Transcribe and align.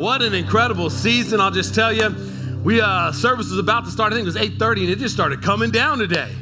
What 0.00 0.22
an 0.22 0.32
incredible 0.32 0.88
season! 0.88 1.42
I'll 1.42 1.50
just 1.50 1.74
tell 1.74 1.92
you, 1.92 2.16
we 2.64 2.80
uh, 2.80 3.12
service 3.12 3.50
was 3.50 3.58
about 3.58 3.84
to 3.84 3.90
start. 3.90 4.14
I 4.14 4.16
think 4.16 4.22
it 4.22 4.34
was 4.34 4.36
8:30, 4.36 4.84
and 4.84 4.88
it 4.88 4.98
just 4.98 5.12
started 5.12 5.42
coming 5.42 5.70
down 5.70 5.98
today. 5.98 6.34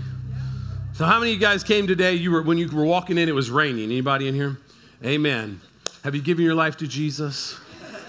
So, 0.92 1.04
how 1.04 1.18
many 1.18 1.32
of 1.32 1.34
you 1.34 1.40
guys 1.40 1.64
came 1.64 1.88
today? 1.88 2.14
You 2.14 2.30
were 2.30 2.42
when 2.42 2.56
you 2.56 2.68
were 2.68 2.84
walking 2.84 3.18
in, 3.18 3.28
it 3.28 3.34
was 3.34 3.50
raining. 3.50 3.86
Anybody 3.86 4.28
in 4.28 4.36
here? 4.36 4.58
Amen. 5.04 5.60
Have 6.04 6.14
you 6.14 6.22
given 6.22 6.44
your 6.44 6.54
life 6.54 6.76
to 6.76 6.86
Jesus? 6.86 7.58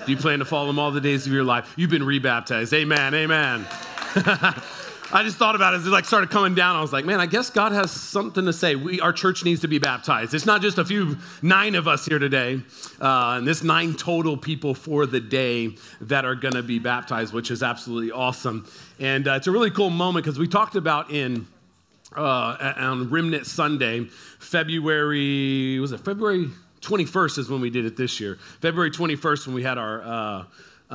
Do 0.06 0.12
you 0.12 0.20
plan 0.20 0.38
to 0.38 0.46
follow 0.46 0.70
him 0.70 0.78
all 0.78 0.92
the 0.92 1.02
days 1.02 1.26
of 1.26 1.34
your 1.34 1.44
life? 1.44 1.74
You've 1.76 1.90
been 1.90 2.06
rebaptized. 2.06 2.72
Amen. 2.72 3.16
Amen. 3.16 3.66
I 5.12 5.24
just 5.24 5.38
thought 5.38 5.56
about 5.56 5.74
it 5.74 5.78
as 5.78 5.88
it 5.88 5.90
like 5.90 6.06
started 6.06 6.30
coming 6.30 6.54
down. 6.54 6.76
I 6.76 6.82
was 6.82 6.94
like, 6.94 7.04
man, 7.04 7.20
I 7.20 7.26
guess 7.26 7.50
God 7.50 7.72
has 7.72 7.90
something 7.90 8.46
to 8.46 8.54
say. 8.54 8.76
We, 8.76 9.02
our 9.02 9.12
church 9.12 9.44
needs 9.44 9.62
to 9.62 9.68
be 9.68 9.80
baptized. 9.80 10.36
It's 10.36 10.46
not 10.46 10.62
just 10.62 10.78
a 10.78 10.86
few, 10.86 11.18
nine 11.42 11.74
of 11.74 11.88
us 11.88 12.06
here 12.06 12.20
today, 12.20 12.62
uh, 13.02 13.38
and 13.38 13.48
this 13.48 13.64
nine 13.64 13.96
total 13.96 14.38
people 14.38 14.76
for 14.76 15.08
the 15.08 15.20
day 15.20 15.76
that 16.02 16.26
are 16.26 16.36
going 16.36 16.54
to 16.54 16.62
be 16.62 16.78
baptized, 16.78 17.34
which 17.34 17.50
is 17.50 17.64
absolutely 17.64 18.12
awesome. 18.12 18.68
And 19.00 19.28
uh, 19.28 19.34
it's 19.34 19.48
a 19.48 19.52
really 19.52 19.72
cool 19.72 19.90
moment 19.90 20.26
because 20.26 20.38
we 20.38 20.48
talked 20.48 20.76
about 20.76 21.10
in 21.10 21.48
uh, 22.16 22.74
on 22.78 23.10
Remnant 23.10 23.48
Sunday, 23.48 24.06
February 24.40 25.80
was 25.80 25.92
it 25.92 26.02
February 26.02 26.50
21st 26.82 27.40
is 27.40 27.50
when 27.50 27.62
we 27.62 27.72
did 27.72 27.86
it 27.86 27.98
this 27.98 28.20
year. 28.20 28.38
February 28.62 28.92
21st 28.92 29.48
when 29.48 29.56
we 29.56 29.64
had 29.64 29.78
our 29.78 30.04
uh, 30.04 30.44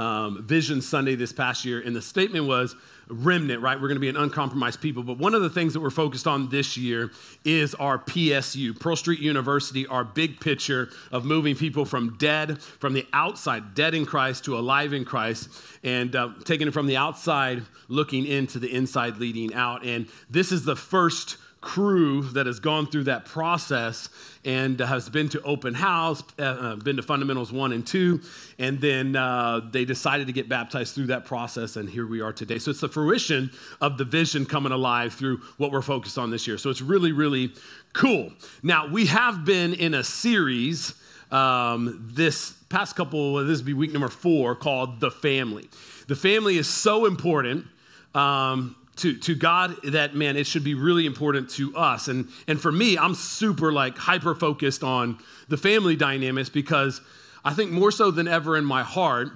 um, 0.00 0.44
Vision 0.44 0.80
Sunday 0.80 1.14
this 1.16 1.32
past 1.32 1.64
year, 1.64 1.80
and 1.80 1.94
the 1.94 2.02
statement 2.02 2.46
was 2.46 2.76
remnant, 3.08 3.62
right? 3.62 3.80
We're 3.80 3.88
going 3.88 3.96
to 3.96 4.00
be 4.00 4.08
an 4.08 4.16
uncompromised 4.16 4.80
people. 4.80 5.02
But 5.02 5.18
one 5.18 5.34
of 5.34 5.42
the 5.42 5.50
things 5.50 5.72
that 5.74 5.80
we're 5.80 5.90
focused 5.90 6.26
on 6.26 6.48
this 6.48 6.76
year 6.76 7.10
is 7.44 7.74
our 7.74 7.98
PSU, 7.98 8.78
Pearl 8.78 8.96
Street 8.96 9.20
University, 9.20 9.86
our 9.86 10.04
big 10.04 10.40
picture 10.40 10.88
of 11.12 11.24
moving 11.24 11.54
people 11.54 11.84
from 11.84 12.16
dead, 12.18 12.60
from 12.60 12.94
the 12.94 13.06
outside, 13.12 13.74
dead 13.74 13.94
in 13.94 14.06
Christ, 14.06 14.44
to 14.46 14.58
alive 14.58 14.92
in 14.92 15.04
Christ, 15.04 15.48
and 15.82 16.14
uh, 16.16 16.30
taking 16.44 16.68
it 16.68 16.72
from 16.72 16.86
the 16.86 16.96
outside, 16.96 17.62
looking 17.88 18.26
into 18.26 18.58
the 18.58 18.72
inside, 18.74 19.18
leading 19.18 19.54
out. 19.54 19.84
And 19.84 20.08
this 20.30 20.52
is 20.52 20.64
the 20.64 20.76
first 20.76 21.36
crew 21.64 22.22
that 22.22 22.44
has 22.46 22.60
gone 22.60 22.86
through 22.86 23.04
that 23.04 23.24
process 23.24 24.10
and 24.44 24.78
has 24.78 25.08
been 25.08 25.30
to 25.30 25.40
open 25.42 25.72
house, 25.72 26.22
uh, 26.38 26.42
uh, 26.42 26.76
been 26.76 26.96
to 26.96 27.02
fundamentals 27.02 27.50
one 27.50 27.72
and 27.72 27.86
two, 27.86 28.20
and 28.58 28.78
then 28.80 29.16
uh, 29.16 29.60
they 29.72 29.86
decided 29.86 30.26
to 30.26 30.32
get 30.32 30.46
baptized 30.46 30.94
through 30.94 31.06
that 31.06 31.24
process, 31.24 31.76
and 31.76 31.88
here 31.88 32.06
we 32.06 32.20
are 32.20 32.32
today. 32.32 32.58
So 32.58 32.70
it's 32.70 32.80
the 32.80 32.88
fruition 32.88 33.50
of 33.80 33.96
the 33.96 34.04
vision 34.04 34.44
coming 34.44 34.72
alive 34.72 35.14
through 35.14 35.38
what 35.56 35.72
we're 35.72 35.80
focused 35.80 36.18
on 36.18 36.30
this 36.30 36.46
year. 36.46 36.58
So 36.58 36.68
it's 36.68 36.82
really, 36.82 37.12
really 37.12 37.52
cool. 37.94 38.30
Now, 38.62 38.86
we 38.86 39.06
have 39.06 39.46
been 39.46 39.72
in 39.72 39.94
a 39.94 40.04
series 40.04 40.94
um, 41.30 42.10
this 42.12 42.52
past 42.68 42.94
couple, 42.94 43.42
this 43.44 43.60
will 43.60 43.66
be 43.66 43.72
week 43.72 43.92
number 43.92 44.08
four, 44.08 44.54
called 44.54 45.00
The 45.00 45.10
Family. 45.10 45.68
The 46.08 46.16
family 46.16 46.58
is 46.58 46.68
so 46.68 47.06
important. 47.06 47.66
Um, 48.14 48.76
to, 48.96 49.16
to 49.18 49.34
God 49.34 49.76
that, 49.84 50.14
man, 50.14 50.36
it 50.36 50.46
should 50.46 50.64
be 50.64 50.74
really 50.74 51.06
important 51.06 51.50
to 51.50 51.76
us. 51.76 52.08
And, 52.08 52.28
and 52.46 52.60
for 52.60 52.70
me, 52.70 52.96
I'm 52.96 53.14
super 53.14 53.72
like 53.72 53.98
hyper 53.98 54.34
focused 54.34 54.82
on 54.82 55.18
the 55.48 55.56
family 55.56 55.96
dynamics 55.96 56.48
because 56.48 57.00
I 57.44 57.54
think 57.54 57.70
more 57.70 57.90
so 57.90 58.10
than 58.10 58.28
ever 58.28 58.56
in 58.56 58.64
my 58.64 58.82
heart, 58.82 59.28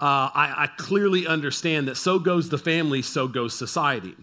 uh, 0.00 0.28
I, 0.34 0.64
I 0.64 0.66
clearly 0.76 1.26
understand 1.26 1.88
that 1.88 1.96
so 1.96 2.18
goes 2.18 2.48
the 2.48 2.58
family, 2.58 3.02
so 3.02 3.28
goes 3.28 3.54
society. 3.54 4.14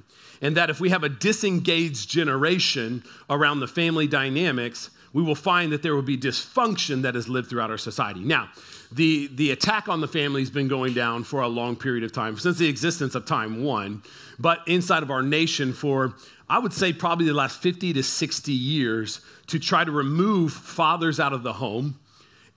And 0.42 0.58
that 0.58 0.70
if 0.70 0.80
we 0.80 0.90
have 0.90 1.04
a 1.04 1.10
disengaged 1.10 2.10
generation 2.10 3.04
around 3.30 3.60
the 3.60 3.68
family 3.68 4.08
dynamics, 4.08 4.90
we 5.14 5.22
will 5.22 5.36
find 5.36 5.72
that 5.72 5.84
there 5.84 5.94
will 5.94 6.02
be 6.02 6.18
dysfunction 6.18 7.02
that 7.02 7.16
has 7.16 7.28
lived 7.28 7.50
throughout 7.50 7.70
our 7.70 7.78
society. 7.78 8.22
Now, 8.22 8.50
the, 8.92 9.28
the 9.34 9.52
attack 9.52 9.88
on 9.88 10.02
the 10.02 10.08
family 10.08 10.42
has 10.42 10.50
been 10.50 10.68
going 10.68 10.94
down 10.94 11.24
for 11.24 11.42
a 11.42 11.48
long 11.48 11.76
period 11.76 12.04
of 12.04 12.12
time, 12.12 12.38
since 12.38 12.58
the 12.58 12.68
existence 12.68 13.16
of 13.16 13.26
time 13.26 13.64
one, 13.64 14.04
but 14.40 14.60
inside 14.68 15.04
of 15.04 15.12
our 15.12 15.22
nation 15.22 15.74
for, 15.74 16.16
I 16.50 16.60
would 16.60 16.74
say, 16.74 16.92
probably 16.94 17.26
the 17.26 17.34
last 17.34 17.62
50 17.62 17.94
to 17.94 18.04
60 18.04 18.52
years 18.52 19.22
to 19.48 19.60
try 19.60 19.84
to 19.84 19.92
remove 19.92 20.54
fathers 20.54 21.20
out 21.20 21.34
of 21.34 21.44
the 21.44 21.54
home 21.54 22.00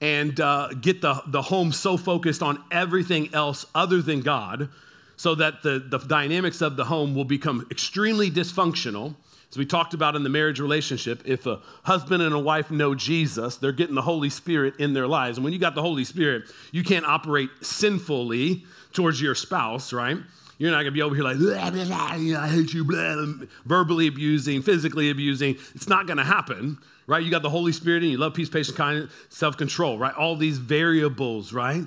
and 0.00 0.38
uh, 0.40 0.68
get 0.80 1.00
the, 1.00 1.22
the 1.28 1.42
home 1.42 1.72
so 1.72 1.96
focused 1.96 2.42
on 2.42 2.62
everything 2.70 3.32
else 3.32 3.66
other 3.74 4.02
than 4.02 4.20
God 4.20 4.68
so 5.16 5.34
that 5.36 5.62
the, 5.62 5.78
the 5.78 5.98
dynamics 5.98 6.60
of 6.60 6.76
the 6.76 6.84
home 6.84 7.14
will 7.14 7.24
become 7.24 7.66
extremely 7.70 8.30
dysfunctional 8.30 9.14
as 9.54 9.58
we 9.58 9.64
talked 9.64 9.94
about 9.94 10.16
in 10.16 10.24
the 10.24 10.28
marriage 10.28 10.58
relationship, 10.58 11.22
if 11.24 11.46
a 11.46 11.60
husband 11.84 12.24
and 12.24 12.34
a 12.34 12.38
wife 12.40 12.72
know 12.72 12.92
Jesus, 12.92 13.54
they're 13.54 13.70
getting 13.70 13.94
the 13.94 14.02
Holy 14.02 14.28
Spirit 14.28 14.74
in 14.80 14.94
their 14.94 15.06
lives. 15.06 15.38
And 15.38 15.44
when 15.44 15.52
you 15.52 15.60
got 15.60 15.76
the 15.76 15.80
Holy 15.80 16.02
Spirit, 16.02 16.50
you 16.72 16.82
can't 16.82 17.06
operate 17.06 17.50
sinfully 17.60 18.64
towards 18.92 19.22
your 19.22 19.36
spouse, 19.36 19.92
right? 19.92 20.16
You're 20.58 20.72
not 20.72 20.78
gonna 20.78 20.90
be 20.90 21.02
over 21.02 21.14
here 21.14 21.22
like, 21.22 21.38
blah, 21.38 21.70
blah, 21.70 21.84
blah, 21.84 21.96
I 21.96 22.48
hate 22.48 22.74
you, 22.74 22.84
blah, 22.84 23.46
verbally 23.64 24.08
abusing, 24.08 24.60
physically 24.60 25.10
abusing. 25.10 25.54
It's 25.72 25.88
not 25.88 26.08
gonna 26.08 26.24
happen, 26.24 26.76
right? 27.06 27.22
You 27.22 27.30
got 27.30 27.42
the 27.42 27.50
Holy 27.50 27.70
Spirit 27.70 28.02
and 28.02 28.10
you 28.10 28.18
love 28.18 28.34
peace, 28.34 28.48
patience, 28.48 28.76
kindness, 28.76 29.12
self 29.28 29.56
control, 29.56 29.98
right? 29.98 30.14
All 30.16 30.34
these 30.34 30.58
variables, 30.58 31.52
right? 31.52 31.84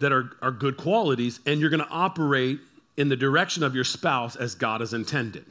That 0.00 0.12
are, 0.12 0.32
are 0.42 0.52
good 0.52 0.76
qualities, 0.76 1.40
and 1.46 1.62
you're 1.62 1.70
gonna 1.70 1.88
operate 1.90 2.58
in 2.98 3.08
the 3.08 3.16
direction 3.16 3.62
of 3.62 3.74
your 3.74 3.84
spouse 3.84 4.36
as 4.36 4.54
God 4.54 4.82
has 4.82 4.92
intended. 4.92 5.46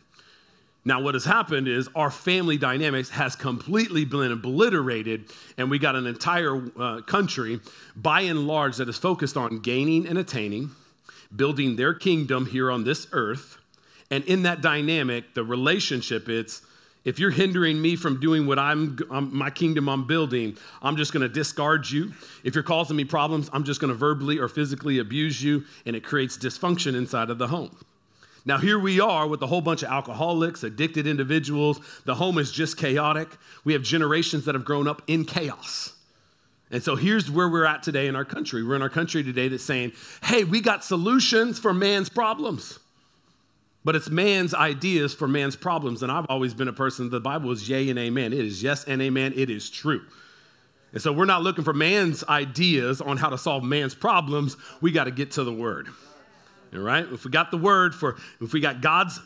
Now, 0.90 1.00
what 1.00 1.14
has 1.14 1.26
happened 1.26 1.68
is 1.68 1.88
our 1.94 2.10
family 2.10 2.58
dynamics 2.58 3.12
has 3.12 3.36
completely 3.36 4.06
been 4.06 4.32
obliterated, 4.32 5.32
and 5.56 5.70
we 5.70 5.78
got 5.78 5.96
an 5.96 6.08
entire 6.08 6.68
uh, 6.80 7.02
country, 7.02 7.60
by 7.96 8.22
and 8.22 8.48
large, 8.48 8.78
that 8.78 8.90
is 8.90 8.98
focused 8.98 9.38
on 9.38 9.60
gaining 9.60 10.08
and 10.08 10.18
attaining, 10.18 10.72
building 11.36 11.76
their 11.76 11.94
kingdom 11.94 12.48
here 12.48 12.72
on 12.72 12.86
this 12.86 13.06
earth. 13.12 13.60
And 14.10 14.24
in 14.24 14.42
that 14.42 14.62
dynamic, 14.62 15.36
the 15.36 15.44
relationship, 15.44 16.28
it's 16.28 16.64
if 17.06 17.20
you're 17.20 17.30
hindering 17.30 17.80
me 17.80 17.96
from 17.96 18.20
doing 18.20 18.48
what 18.48 18.58
I'm, 18.58 18.98
I'm 19.12 19.32
my 19.32 19.52
kingdom 19.52 19.88
I'm 19.88 20.08
building, 20.08 20.58
I'm 20.82 20.98
just 20.98 21.14
going 21.14 21.22
to 21.22 21.30
discard 21.30 21.88
you. 21.88 22.14
If 22.44 22.56
you're 22.56 22.64
causing 22.64 22.98
me 22.98 23.06
problems, 23.06 23.48
I'm 23.54 23.64
just 23.64 23.80
going 23.80 23.94
to 23.94 23.96
verbally 23.96 24.40
or 24.40 24.48
physically 24.48 24.98
abuse 24.98 25.40
you, 25.44 25.66
and 25.86 25.96
it 25.96 26.04
creates 26.04 26.36
dysfunction 26.36 26.96
inside 26.96 27.30
of 27.30 27.38
the 27.38 27.50
home. 27.50 27.78
Now, 28.46 28.58
here 28.58 28.80
we 28.80 29.00
are 29.00 29.28
with 29.28 29.42
a 29.42 29.48
whole 29.48 29.62
bunch 29.62 29.84
of 29.84 29.90
alcoholics, 29.90 30.64
addicted 30.64 31.06
individuals. 31.06 31.80
The 32.06 32.16
home 32.16 32.38
is 32.38 32.52
just 32.52 32.78
chaotic. 32.78 33.30
We 33.64 33.74
have 33.74 33.84
generations 33.84 34.46
that 34.46 34.56
have 34.56 34.66
grown 34.66 34.88
up 34.88 35.02
in 35.08 35.26
chaos. 35.26 35.94
And 36.72 36.84
so 36.84 36.96
here's 36.96 37.30
where 37.30 37.50
we're 37.50 37.66
at 37.66 37.84
today 37.84 38.08
in 38.08 38.16
our 38.16 38.26
country. 38.26 38.64
We're 38.64 38.76
in 38.76 38.82
our 38.82 38.90
country 38.90 39.24
today 39.24 39.48
that's 39.48 39.64
saying, 39.64 39.94
hey, 40.24 40.44
we 40.44 40.62
got 40.62 40.84
solutions 40.84 41.60
for 41.60 41.74
man's 41.74 42.10
problems. 42.10 42.80
But 43.84 43.96
it's 43.96 44.10
man's 44.10 44.54
ideas 44.54 45.14
for 45.14 45.28
man's 45.28 45.56
problems. 45.56 46.04
And 46.04 46.12
I've 46.12 46.28
always 46.30 46.54
been 46.54 46.68
a 46.68 46.74
person, 46.74 47.10
the 47.10 47.20
Bible 47.20 47.52
is 47.52 47.68
yay 47.68 47.90
and 47.90 47.98
amen. 47.98 48.34
It 48.34 48.46
is 48.46 48.62
yes 48.62 48.84
and 48.86 49.02
amen. 49.02 49.34
It 49.36 49.50
is 49.50 49.70
true. 49.70 50.02
And 50.92 51.02
so 51.02 51.12
we're 51.12 51.26
not 51.26 51.44
looking 51.44 51.64
for 51.64 51.74
man's 51.74 52.24
ideas 52.26 53.02
on 53.02 53.18
how 53.18 53.30
to 53.30 53.38
solve 53.38 53.64
man's 53.64 53.96
problems. 53.96 54.58
We 54.82 54.92
got 54.92 55.06
to 55.06 55.12
get 55.12 55.32
to 55.32 55.44
the 55.44 55.54
word. 55.54 55.88
All 56.74 56.80
right? 56.80 57.06
If 57.12 57.26
we 57.26 57.32
got 57.32 57.52
the 57.52 57.58
word 57.58 57.96
for, 57.96 58.18
if 58.42 58.54
we 58.54 58.60
got 58.60 58.82
God's 58.82 59.20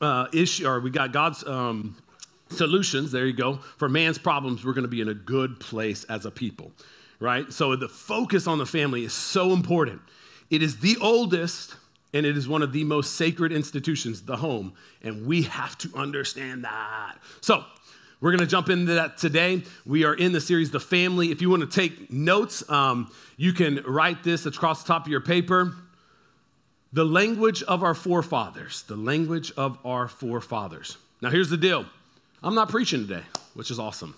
uh, 0.00 0.26
issue, 0.32 0.66
or 0.66 0.80
we 0.80 0.90
got 0.90 1.12
God's 1.12 1.46
um, 1.46 1.96
solutions, 2.50 3.12
there 3.12 3.26
you 3.26 3.32
go, 3.32 3.56
for 3.76 3.88
man's 3.88 4.18
problems, 4.18 4.64
we're 4.64 4.72
going 4.72 4.82
to 4.82 4.88
be 4.88 5.00
in 5.00 5.08
a 5.08 5.14
good 5.14 5.60
place 5.60 6.04
as 6.04 6.26
a 6.26 6.30
people, 6.30 6.72
right? 7.20 7.52
So 7.52 7.76
the 7.76 7.88
focus 7.88 8.46
on 8.46 8.58
the 8.58 8.66
family 8.66 9.04
is 9.04 9.12
so 9.12 9.52
important. 9.52 10.00
It 10.50 10.62
is 10.62 10.78
the 10.78 10.96
oldest 11.00 11.76
and 12.14 12.24
it 12.24 12.36
is 12.36 12.48
one 12.48 12.62
of 12.62 12.72
the 12.72 12.84
most 12.84 13.16
sacred 13.16 13.52
institutions, 13.52 14.22
the 14.22 14.36
home, 14.36 14.72
and 15.02 15.26
we 15.26 15.42
have 15.42 15.76
to 15.78 15.90
understand 15.94 16.64
that. 16.64 17.18
So, 17.40 17.64
we're 18.20 18.32
going 18.32 18.40
to 18.40 18.46
jump 18.46 18.68
into 18.68 18.94
that 18.94 19.16
today. 19.16 19.62
We 19.86 20.04
are 20.04 20.14
in 20.14 20.32
the 20.32 20.40
series, 20.40 20.72
The 20.72 20.80
Family. 20.80 21.30
If 21.30 21.40
you 21.40 21.50
want 21.50 21.62
to 21.62 21.68
take 21.68 22.10
notes, 22.10 22.68
um, 22.68 23.12
you 23.36 23.52
can 23.52 23.84
write 23.86 24.24
this 24.24 24.44
across 24.44 24.82
the 24.82 24.88
top 24.88 25.06
of 25.06 25.12
your 25.12 25.20
paper. 25.20 25.72
The 26.92 27.04
language 27.04 27.62
of 27.64 27.82
our 27.82 27.94
forefathers, 27.94 28.82
the 28.84 28.96
language 28.96 29.52
of 29.56 29.78
our 29.84 30.08
forefathers. 30.08 30.96
Now, 31.20 31.28
here's 31.28 31.50
the 31.50 31.56
deal 31.58 31.84
I'm 32.42 32.54
not 32.54 32.70
preaching 32.70 33.06
today, 33.06 33.24
which 33.54 33.70
is 33.70 33.78
awesome. 33.78 34.14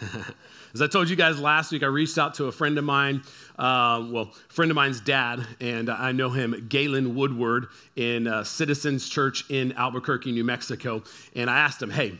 As 0.72 0.80
I 0.80 0.86
told 0.86 1.10
you 1.10 1.16
guys 1.16 1.38
last 1.38 1.72
week, 1.72 1.82
I 1.82 1.86
reached 1.86 2.16
out 2.16 2.34
to 2.34 2.46
a 2.46 2.52
friend 2.52 2.78
of 2.78 2.84
mine, 2.84 3.22
uh, 3.58 4.06
well, 4.08 4.32
friend 4.48 4.70
of 4.70 4.74
mine's 4.74 5.00
dad, 5.00 5.44
and 5.60 5.90
I 5.90 6.12
know 6.12 6.30
him, 6.30 6.66
Galen 6.68 7.14
Woodward, 7.14 7.66
in 7.96 8.26
uh, 8.26 8.44
Citizens 8.44 9.08
Church 9.08 9.44
in 9.50 9.72
Albuquerque, 9.72 10.30
New 10.32 10.44
Mexico. 10.44 11.02
And 11.34 11.50
I 11.50 11.58
asked 11.58 11.82
him, 11.82 11.90
hey, 11.90 12.18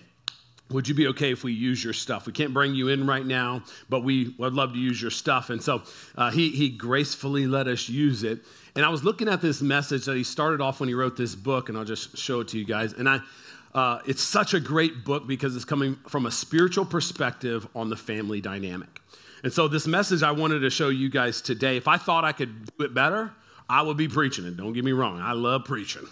would 0.71 0.89
you 0.89 0.95
be 0.95 1.07
okay 1.09 1.33
if 1.33 1.45
we 1.45 1.53
use 1.53 1.83
your 1.83 1.93
stuff? 1.93 2.27
We 2.27 2.33
can't 2.33 2.53
bring 2.53 2.75
you 2.75 2.89
in 2.89 3.07
right 3.07 3.25
now, 3.25 3.63
but 3.89 4.05
we 4.05 4.35
would 4.39 4.55
love 4.55 4.73
to 4.73 4.79
use 4.79 5.01
your 5.01 5.11
stuff. 5.11 5.51
And 5.51 5.63
so 5.63 5.83
uh, 6.17 6.31
he, 6.31 6.51
he 6.51 6.69
gracefully 6.69 7.47
let 7.47 7.69
us 7.69 7.89
use 7.89 8.23
it. 8.23 8.41
And 8.77 8.85
I 8.85 8.89
was 8.89 9.03
looking 9.03 9.29
at 9.29 9.41
this 9.41 9.63
message 9.63 10.05
that 10.05 10.17
he 10.17 10.25
started 10.25 10.61
off 10.61 10.81
when 10.81 10.89
he 10.89 10.95
wrote 10.95 11.17
this 11.17 11.35
book, 11.35 11.69
and 11.69 11.77
I'll 11.77 11.85
just 11.85 12.17
show 12.17 12.41
it 12.41 12.49
to 12.49 12.59
you 12.59 12.65
guys. 12.65 12.93
And 12.93 13.09
I, 13.09 13.21
uh, 13.75 14.01
it's 14.07 14.23
such 14.23 14.55
a 14.55 14.61
great 14.61 15.05
book 15.05 15.27
because 15.27 15.57
it's 15.57 15.65
coming 15.65 15.97
from 16.09 16.27
a 16.27 16.31
spiritual 16.31 16.85
perspective 16.85 17.67
on 17.75 17.89
the 17.91 17.97
family 17.97 18.41
dynamic. 18.41 19.01
And 19.43 19.53
so, 19.53 19.69
this 19.69 19.87
message 19.87 20.23
I 20.23 20.33
wanted 20.33 20.61
to 20.61 20.71
show 20.71 20.89
you 20.89 21.09
guys 21.09 21.41
today, 21.41 21.77
if 21.77 21.89
I 21.89 21.97
thought 21.97 22.25
I 22.25 22.33
could 22.33 22.67
do 22.77 22.85
it 22.85 22.95
better, 22.95 23.33
I 23.69 23.83
would 23.83 23.97
be 23.97 24.09
preaching 24.09 24.45
it. 24.45 24.57
Don't 24.57 24.73
get 24.73 24.85
me 24.85 24.93
wrong, 24.93 25.21
I 25.21 25.33
love 25.33 25.65
preaching. 25.65 26.07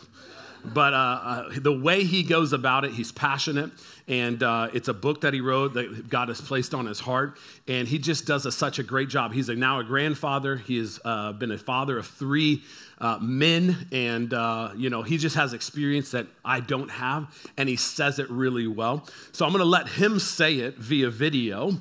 But 0.64 0.94
uh, 0.94 0.96
uh, 0.96 1.48
the 1.58 1.72
way 1.72 2.04
he 2.04 2.22
goes 2.22 2.52
about 2.52 2.84
it, 2.84 2.92
he's 2.92 3.12
passionate. 3.12 3.70
And 4.06 4.42
uh, 4.42 4.68
it's 4.72 4.88
a 4.88 4.94
book 4.94 5.20
that 5.20 5.34
he 5.34 5.40
wrote 5.40 5.74
that 5.74 6.08
God 6.08 6.28
has 6.28 6.40
placed 6.40 6.74
on 6.74 6.86
his 6.86 7.00
heart. 7.00 7.38
And 7.66 7.86
he 7.86 7.98
just 7.98 8.26
does 8.26 8.46
a, 8.46 8.52
such 8.52 8.78
a 8.78 8.82
great 8.82 9.08
job. 9.08 9.32
He's 9.32 9.48
a, 9.48 9.54
now 9.54 9.80
a 9.80 9.84
grandfather. 9.84 10.56
He 10.56 10.78
has 10.78 10.98
uh, 11.04 11.32
been 11.32 11.50
a 11.50 11.58
father 11.58 11.98
of 11.98 12.06
three 12.06 12.62
uh, 13.00 13.18
men. 13.20 13.88
And, 13.92 14.32
uh, 14.32 14.70
you 14.76 14.90
know, 14.90 15.02
he 15.02 15.18
just 15.18 15.36
has 15.36 15.52
experience 15.52 16.10
that 16.12 16.26
I 16.44 16.60
don't 16.60 16.90
have. 16.90 17.26
And 17.56 17.68
he 17.68 17.76
says 17.76 18.18
it 18.18 18.30
really 18.30 18.66
well. 18.66 19.06
So 19.32 19.44
I'm 19.44 19.52
going 19.52 19.60
to 19.60 19.68
let 19.68 19.88
him 19.88 20.18
say 20.18 20.56
it 20.56 20.76
via 20.76 21.10
video 21.10 21.72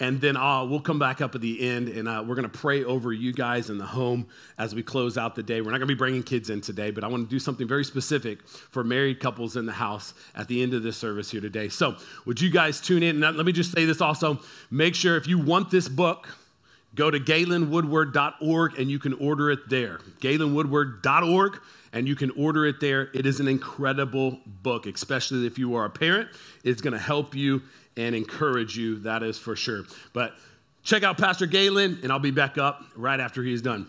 and 0.00 0.20
then 0.20 0.36
uh, 0.36 0.64
we'll 0.64 0.80
come 0.80 0.98
back 0.98 1.20
up 1.20 1.34
at 1.34 1.42
the 1.42 1.68
end 1.68 1.88
and 1.88 2.08
uh, 2.08 2.24
we're 2.26 2.34
going 2.34 2.50
to 2.50 2.58
pray 2.58 2.82
over 2.84 3.12
you 3.12 3.32
guys 3.32 3.68
in 3.68 3.76
the 3.76 3.86
home 3.86 4.26
as 4.58 4.74
we 4.74 4.82
close 4.82 5.18
out 5.18 5.34
the 5.34 5.42
day. 5.42 5.60
We're 5.60 5.70
not 5.70 5.78
going 5.78 5.88
to 5.88 5.94
be 5.94 5.98
bringing 5.98 6.22
kids 6.22 6.48
in 6.48 6.62
today, 6.62 6.90
but 6.90 7.04
I 7.04 7.06
want 7.06 7.28
to 7.28 7.30
do 7.30 7.38
something 7.38 7.68
very 7.68 7.84
specific 7.84 8.46
for 8.48 8.82
married 8.82 9.20
couples 9.20 9.56
in 9.56 9.66
the 9.66 9.72
house 9.72 10.14
at 10.34 10.48
the 10.48 10.62
end 10.62 10.72
of 10.72 10.82
this 10.82 10.96
service 10.96 11.30
here 11.30 11.42
today. 11.42 11.68
So, 11.68 11.96
would 12.24 12.40
you 12.40 12.50
guys 12.50 12.80
tune 12.80 13.02
in? 13.02 13.22
And 13.22 13.36
let 13.36 13.44
me 13.44 13.52
just 13.52 13.72
say 13.72 13.84
this 13.84 14.00
also 14.00 14.40
make 14.70 14.94
sure 14.94 15.16
if 15.16 15.26
you 15.26 15.38
want 15.38 15.70
this 15.70 15.88
book, 15.88 16.28
go 16.94 17.10
to 17.10 17.20
galenwoodward.org 17.20 18.78
and 18.78 18.90
you 18.90 18.98
can 18.98 19.12
order 19.14 19.50
it 19.50 19.68
there. 19.68 19.98
galenwoodward.org 20.20 21.60
and 21.92 22.06
you 22.06 22.14
can 22.14 22.30
order 22.32 22.66
it 22.66 22.80
there. 22.80 23.10
It 23.14 23.26
is 23.26 23.40
an 23.40 23.48
incredible 23.48 24.38
book, 24.46 24.86
especially 24.86 25.46
if 25.46 25.58
you 25.58 25.74
are 25.74 25.84
a 25.84 25.90
parent. 25.90 26.28
It's 26.64 26.80
going 26.80 26.92
to 26.92 26.98
help 26.98 27.34
you 27.34 27.62
and 27.96 28.14
encourage 28.14 28.76
you, 28.76 29.00
that 29.00 29.22
is 29.22 29.38
for 29.38 29.56
sure. 29.56 29.84
But 30.12 30.34
check 30.82 31.02
out 31.02 31.18
Pastor 31.18 31.46
Galen, 31.46 32.00
and 32.02 32.12
I'll 32.12 32.18
be 32.18 32.30
back 32.30 32.58
up 32.58 32.82
right 32.96 33.20
after 33.20 33.42
he's 33.42 33.62
done. 33.62 33.88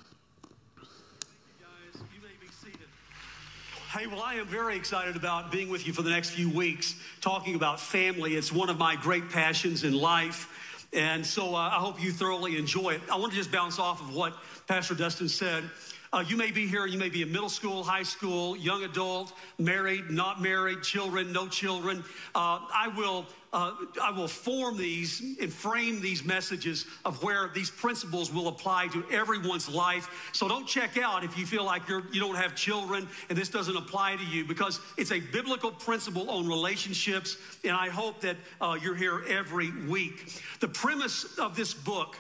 Hey, 3.94 4.08
well, 4.08 4.22
I 4.22 4.36
am 4.36 4.48
very 4.48 4.78
excited 4.78 5.18
about 5.18 5.52
being 5.52 5.70
with 5.70 5.86
you 5.86 5.92
for 5.92 6.02
the 6.02 6.10
next 6.10 6.30
few 6.30 6.50
weeks, 6.50 6.96
talking 7.20 7.56
about 7.56 7.78
family. 7.78 8.36
It's 8.36 8.50
one 8.50 8.70
of 8.70 8.78
my 8.78 8.96
great 8.96 9.30
passions 9.30 9.84
in 9.84 9.94
life. 9.94 10.88
And 10.94 11.26
so 11.26 11.56
uh, 11.56 11.58
I 11.58 11.76
hope 11.76 12.02
you 12.02 12.14
thoroughly 12.14 12.58
enjoy 12.58 12.92
it. 12.92 13.02
I 13.12 13.18
want 13.18 13.34
to 13.34 13.38
just 13.38 13.52
bounce 13.52 13.80
off 13.80 14.02
of 14.02 14.16
what 14.16 14.34
Pastor 14.66 14.96
Dustin 14.96 15.28
said. 15.28 15.70
Uh, 16.14 16.22
you 16.28 16.36
may 16.36 16.52
be 16.52 16.68
here, 16.68 16.86
you 16.86 16.98
may 16.98 17.08
be 17.08 17.22
in 17.22 17.32
middle 17.32 17.48
school, 17.48 17.84
high 17.84 18.04
school, 18.04 18.58
young 18.58 18.84
adult, 18.84 19.32
married, 19.58 20.10
not 20.10 20.42
married, 20.42 20.84
children, 20.84 21.32
no 21.32 21.48
children. 21.48 22.04
Uh, 22.36 22.60
I 22.74 22.92
will 22.98 23.26
uh, 23.54 23.74
I 24.02 24.12
will 24.12 24.28
form 24.28 24.78
these 24.78 25.22
and 25.42 25.52
frame 25.52 26.00
these 26.00 26.24
messages 26.24 26.86
of 27.04 27.22
where 27.22 27.50
these 27.54 27.70
principles 27.70 28.32
will 28.32 28.48
apply 28.48 28.88
to 28.90 29.04
everyone's 29.12 29.68
life. 29.68 30.30
So 30.32 30.48
don't 30.48 30.66
check 30.66 30.98
out 30.98 31.26
if 31.26 31.38
you 31.38 31.46
feel 31.46 31.66
like 31.66 31.88
you're, 31.88 32.04
you 32.14 32.22
don't 32.22 32.36
have 32.36 32.56
children 32.56 33.10
and 33.30 33.38
this 33.38 33.50
doesn't 33.50 33.76
apply 33.76 34.16
to 34.16 34.24
you 34.24 34.46
because 34.46 34.80
it's 34.98 35.12
a 35.12 35.20
biblical 35.20 35.72
principle 35.72 36.30
on 36.30 36.48
relationships. 36.48 37.36
And 37.66 37.74
I 37.74 37.90
hope 37.90 38.22
that 38.22 38.38
uh, 38.62 38.78
you're 38.82 38.96
here 38.96 39.24
every 39.28 39.72
week. 39.86 40.32
The 40.62 40.70
premise 40.70 41.38
of 41.38 41.56
this 41.56 41.74
book 41.74 42.16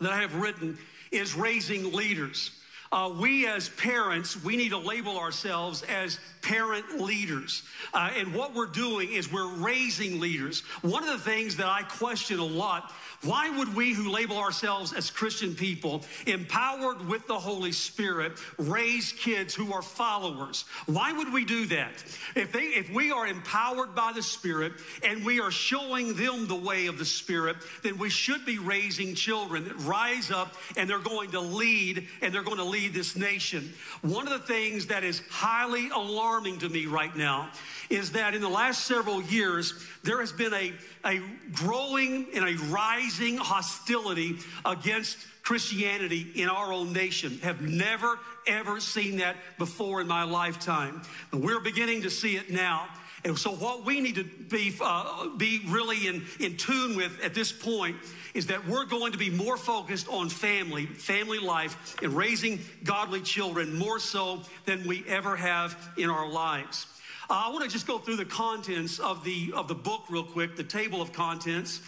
that 0.00 0.12
I 0.12 0.20
have 0.20 0.36
written 0.36 0.78
is 1.10 1.34
raising 1.34 1.92
leaders. 1.92 2.52
Uh, 2.94 3.08
we 3.08 3.44
as 3.48 3.70
parents, 3.70 4.40
we 4.44 4.54
need 4.54 4.68
to 4.68 4.78
label 4.78 5.18
ourselves 5.18 5.82
as 5.82 6.20
parent 6.42 7.00
leaders. 7.00 7.64
Uh, 7.92 8.12
and 8.16 8.32
what 8.32 8.54
we're 8.54 8.66
doing 8.66 9.10
is 9.10 9.32
we're 9.32 9.52
raising 9.56 10.20
leaders. 10.20 10.60
One 10.82 11.02
of 11.02 11.08
the 11.08 11.18
things 11.18 11.56
that 11.56 11.66
I 11.66 11.82
question 11.82 12.38
a 12.38 12.44
lot 12.44 12.92
why 13.24 13.48
would 13.48 13.74
we 13.74 13.94
who 13.94 14.10
label 14.10 14.36
ourselves 14.36 14.92
as 14.92 15.10
Christian 15.10 15.54
people, 15.54 16.02
empowered 16.26 17.08
with 17.08 17.26
the 17.26 17.38
Holy 17.38 17.72
Spirit, 17.72 18.32
raise 18.58 19.12
kids 19.12 19.54
who 19.54 19.72
are 19.72 19.80
followers? 19.80 20.66
Why 20.86 21.12
would 21.12 21.32
we 21.32 21.46
do 21.46 21.64
that? 21.66 22.04
If, 22.36 22.52
they, 22.52 22.64
if 22.64 22.90
we 22.90 23.10
are 23.10 23.26
empowered 23.26 23.94
by 23.94 24.12
the 24.14 24.22
Spirit 24.22 24.74
and 25.02 25.24
we 25.24 25.40
are 25.40 25.50
showing 25.50 26.14
them 26.14 26.46
the 26.46 26.54
way 26.54 26.86
of 26.86 26.98
the 26.98 27.04
Spirit, 27.06 27.56
then 27.82 27.96
we 27.96 28.10
should 28.10 28.44
be 28.44 28.58
raising 28.58 29.14
children 29.14 29.64
that 29.64 29.76
rise 29.78 30.30
up 30.30 30.54
and 30.76 30.88
they're 30.88 30.98
going 30.98 31.30
to 31.30 31.40
lead 31.40 32.06
and 32.20 32.34
they're 32.34 32.42
going 32.42 32.58
to 32.58 32.64
lead 32.64 32.83
this 32.88 33.16
nation. 33.16 33.72
One 34.02 34.26
of 34.26 34.32
the 34.32 34.46
things 34.46 34.86
that 34.86 35.04
is 35.04 35.22
highly 35.30 35.88
alarming 35.90 36.58
to 36.58 36.68
me 36.68 36.86
right 36.86 37.14
now 37.14 37.50
is 37.90 38.12
that 38.12 38.34
in 38.34 38.40
the 38.40 38.48
last 38.48 38.84
several 38.84 39.22
years, 39.22 39.74
there 40.02 40.20
has 40.20 40.32
been 40.32 40.54
a, 40.54 40.72
a 41.04 41.22
growing 41.52 42.26
and 42.34 42.44
a 42.44 42.54
rising 42.64 43.36
hostility 43.36 44.38
against 44.64 45.18
Christianity 45.42 46.32
in 46.34 46.48
our 46.48 46.72
own 46.72 46.92
nation. 46.92 47.38
Have 47.42 47.60
never, 47.60 48.18
ever 48.46 48.80
seen 48.80 49.18
that 49.18 49.36
before 49.58 50.00
in 50.00 50.06
my 50.06 50.24
lifetime. 50.24 51.02
And 51.32 51.42
we're 51.42 51.60
beginning 51.60 52.02
to 52.02 52.10
see 52.10 52.36
it 52.36 52.50
now. 52.50 52.88
And 53.24 53.38
so, 53.38 53.52
what 53.52 53.86
we 53.86 54.00
need 54.00 54.16
to 54.16 54.24
be, 54.24 54.74
uh, 54.82 55.28
be 55.30 55.62
really 55.68 56.06
in, 56.06 56.24
in 56.40 56.56
tune 56.56 56.94
with 56.94 57.18
at 57.24 57.32
this 57.32 57.52
point 57.52 57.96
is 58.34 58.46
that 58.48 58.66
we're 58.68 58.84
going 58.84 59.12
to 59.12 59.18
be 59.18 59.30
more 59.30 59.56
focused 59.56 60.08
on 60.08 60.28
family, 60.28 60.84
family 60.84 61.38
life, 61.38 61.96
and 62.02 62.14
raising 62.14 62.60
godly 62.82 63.22
children 63.22 63.74
more 63.78 63.98
so 63.98 64.42
than 64.66 64.86
we 64.86 65.04
ever 65.08 65.36
have 65.36 65.92
in 65.96 66.10
our 66.10 66.28
lives. 66.28 66.86
Uh, 67.30 67.44
I 67.46 67.50
want 67.50 67.64
to 67.64 67.70
just 67.70 67.86
go 67.86 67.98
through 67.98 68.16
the 68.16 68.26
contents 68.26 68.98
of 68.98 69.24
the, 69.24 69.52
of 69.54 69.68
the 69.68 69.74
book 69.74 70.04
real 70.10 70.24
quick, 70.24 70.56
the 70.56 70.64
table 70.64 71.00
of 71.00 71.12
contents. 71.14 71.80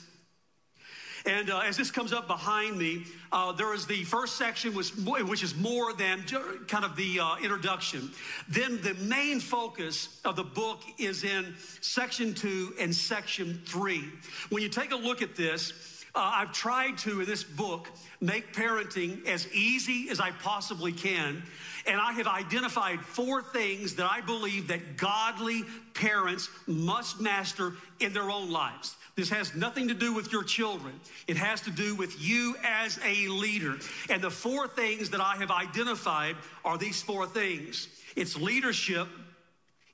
And 1.26 1.50
uh, 1.50 1.58
as 1.58 1.76
this 1.76 1.90
comes 1.90 2.12
up 2.12 2.28
behind 2.28 2.78
me, 2.78 3.04
uh, 3.32 3.50
there 3.50 3.74
is 3.74 3.84
the 3.84 4.04
first 4.04 4.36
section, 4.36 4.74
which, 4.74 4.90
which 4.94 5.42
is 5.42 5.56
more 5.56 5.92
than 5.92 6.22
kind 6.68 6.84
of 6.84 6.94
the 6.94 7.18
uh, 7.18 7.36
introduction. 7.42 8.12
Then 8.48 8.80
the 8.80 8.94
main 8.94 9.40
focus 9.40 10.20
of 10.24 10.36
the 10.36 10.44
book 10.44 10.82
is 10.98 11.24
in 11.24 11.54
section 11.80 12.32
two 12.32 12.74
and 12.78 12.94
section 12.94 13.60
three. 13.66 14.04
When 14.50 14.62
you 14.62 14.68
take 14.68 14.92
a 14.92 14.96
look 14.96 15.20
at 15.20 15.34
this, 15.34 15.95
uh, 16.16 16.32
I've 16.34 16.52
tried 16.52 16.96
to, 16.98 17.20
in 17.20 17.26
this 17.26 17.44
book, 17.44 17.88
make 18.20 18.54
parenting 18.54 19.26
as 19.26 19.46
easy 19.52 20.08
as 20.08 20.18
I 20.18 20.30
possibly 20.30 20.90
can. 20.90 21.42
And 21.86 22.00
I 22.00 22.12
have 22.12 22.26
identified 22.26 23.00
four 23.00 23.42
things 23.42 23.94
that 23.96 24.10
I 24.10 24.22
believe 24.22 24.68
that 24.68 24.96
godly 24.96 25.62
parents 25.94 26.48
must 26.66 27.20
master 27.20 27.74
in 28.00 28.14
their 28.14 28.30
own 28.30 28.50
lives. 28.50 28.96
This 29.14 29.28
has 29.30 29.54
nothing 29.54 29.88
to 29.88 29.94
do 29.94 30.14
with 30.14 30.32
your 30.32 30.42
children. 30.42 30.98
It 31.28 31.36
has 31.36 31.60
to 31.62 31.70
do 31.70 31.94
with 31.94 32.20
you 32.20 32.56
as 32.64 32.98
a 33.04 33.28
leader. 33.28 33.76
And 34.10 34.22
the 34.22 34.30
four 34.30 34.66
things 34.66 35.10
that 35.10 35.20
I 35.20 35.36
have 35.36 35.50
identified 35.50 36.36
are 36.64 36.78
these 36.78 37.02
four 37.02 37.26
things. 37.26 37.88
It's 38.16 38.36
leadership, 38.36 39.06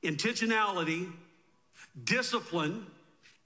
intentionality, 0.02 1.11
discipline. 2.05 2.87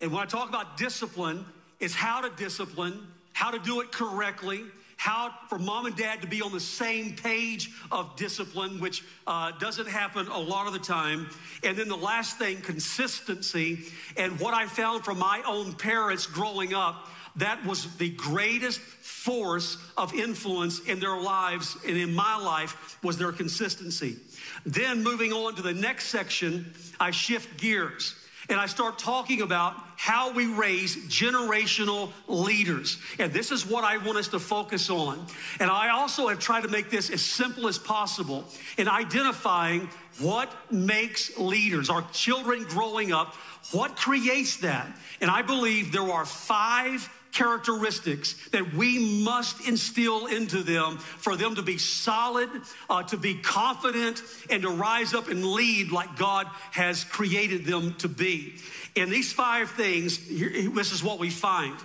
And 0.01 0.13
when 0.13 0.23
I 0.23 0.27
talk 0.27 0.49
about 0.51 0.77
discipline, 0.77 1.45
is 1.81 1.95
how 1.95 2.21
to 2.21 2.31
discipline, 2.37 3.07
how 3.33 3.51
to 3.51 3.59
do 3.59 3.81
it 3.81 3.93
correctly, 3.93 4.63
how 4.97 5.33
for 5.49 5.59
mom 5.59 5.87
and 5.87 5.97
dad 5.97 6.23
to 6.23 6.27
be 6.27 6.41
on 6.41 6.53
the 6.53 6.61
same 6.61 7.15
page 7.15 7.71
of 7.93 8.17
discipline, 8.17 8.81
which 8.81 9.05
uh, 9.27 9.53
doesn't 9.59 9.89
happen 9.89 10.27
a 10.29 10.39
lot 10.39 10.67
of 10.67 10.73
the 10.73 10.79
time. 10.79 11.29
And 11.63 11.77
then 11.77 11.89
the 11.89 11.97
last 11.97 12.39
thing, 12.39 12.61
consistency. 12.63 13.85
And 14.17 14.41
what 14.41 14.55
I 14.55 14.67
found 14.67 15.05
from 15.05 15.19
my 15.19 15.43
own 15.47 15.75
parents 15.75 16.27
growing 16.27 16.73
up, 16.73 17.09
that 17.37 17.65
was 17.67 17.95
the 17.97 18.09
greatest 18.09 18.81
force 18.81 19.77
of 19.99 20.15
influence 20.15 20.81
in 20.81 20.99
their 20.99 21.21
lives 21.21 21.77
and 21.87 21.97
in 21.97 22.15
my 22.15 22.39
life 22.39 22.99
was 23.05 23.19
their 23.19 23.33
consistency. 23.33 24.17
Then 24.65 25.05
moving 25.05 25.33
on 25.33 25.55
to 25.57 25.63
the 25.63 25.75
next 25.75 26.07
section, 26.07 26.73
I 26.99 27.11
shift 27.11 27.61
gears 27.61 28.15
and 28.49 28.61
I 28.61 28.67
start 28.67 28.99
talking 28.99 29.43
about 29.43 29.75
how 29.97 30.33
we 30.33 30.47
raise 30.47 30.97
generational 31.09 32.13
leaders. 32.29 32.99
And 33.19 33.33
this 33.33 33.51
is 33.51 33.67
what 33.67 33.83
I 33.83 33.97
want 33.97 34.19
us 34.19 34.29
to 34.29 34.39
focus 34.39 34.91
on. 34.91 35.25
And 35.59 35.71
I 35.71 35.91
also 35.91 36.29
have 36.29 36.39
tried 36.39 36.63
to 36.63 36.69
make 36.69 36.91
this 36.91 37.11
as 37.11 37.23
simple 37.23 37.67
as 37.67 37.79
possible 37.79 38.45
in 38.77 38.89
identifying 38.89 39.89
what 40.21 40.53
makes 40.71 41.37
leaders, 41.39 41.91
our 41.91 42.03
children 42.13 42.65
growing 42.65 43.13
up, 43.13 43.35
what 43.73 43.97
creates 43.97 44.59
that. 44.59 44.87
And 45.21 45.31
I 45.31 45.43
believe 45.43 45.93
there 45.93 46.11
are 46.11 46.25
five 46.25 47.11
characteristics 47.37 48.35
that 48.49 48.73
we 48.73 49.23
must 49.23 49.69
instill 49.69 50.27
into 50.27 50.63
them 50.63 50.97
for 50.97 51.37
them 51.37 51.55
to 51.55 51.63
be 51.63 51.77
solid, 51.77 52.49
uh, 52.89 53.03
to 53.03 53.19
be 53.19 53.35
confident, 53.35 54.23
and 54.49 54.63
to 54.63 54.71
rise 54.71 55.13
up 55.13 55.29
and 55.29 55.45
lead 55.45 55.93
like 55.93 56.17
God 56.17 56.47
has 56.73 57.05
created 57.05 57.67
them 57.67 57.95
to 57.99 58.09
be. 58.09 58.55
And 58.97 59.13
these 59.13 59.35
five 59.35 59.71
things, 59.71 60.19
this 60.27 60.93
is 60.93 61.05
what 61.05 61.19
we 61.19 61.31
find 61.31 61.77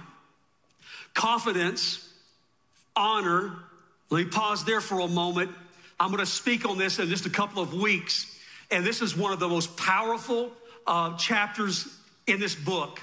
confidence, 1.13 2.07
honor. 2.95 3.53
Let 4.09 4.25
me 4.25 4.31
pause 4.31 4.63
there 4.63 4.79
for 4.79 5.01
a 5.01 5.07
moment. 5.09 5.51
I'm 5.99 6.07
going 6.07 6.19
to 6.19 6.25
speak 6.25 6.65
on 6.65 6.77
this 6.77 6.99
in 6.99 7.09
just 7.09 7.25
a 7.25 7.29
couple 7.29 7.61
of 7.61 7.73
weeks. 7.73 8.39
And 8.71 8.85
this 8.85 9.01
is 9.01 9.17
one 9.17 9.33
of 9.33 9.39
the 9.39 9.49
most 9.49 9.75
powerful 9.75 10.53
uh, 10.87 11.17
chapters 11.17 11.93
in 12.27 12.39
this 12.39 12.55
book 12.55 13.01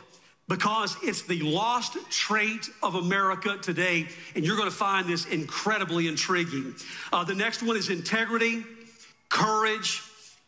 because 0.49 0.97
it's 1.02 1.23
the 1.23 1.40
lost 1.40 1.97
trait 2.11 2.71
of 2.83 2.95
America 2.95 3.59
today, 3.61 4.09
and 4.35 4.45
you're 4.45 4.57
going 4.57 4.71
to 4.71 4.75
find 4.75 5.07
this 5.07 5.26
incredibly 5.26 6.09
intriguing. 6.09 6.75
Uh, 7.12 7.23
the 7.23 7.35
next 7.35 7.62
one 7.62 7.76
is 7.76 7.90
integrity, 7.90 8.64
courage, 9.28 10.02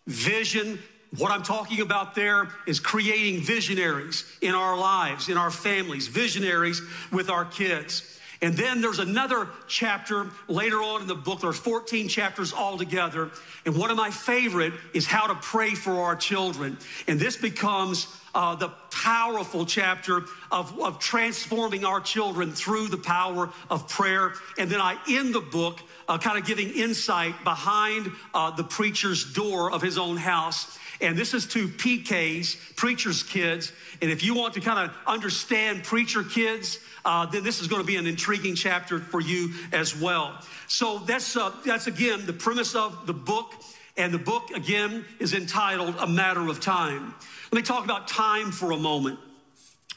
vision. 0.07 0.79
What 1.19 1.33
I'm 1.33 1.43
talking 1.43 1.81
about 1.81 2.15
there 2.15 2.49
is 2.67 2.81
creating 2.81 3.43
visionaries 3.43 4.25
in 4.41 4.55
our 4.55 4.77
lives, 4.77 5.29
in 5.29 5.37
our 5.37 5.51
families, 5.51 6.07
visionaries 6.07 6.81
with 7.13 7.29
our 7.29 7.45
kids. 7.45 8.20
And 8.43 8.55
then 8.55 8.81
there's 8.81 8.99
another 8.99 9.49
chapter 9.69 10.31
later 10.49 10.77
on 10.77 11.03
in 11.03 11.07
the 11.07 11.15
book. 11.15 11.41
There's 11.41 11.59
14 11.59 12.09
chapters 12.09 12.55
altogether. 12.55 13.31
And 13.67 13.77
one 13.77 13.91
of 13.91 13.99
my 13.99 14.11
favorite 14.11 14.73
is 14.95 15.07
how 15.07 15.27
to 15.27 15.35
pray 15.35 15.75
for 15.75 16.01
our 16.01 16.17
children. 16.17 16.79
And 17.07 17.21
this 17.21 17.37
becomes 17.37 18.07
uh, 18.35 18.55
the 18.55 18.69
powerful 18.91 19.67
chapter 19.67 20.25
of, 20.51 20.79
of 20.81 20.99
transforming 20.99 21.85
our 21.85 22.01
children 22.01 22.53
through 22.53 22.89
the 22.89 22.97
power 22.97 23.51
of 23.69 23.89
prayer. 23.89 24.33
And 24.59 24.71
then 24.71 24.81
I 24.81 24.97
end 25.09 25.35
the 25.35 25.41
book 25.41 25.81
uh, 26.09 26.17
kind 26.17 26.39
of 26.39 26.47
giving 26.47 26.71
insight 26.71 27.45
behind 27.45 28.11
uh, 28.33 28.51
the 28.53 28.65
preacher's 28.65 29.33
door 29.33 29.71
of 29.71 29.83
his 29.83 29.99
own 29.99 30.17
house. 30.17 30.79
And 31.01 31.17
this 31.17 31.33
is 31.33 31.47
to 31.49 31.69
PKs, 31.69 32.77
preacher's 32.77 33.23
kids. 33.23 33.73
And 34.03 34.11
if 34.11 34.23
you 34.23 34.35
want 34.35 34.55
to 34.55 34.61
kind 34.61 34.79
of 34.79 34.95
understand 35.07 35.85
preacher 35.85 36.23
kids, 36.23 36.79
uh, 37.05 37.27
then 37.27 37.43
this 37.43 37.61
is 37.61 37.69
going 37.69 37.81
to 37.81 37.87
be 37.87 37.97
an 37.97 38.07
intriguing 38.07 38.55
chapter 38.55 38.99
for 38.99 39.21
you 39.21 39.55
as 39.73 39.99
well. 39.99 40.39
So 40.67 40.99
that's 40.99 41.37
uh, 41.37 41.53
that's 41.65 41.87
again 41.87 42.27
the 42.27 42.33
premise 42.33 42.75
of 42.75 43.07
the 43.07 43.15
book, 43.15 43.55
and 43.97 44.13
the 44.13 44.19
book 44.19 44.51
again 44.51 45.05
is 45.19 45.33
entitled 45.33 45.95
"A 45.99 46.07
Matter 46.07 46.47
of 46.49 46.61
Time." 46.61 47.15
Let 47.51 47.57
me 47.57 47.63
talk 47.63 47.85
about 47.85 48.07
time 48.07 48.53
for 48.53 48.73
a 48.73 48.77
moment. 48.77 49.19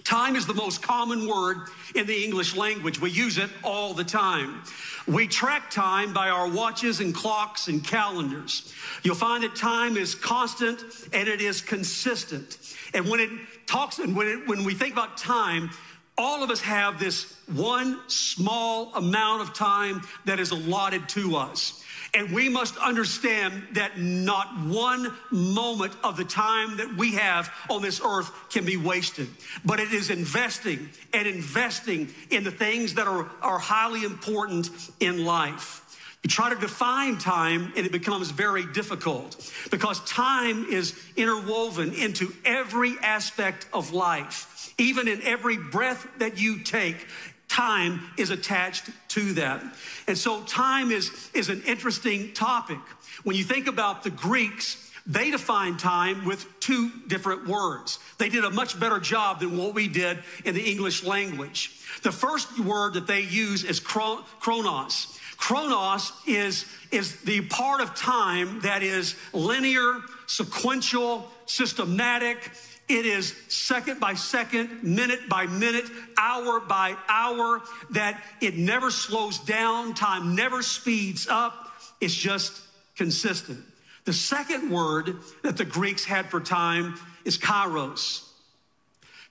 Time 0.04 0.36
is 0.36 0.46
the 0.46 0.54
most 0.54 0.82
common 0.82 1.28
word 1.28 1.70
in 1.96 2.06
the 2.06 2.24
English 2.26 2.56
language. 2.56 3.00
We 3.00 3.10
use 3.10 3.38
it 3.38 3.50
all 3.64 3.94
the 3.94 4.04
time. 4.04 4.62
We 5.08 5.28
track 5.28 5.70
time 5.72 6.14
by 6.14 6.30
our 6.30 6.50
watches 6.50 7.00
and 7.00 7.16
clocks 7.16 7.68
and 7.68 7.84
calendars. 7.84 8.74
You'll 9.04 9.16
find 9.16 9.44
that 9.44 9.56
time 9.56 9.96
is 9.96 10.14
constant 10.14 10.82
and 11.14 11.28
it 11.28 11.42
is 11.42 11.62
consistent. 11.62 12.58
And 12.94 13.10
when 13.10 13.20
it 13.22 13.30
talks 13.66 14.00
and 14.00 14.16
when, 14.16 14.28
it, 14.28 14.48
when 14.48 14.64
we 14.64 14.74
think 14.74 14.94
about 14.94 15.18
time, 15.18 15.70
all 16.18 16.44
of 16.44 16.52
us 16.52 16.62
have 16.62 17.00
this 17.00 17.38
one 17.48 18.00
small 18.08 18.94
amount 18.96 19.42
of 19.42 19.54
time 19.54 20.02
that 20.26 20.40
is 20.40 20.52
allotted 20.52 21.08
to 21.10 21.38
us. 21.38 21.84
And 22.16 22.32
we 22.32 22.48
must 22.48 22.78
understand 22.78 23.64
that 23.72 23.98
not 23.98 24.48
one 24.66 25.14
moment 25.32 25.94
of 26.04 26.16
the 26.16 26.24
time 26.24 26.78
that 26.78 26.96
we 26.96 27.14
have 27.14 27.52
on 27.70 27.82
this 27.82 28.02
earth 28.06 28.32
can 28.52 28.66
be 28.66 28.78
wasted. 28.78 29.28
But 29.66 29.80
it 29.80 29.92
is 29.92 30.12
investing 30.12 30.90
and 31.12 31.28
investing 31.28 32.14
in 32.30 32.44
the 32.44 32.52
things 32.52 32.94
that 32.96 33.08
are, 33.08 33.28
are 33.42 33.58
highly 33.58 34.04
important 34.04 34.70
in 35.00 35.26
life. 35.26 35.80
You 36.24 36.30
try 36.30 36.54
to 36.54 36.60
define 36.60 37.18
time 37.18 37.74
and 37.76 37.86
it 37.86 37.92
becomes 37.92 38.32
very 38.32 38.66
difficult 38.66 39.52
because 39.72 40.00
time 40.06 40.66
is 40.70 40.98
interwoven 41.18 41.94
into 41.94 42.34
every 42.46 42.96
aspect 43.02 43.68
of 43.74 43.92
life. 43.92 44.74
Even 44.78 45.10
in 45.10 45.22
every 45.24 45.58
breath 45.58 46.08
that 46.20 46.40
you 46.40 46.60
take, 46.60 47.08
time 47.54 48.02
is 48.18 48.32
attached 48.32 48.90
to 49.10 49.34
that. 49.34 49.64
And 50.08 50.18
so 50.18 50.42
time 50.44 50.92
is, 50.92 51.30
is 51.34 51.50
an 51.50 51.62
interesting 51.68 52.34
topic. 52.34 52.80
When 53.24 53.36
you 53.36 53.44
think 53.44 53.68
about 53.68 54.04
the 54.04 54.10
Greeks, 54.10 54.92
they 55.06 55.30
defined 55.30 55.80
time 55.80 56.26
with 56.26 56.48
two 56.60 56.90
different 57.08 57.48
words. 57.48 58.00
They 58.18 58.30
did 58.30 58.44
a 58.44 58.50
much 58.50 58.80
better 58.80 59.00
job 59.00 59.40
than 59.40 59.56
what 59.56 59.76
we 59.76 59.88
did 59.88 60.20
in 60.46 60.56
the 60.56 60.64
English 60.64 61.04
language. 61.04 61.80
The 62.02 62.12
first 62.12 62.60
word 62.60 62.96
that 62.96 63.06
they 63.06 63.22
use 63.22 63.64
is 63.64 63.80
chronos. 63.80 65.20
Chronos 65.38 66.12
is, 66.26 66.66
is 66.92 67.22
the 67.22 67.42
part 67.42 67.82
of 67.82 67.94
time 67.94 68.62
that 68.62 68.82
is 68.82 69.16
linear, 69.34 70.00
sequential, 70.26 71.30
systematic, 71.46 72.52
it 72.90 73.06
is 73.06 73.34
second 73.48 74.00
by 74.00 74.14
second, 74.14 74.84
minute 74.84 75.30
by 75.30 75.46
minute, 75.46 75.86
hour 76.18 76.60
by 76.60 76.96
hour, 77.08 77.62
that 77.92 78.22
it 78.42 78.58
never 78.58 78.92
slows 78.92 79.40
down, 79.40 79.94
time 79.94 80.36
never 80.36 80.62
speeds 80.62 81.28
up. 81.28 81.72
It's 82.02 82.14
just 82.14 82.62
consistent. 82.96 83.64
The 84.06 84.14
second 84.14 84.70
word 84.70 85.16
that 85.44 85.56
the 85.56 85.66
Greeks 85.66 86.04
had 86.04 86.30
for 86.30 86.42
time 86.42 86.96
is 87.24 87.38
kairos. 87.38 88.28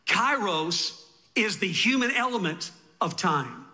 Kairos 0.06 0.98
is 1.34 1.58
the 1.58 1.68
human 1.68 2.10
element 2.10 2.70
of 3.00 3.16
time. 3.16 3.66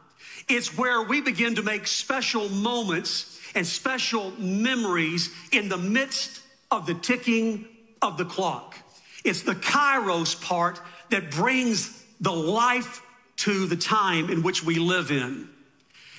It's 0.49 0.77
where 0.77 1.03
we 1.03 1.21
begin 1.21 1.55
to 1.57 1.63
make 1.63 1.87
special 1.87 2.49
moments 2.49 3.41
and 3.55 3.67
special 3.67 4.33
memories 4.39 5.31
in 5.53 5.69
the 5.69 5.77
midst 5.77 6.41
of 6.71 6.87
the 6.87 6.95
ticking 6.95 7.67
of 8.03 8.17
the 8.17 8.25
clock. 8.25 8.77
It's 9.25 9.43
the 9.43 9.55
kairos 9.55 10.41
part 10.41 10.81
that 11.11 11.31
brings 11.31 12.05
the 12.21 12.33
life 12.33 13.03
to 13.39 13.67
the 13.67 13.77
time 13.77 14.31
in 14.31 14.43
which 14.43 14.65
we 14.65 14.77
live 14.77 15.11
in. 15.11 15.49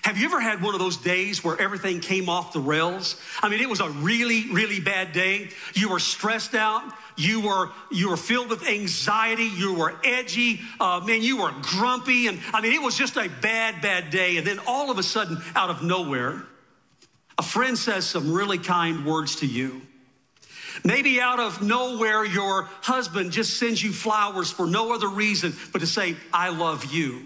Have 0.04 0.18
you 0.18 0.26
ever 0.26 0.40
had 0.40 0.62
one 0.62 0.74
of 0.74 0.80
those 0.80 0.96
days 0.96 1.44
where 1.44 1.60
everything 1.60 2.00
came 2.00 2.30
off 2.30 2.54
the 2.54 2.62
rails? 2.62 3.20
I 3.42 3.50
mean, 3.50 3.60
it 3.60 3.70
was 3.70 3.82
a 3.82 3.90
really, 3.90 4.50
really 4.50 4.80
bad 4.80 5.12
day. 5.12 5.50
You 5.74 5.90
were 5.90 6.00
stressed 6.00 6.56
out. 6.56 6.94
You 7.18 7.42
were 7.42 7.72
you 7.92 8.10
were 8.10 8.18
filled 8.18 8.50
with 8.50 8.66
anxiety. 8.66 9.48
You 9.48 9.74
were 9.74 9.94
edgy. 10.06 10.62
Uh, 10.80 11.02
man, 11.06 11.22
you 11.22 11.42
were 11.42 11.52
grumpy, 11.62 12.28
and 12.28 12.40
I 12.54 12.62
mean, 12.62 12.72
it 12.72 12.82
was 12.82 12.98
just 12.98 13.18
a 13.18 13.28
bad, 13.42 13.82
bad 13.82 14.10
day. 14.10 14.38
And 14.38 14.48
then 14.48 14.60
all 14.66 14.90
of 14.90 14.98
a 14.98 15.04
sudden, 15.04 15.42
out 15.54 15.70
of 15.70 15.84
nowhere, 15.84 16.44
a 17.38 17.44
friend 17.44 17.78
says 17.78 18.06
some 18.06 18.32
really 18.32 18.58
kind 18.58 19.06
words 19.06 19.38
to 19.38 19.46
you. 19.46 19.82
Maybe 20.84 21.20
out 21.20 21.40
of 21.40 21.62
nowhere, 21.62 22.26
your 22.26 22.64
husband 22.82 23.32
just 23.32 23.58
sends 23.58 23.82
you 23.84 23.92
flowers 23.92 24.52
for 24.52 24.68
no 24.68 24.94
other 24.94 25.08
reason 25.08 25.54
but 25.72 25.80
to 25.80 25.88
say, 25.88 26.16
I 26.34 26.50
love 26.50 26.94
you. 26.94 27.26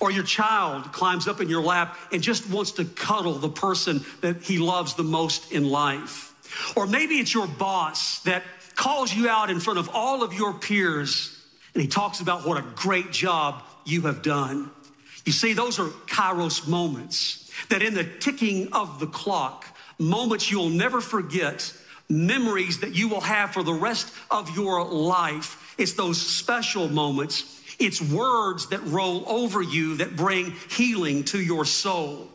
Or 0.00 0.10
your 0.10 0.24
child 0.24 0.92
climbs 0.92 1.28
up 1.28 1.40
in 1.40 1.48
your 1.48 1.62
lap 1.62 1.96
and 2.10 2.22
just 2.22 2.48
wants 2.48 2.72
to 2.72 2.84
cuddle 2.84 3.34
the 3.34 3.48
person 3.48 4.04
that 4.20 4.42
he 4.42 4.58
loves 4.58 4.94
the 4.94 5.04
most 5.04 5.52
in 5.52 5.68
life. 5.68 6.34
Or 6.76 6.86
maybe 6.86 7.16
it's 7.16 7.32
your 7.32 7.46
boss 7.46 8.20
that 8.20 8.42
calls 8.74 9.14
you 9.14 9.28
out 9.28 9.50
in 9.50 9.60
front 9.60 9.78
of 9.78 9.90
all 9.92 10.22
of 10.22 10.32
your 10.32 10.54
peers 10.54 11.38
and 11.74 11.82
he 11.82 11.88
talks 11.88 12.20
about 12.20 12.46
what 12.46 12.58
a 12.58 12.64
great 12.74 13.12
job 13.12 13.62
you 13.84 14.02
have 14.02 14.22
done. 14.22 14.70
You 15.24 15.32
see, 15.32 15.52
those 15.52 15.78
are 15.78 15.86
kairos 15.86 16.66
moments 16.66 17.50
that 17.68 17.82
in 17.82 17.94
the 17.94 18.04
ticking 18.04 18.72
of 18.72 18.98
the 18.98 19.06
clock, 19.06 19.66
moments 19.98 20.50
you'll 20.50 20.68
never 20.68 21.00
forget 21.00 21.72
memories 22.12 22.80
that 22.80 22.94
you 22.94 23.08
will 23.08 23.20
have 23.20 23.52
for 23.52 23.62
the 23.62 23.72
rest 23.72 24.12
of 24.30 24.54
your 24.56 24.84
life. 24.84 25.74
It's 25.78 25.94
those 25.94 26.20
special 26.20 26.88
moments. 26.88 27.60
It's 27.78 28.00
words 28.00 28.68
that 28.68 28.82
roll 28.84 29.28
over 29.28 29.62
you 29.62 29.96
that 29.96 30.16
bring 30.16 30.52
healing 30.70 31.24
to 31.24 31.40
your 31.40 31.64
soul. 31.64 32.28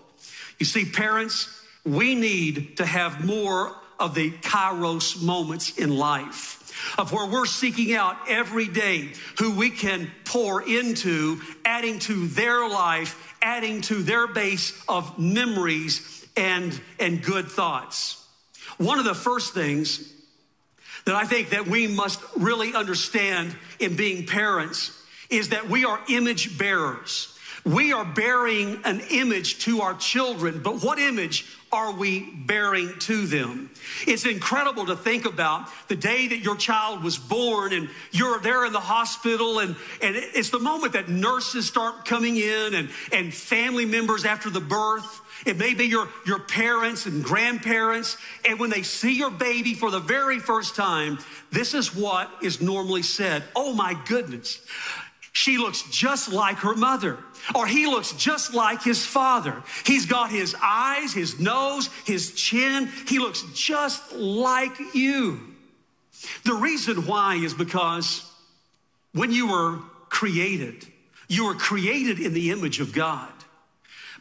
You 0.60 0.66
see, 0.66 0.86
parents, 0.86 1.48
we 1.86 2.16
need 2.16 2.78
to 2.78 2.86
have 2.86 3.24
more 3.24 3.76
of 4.00 4.16
the 4.16 4.32
kairos 4.32 5.22
moments 5.22 5.78
in 5.78 5.96
life 5.98 6.56
of 6.98 7.12
where 7.12 7.26
we're 7.26 7.46
seeking 7.46 7.94
out 7.94 8.18
every 8.28 8.68
day 8.68 9.12
who 9.40 9.56
we 9.56 9.70
can 9.70 10.12
pour 10.26 10.62
into, 10.62 11.42
adding 11.66 12.00
to 12.00 12.28
their 12.28 12.68
life, 12.68 13.36
adding 13.42 13.82
to 13.82 14.04
their 14.04 14.28
base 14.28 14.80
of 14.88 15.18
memories 15.18 16.26
and, 16.36 16.80
and 17.00 17.24
good 17.24 17.48
thoughts. 17.48 18.17
One 18.78 19.00
of 19.00 19.06
the 19.06 19.16
first 19.16 19.54
things 19.54 20.14
that 21.06 21.16
I 21.16 21.26
think 21.26 21.50
that 21.52 21.68
we 21.68 21.88
must 21.88 22.20
really 22.36 22.74
understand 22.76 23.56
in 23.80 23.96
being 23.96 24.26
parents 24.26 24.92
is 25.30 25.50
that 25.50 25.70
we 25.70 25.86
are 25.86 26.00
image 26.10 26.58
bearers. 26.58 27.34
We 27.66 27.92
are 27.92 28.06
bearing 28.06 28.80
an 28.86 29.02
image 29.12 29.60
to 29.66 29.82
our 29.82 29.94
children, 29.96 30.62
but 30.64 30.82
what 30.84 31.00
image 31.00 31.46
are 31.70 31.92
we 31.92 32.22
bearing 32.46 32.94
to 33.00 33.26
them? 33.28 33.70
It's 34.06 34.26
incredible 34.26 34.86
to 34.86 34.96
think 34.96 35.26
about 35.26 35.68
the 35.90 35.98
day 35.98 36.28
that 36.28 36.38
your 36.38 36.56
child 36.56 37.04
was 37.04 37.18
born 37.18 37.74
and 37.74 37.90
you're 38.12 38.40
there 38.40 38.66
in 38.66 38.72
the 38.72 38.80
hospital, 38.80 39.60
and, 39.60 39.76
and 40.02 40.16
it's 40.16 40.50
the 40.50 40.60
moment 40.60 40.94
that 40.94 41.10
nurses 41.10 41.68
start 41.68 42.06
coming 42.06 42.38
in 42.38 42.74
and, 42.74 42.90
and 43.12 43.34
family 43.34 43.86
members 43.86 44.24
after 44.24 44.50
the 44.50 44.62
birth. 44.62 45.22
It 45.46 45.58
may 45.58 45.74
be 45.74 45.86
your, 45.86 46.10
your 46.26 46.40
parents 46.40 47.06
and 47.06 47.24
grandparents. 47.24 48.18
And 48.48 48.60
when 48.60 48.70
they 48.70 48.84
see 48.84 49.14
your 49.14 49.32
baby 49.32 49.74
for 49.74 49.92
the 49.92 50.00
very 50.00 50.40
first 50.40 50.76
time, 50.76 51.20
this 51.52 51.74
is 51.74 51.96
what 51.96 52.30
is 52.42 52.62
normally 52.62 53.04
said 53.04 53.44
Oh 53.56 53.74
my 53.74 54.00
goodness, 54.08 54.60
she 55.32 55.58
looks 55.58 55.84
just 55.92 56.32
like 56.32 56.58
her 56.58 56.76
mother. 56.76 57.18
Or 57.56 57.68
he 57.68 57.86
looks 57.86 58.12
just 58.14 58.54
like 58.54 58.84
his 58.84 59.06
father. 59.06 59.64
He's 59.86 60.06
got 60.06 60.32
his 60.32 60.56
eyes, 60.62 61.14
his 61.14 61.40
nose, 61.40 61.90
his 62.06 62.34
chin. 62.34 62.90
He 63.08 63.20
looks 63.20 63.44
just 63.54 64.12
like 64.14 64.74
you. 64.94 65.40
The 66.44 66.56
reason 66.56 67.06
why 67.06 67.36
is 67.36 67.54
because 67.54 68.30
when 69.14 69.32
you 69.32 69.48
were 69.48 69.80
created. 70.10 70.86
You 71.28 71.46
were 71.46 71.56
created 71.56 72.20
in 72.20 72.34
the 72.34 72.52
image 72.52 72.80
of 72.80 72.94
God. 72.94 73.32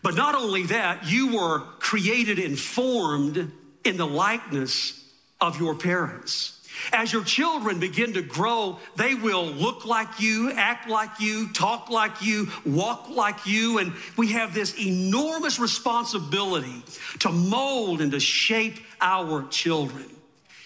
But 0.02 0.14
not 0.14 0.34
only 0.34 0.64
that, 0.64 1.10
you 1.10 1.36
were 1.36 1.60
created 1.78 2.38
and 2.38 2.58
formed 2.58 3.52
in 3.84 3.96
the 3.96 4.06
likeness 4.06 5.04
of 5.40 5.58
your 5.58 5.74
parents. 5.74 6.52
As 6.92 7.12
your 7.12 7.24
children 7.24 7.80
begin 7.80 8.12
to 8.14 8.22
grow, 8.22 8.78
they 8.96 9.14
will 9.14 9.46
look 9.46 9.86
like 9.86 10.20
you, 10.20 10.52
act 10.52 10.88
like 10.88 11.20
you, 11.20 11.48
talk 11.52 11.90
like 11.90 12.22
you, 12.22 12.48
walk 12.64 13.08
like 13.08 13.46
you. 13.46 13.78
And 13.78 13.92
we 14.16 14.32
have 14.32 14.54
this 14.54 14.78
enormous 14.78 15.58
responsibility 15.58 16.82
to 17.20 17.30
mold 17.30 18.00
and 18.00 18.12
to 18.12 18.20
shape 18.20 18.78
our 19.00 19.46
children. 19.48 20.04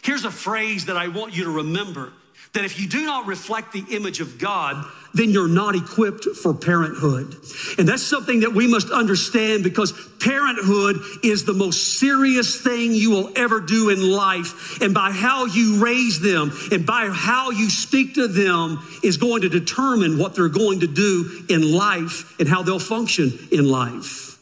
Here's 0.03 0.25
a 0.25 0.31
phrase 0.31 0.87
that 0.87 0.97
I 0.97 1.09
want 1.09 1.37
you 1.37 1.45
to 1.45 1.51
remember 1.51 2.13
that 2.53 2.65
if 2.65 2.81
you 2.81 2.89
do 2.89 3.05
not 3.05 3.27
reflect 3.27 3.73
the 3.73 3.85
image 3.91 4.21
of 4.21 4.39
God, 4.39 4.85
then 5.15 5.31
you're 5.31 5.49
not 5.49 5.75
equipped 5.75 6.25
for 6.25 6.55
parenthood. 6.55 7.35
And 7.79 7.89
that's 7.89 8.03
something 8.03 8.41
that 8.41 8.53
we 8.53 8.69
must 8.69 8.91
understand 8.91 9.65
because 9.65 9.93
parenthood 10.21 11.01
is 11.23 11.45
the 11.45 11.53
most 11.53 11.99
serious 11.99 12.61
thing 12.61 12.93
you 12.93 13.11
will 13.11 13.33
ever 13.37 13.61
do 13.61 13.91
in 13.91 14.09
life. 14.09 14.81
And 14.81 14.95
by 14.95 15.11
how 15.11 15.47
you 15.47 15.85
raise 15.85 16.21
them 16.21 16.53
and 16.71 16.87
by 16.87 17.09
how 17.13 17.51
you 17.51 17.71
speak 17.71 18.15
to 18.15 18.29
them 18.29 18.87
is 19.03 19.17
going 19.17 19.43
to 19.43 19.49
determine 19.49 20.19
what 20.19 20.35
they're 20.35 20.49
going 20.49 20.81
to 20.81 20.87
do 20.87 21.45
in 21.49 21.73
life 21.73 22.39
and 22.39 22.49
how 22.49 22.63
they'll 22.63 22.79
function 22.79 23.33
in 23.51 23.69
life. 23.69 24.39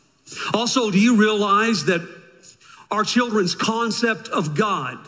Also, 0.52 0.90
do 0.90 0.98
you 0.98 1.16
realize 1.16 1.86
that 1.86 2.06
our 2.90 3.04
children's 3.04 3.54
concept 3.54 4.28
of 4.28 4.54
God, 4.54 4.98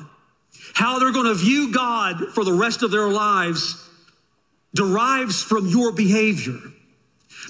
how 0.75 0.99
they're 0.99 1.12
going 1.12 1.26
to 1.26 1.35
view 1.35 1.73
God 1.73 2.29
for 2.35 2.45
the 2.45 2.52
rest 2.52 2.83
of 2.83 2.90
their 2.90 3.09
lives, 3.09 3.89
derives 4.74 5.42
from 5.42 5.66
your 5.66 5.92
behavior. 5.92 6.58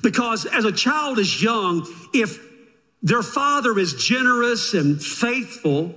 Because 0.03 0.47
as 0.47 0.65
a 0.65 0.73
child 0.73 1.19
is 1.19 1.43
young, 1.43 1.87
if 2.15 2.39
their 3.03 3.23
father 3.23 3.79
is 3.79 3.95
generous 3.95 4.75
and 4.75 5.03
faithful, 5.03 5.95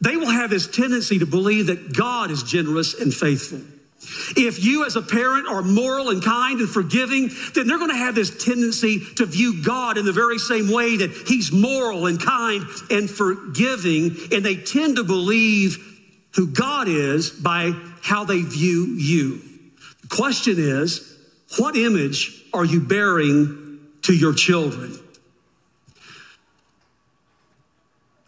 they 0.00 0.16
will 0.16 0.30
have 0.30 0.50
this 0.50 0.66
tendency 0.66 1.18
to 1.18 1.26
believe 1.26 1.66
that 1.66 1.96
God 1.96 2.30
is 2.30 2.42
generous 2.42 2.94
and 3.00 3.12
faithful. 3.12 3.60
If 4.36 4.64
you, 4.64 4.84
as 4.86 4.94
a 4.94 5.02
parent, 5.02 5.48
are 5.48 5.62
moral 5.62 6.10
and 6.10 6.22
kind 6.22 6.60
and 6.60 6.68
forgiving, 6.68 7.30
then 7.54 7.66
they're 7.66 7.78
going 7.78 7.90
to 7.90 7.96
have 7.96 8.14
this 8.14 8.44
tendency 8.44 9.00
to 9.16 9.26
view 9.26 9.62
God 9.64 9.98
in 9.98 10.04
the 10.04 10.12
very 10.12 10.38
same 10.38 10.70
way 10.70 10.98
that 10.98 11.10
He's 11.26 11.50
moral 11.50 12.06
and 12.06 12.20
kind 12.20 12.64
and 12.90 13.10
forgiving. 13.10 14.16
And 14.32 14.44
they 14.44 14.56
tend 14.56 14.96
to 14.96 15.04
believe 15.04 15.78
who 16.36 16.46
God 16.46 16.86
is 16.88 17.30
by 17.30 17.72
how 18.02 18.24
they 18.24 18.42
view 18.42 18.94
you. 18.96 19.40
Question 20.08 20.54
is, 20.58 21.16
what 21.58 21.76
image 21.76 22.44
are 22.52 22.64
you 22.64 22.80
bearing 22.80 23.80
to 24.02 24.14
your 24.14 24.32
children? 24.32 24.98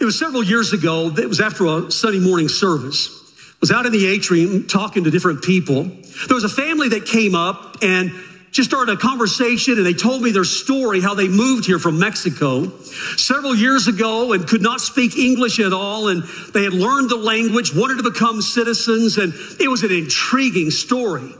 It 0.00 0.04
was 0.04 0.18
several 0.18 0.44
years 0.44 0.72
ago, 0.72 1.08
it 1.08 1.28
was 1.28 1.40
after 1.40 1.66
a 1.66 1.90
Sunday 1.90 2.20
morning 2.20 2.48
service. 2.48 3.08
I 3.50 3.56
was 3.60 3.72
out 3.72 3.86
in 3.86 3.92
the 3.92 4.06
atrium 4.06 4.68
talking 4.68 5.04
to 5.04 5.10
different 5.10 5.42
people. 5.42 5.82
There 5.84 6.34
was 6.34 6.44
a 6.44 6.48
family 6.48 6.88
that 6.90 7.06
came 7.06 7.34
up 7.34 7.78
and 7.82 8.12
just 8.52 8.70
started 8.70 8.92
a 8.92 8.96
conversation 8.96 9.74
and 9.74 9.84
they 9.84 9.94
told 9.94 10.22
me 10.22 10.30
their 10.30 10.44
story, 10.44 11.00
how 11.00 11.14
they 11.14 11.28
moved 11.28 11.66
here 11.66 11.80
from 11.80 11.98
Mexico 11.98 12.68
several 13.16 13.54
years 13.54 13.88
ago 13.88 14.32
and 14.32 14.46
could 14.46 14.62
not 14.62 14.80
speak 14.80 15.16
English 15.16 15.58
at 15.58 15.72
all. 15.72 16.08
And 16.08 16.22
they 16.54 16.64
had 16.64 16.72
learned 16.72 17.10
the 17.10 17.16
language, 17.16 17.74
wanted 17.74 17.96
to 17.96 18.04
become 18.04 18.40
citizens. 18.40 19.18
And 19.18 19.34
it 19.60 19.68
was 19.68 19.82
an 19.82 19.90
intriguing 19.90 20.70
story. 20.70 21.34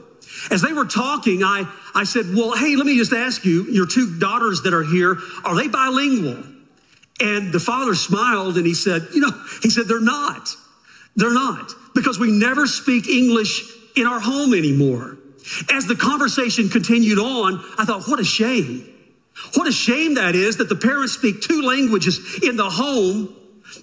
As 0.51 0.63
they 0.63 0.73
were 0.73 0.85
talking, 0.85 1.43
I, 1.43 1.71
I 1.95 2.05
said, 2.05 2.27
Well, 2.35 2.57
hey, 2.57 2.77
let 2.77 2.87
me 2.87 2.97
just 2.97 3.13
ask 3.13 3.45
you, 3.45 3.65
your 3.65 3.87
two 3.87 4.19
daughters 4.19 4.63
that 4.63 4.75
are 4.75 4.83
here, 4.83 5.19
are 5.45 5.55
they 5.55 5.69
bilingual? 5.69 6.43
And 7.21 7.53
the 7.53 7.61
father 7.61 7.95
smiled 7.95 8.57
and 8.57 8.67
he 8.67 8.75
said, 8.75 9.09
You 9.13 9.21
know, 9.21 9.31
he 9.63 9.71
said, 9.71 9.87
They're 9.87 10.01
not. 10.01 10.49
They're 11.17 11.35
not 11.35 11.73
because 11.95 12.19
we 12.19 12.31
never 12.31 12.67
speak 12.67 13.09
English 13.09 13.63
in 13.97 14.07
our 14.07 14.21
home 14.21 14.55
anymore. 14.55 15.19
As 15.73 15.87
the 15.87 15.97
conversation 15.97 16.69
continued 16.69 17.19
on, 17.19 17.65
I 17.79 17.85
thought, 17.85 18.09
What 18.09 18.21
a 18.21 18.25
shame. 18.25 18.95
What 19.55 19.69
a 19.69 19.73
shame 19.73 20.15
that 20.15 20.35
is 20.35 20.57
that 20.57 20.69
the 20.69 20.77
parents 20.77 21.13
speak 21.13 21.41
two 21.41 21.63
languages 21.63 22.41
in 22.43 22.57
the 22.57 22.69
home 22.69 23.35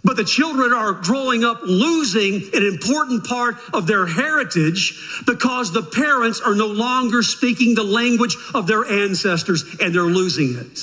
but 0.04 0.17
the 0.17 0.24
children 0.24 0.74
are 0.74 0.93
growing 0.93 1.43
up 1.43 1.62
losing 1.63 2.36
an 2.54 2.63
important 2.63 3.26
part 3.26 3.56
of 3.74 3.88
their 3.88 4.06
heritage 4.06 5.21
because 5.26 5.71
the 5.71 5.82
parents 5.82 6.41
are 6.41 6.56
no 6.56 6.67
longer 6.67 7.24
speaking 7.24 7.76
the 7.76 7.84
language 7.84 8.36
of 8.54 8.67
their 8.67 8.86
ancestors 8.86 9.63
and 9.82 9.93
they're 9.93 10.04
losing 10.04 10.58
it. 10.58 10.80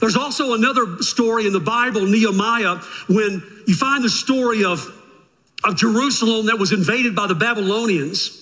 There's 0.00 0.16
also 0.16 0.54
another 0.54 1.02
story 1.02 1.46
in 1.46 1.52
the 1.52 1.60
Bible, 1.60 2.06
Nehemiah, 2.06 2.76
when 3.08 3.42
you 3.66 3.74
find 3.74 4.02
the 4.02 4.08
story 4.08 4.64
of, 4.64 4.86
of 5.64 5.76
Jerusalem 5.76 6.46
that 6.46 6.58
was 6.58 6.72
invaded 6.72 7.14
by 7.14 7.26
the 7.26 7.34
Babylonians. 7.34 8.38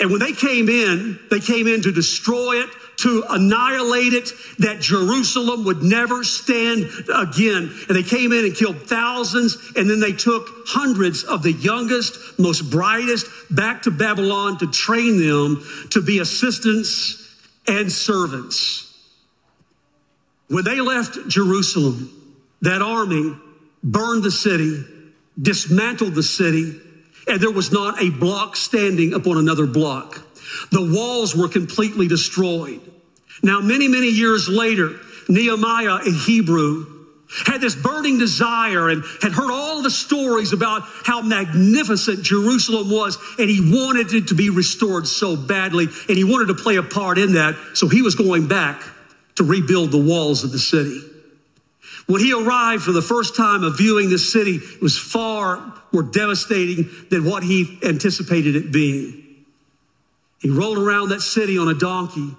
And 0.00 0.10
when 0.10 0.20
they 0.20 0.32
came 0.32 0.68
in, 0.68 1.18
they 1.30 1.40
came 1.40 1.66
in 1.66 1.82
to 1.82 1.92
destroy 1.92 2.56
it, 2.62 2.70
to 2.98 3.24
annihilate 3.28 4.14
it, 4.14 4.30
that 4.58 4.80
Jerusalem 4.80 5.64
would 5.64 5.82
never 5.82 6.24
stand 6.24 6.84
again. 7.14 7.72
And 7.88 7.96
they 7.96 8.02
came 8.02 8.32
in 8.32 8.44
and 8.44 8.54
killed 8.54 8.82
thousands, 8.82 9.72
and 9.76 9.88
then 9.88 10.00
they 10.00 10.12
took 10.12 10.48
hundreds 10.66 11.22
of 11.24 11.42
the 11.42 11.52
youngest, 11.52 12.38
most 12.38 12.70
brightest 12.70 13.26
back 13.50 13.82
to 13.82 13.90
Babylon 13.90 14.58
to 14.58 14.66
train 14.66 15.18
them 15.18 15.62
to 15.90 16.00
be 16.00 16.18
assistants 16.18 17.22
and 17.68 17.90
servants. 17.92 18.82
When 20.48 20.64
they 20.64 20.80
left 20.80 21.28
Jerusalem, 21.28 22.10
that 22.62 22.80
army 22.80 23.36
burned 23.82 24.22
the 24.22 24.30
city, 24.30 24.84
dismantled 25.40 26.14
the 26.14 26.22
city, 26.22 26.80
and 27.28 27.40
there 27.40 27.50
was 27.50 27.72
not 27.72 28.00
a 28.00 28.10
block 28.10 28.56
standing 28.56 29.12
upon 29.12 29.36
another 29.36 29.66
block. 29.66 30.25
The 30.70 30.90
walls 30.92 31.34
were 31.34 31.48
completely 31.48 32.08
destroyed. 32.08 32.80
Now, 33.42 33.60
many, 33.60 33.88
many 33.88 34.08
years 34.08 34.48
later, 34.48 34.98
Nehemiah, 35.28 35.98
a 36.06 36.10
Hebrew, 36.10 36.86
had 37.44 37.60
this 37.60 37.74
burning 37.74 38.18
desire 38.18 38.88
and 38.88 39.02
had 39.20 39.32
heard 39.32 39.50
all 39.50 39.82
the 39.82 39.90
stories 39.90 40.52
about 40.52 40.82
how 41.04 41.22
magnificent 41.22 42.22
Jerusalem 42.22 42.88
was, 42.90 43.18
and 43.38 43.50
he 43.50 43.60
wanted 43.60 44.12
it 44.14 44.28
to 44.28 44.34
be 44.34 44.48
restored 44.48 45.08
so 45.08 45.36
badly, 45.36 45.88
and 46.08 46.16
he 46.16 46.24
wanted 46.24 46.46
to 46.48 46.54
play 46.54 46.76
a 46.76 46.82
part 46.82 47.18
in 47.18 47.32
that. 47.32 47.56
So 47.74 47.88
he 47.88 48.02
was 48.02 48.14
going 48.14 48.46
back 48.46 48.82
to 49.36 49.44
rebuild 49.44 49.90
the 49.90 49.98
walls 49.98 50.44
of 50.44 50.52
the 50.52 50.58
city. 50.58 51.00
When 52.06 52.20
he 52.20 52.32
arrived 52.32 52.84
for 52.84 52.92
the 52.92 53.02
first 53.02 53.36
time 53.36 53.64
of 53.64 53.76
viewing 53.76 54.10
the 54.10 54.18
city, 54.18 54.56
it 54.56 54.80
was 54.80 54.96
far 54.96 55.74
more 55.92 56.04
devastating 56.04 56.88
than 57.10 57.24
what 57.24 57.42
he 57.42 57.78
anticipated 57.82 58.54
it 58.54 58.70
being. 58.70 59.25
He 60.46 60.52
rolled 60.52 60.78
around 60.78 61.08
that 61.08 61.22
city 61.22 61.58
on 61.58 61.66
a 61.66 61.74
donkey. 61.74 62.30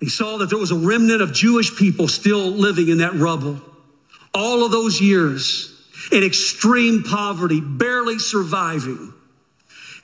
He 0.00 0.10
saw 0.10 0.36
that 0.36 0.50
there 0.50 0.58
was 0.58 0.70
a 0.70 0.76
remnant 0.76 1.22
of 1.22 1.32
Jewish 1.32 1.74
people 1.78 2.08
still 2.08 2.50
living 2.50 2.88
in 2.88 2.98
that 2.98 3.14
rubble. 3.14 3.58
All 4.34 4.62
of 4.62 4.70
those 4.70 5.00
years 5.00 5.74
in 6.12 6.22
extreme 6.22 7.04
poverty, 7.04 7.62
barely 7.62 8.18
surviving. 8.18 9.14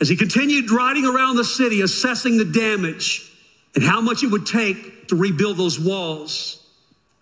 As 0.00 0.08
he 0.08 0.16
continued 0.16 0.70
riding 0.70 1.04
around 1.04 1.36
the 1.36 1.44
city, 1.44 1.82
assessing 1.82 2.38
the 2.38 2.46
damage 2.46 3.30
and 3.74 3.84
how 3.84 4.00
much 4.00 4.22
it 4.22 4.28
would 4.28 4.46
take 4.46 5.08
to 5.08 5.16
rebuild 5.16 5.58
those 5.58 5.78
walls, 5.78 6.66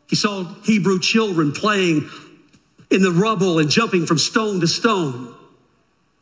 he 0.06 0.14
saw 0.14 0.44
Hebrew 0.62 1.00
children 1.00 1.50
playing 1.50 2.08
in 2.92 3.02
the 3.02 3.10
rubble 3.10 3.58
and 3.58 3.68
jumping 3.68 4.06
from 4.06 4.18
stone 4.18 4.60
to 4.60 4.68
stone. 4.68 5.34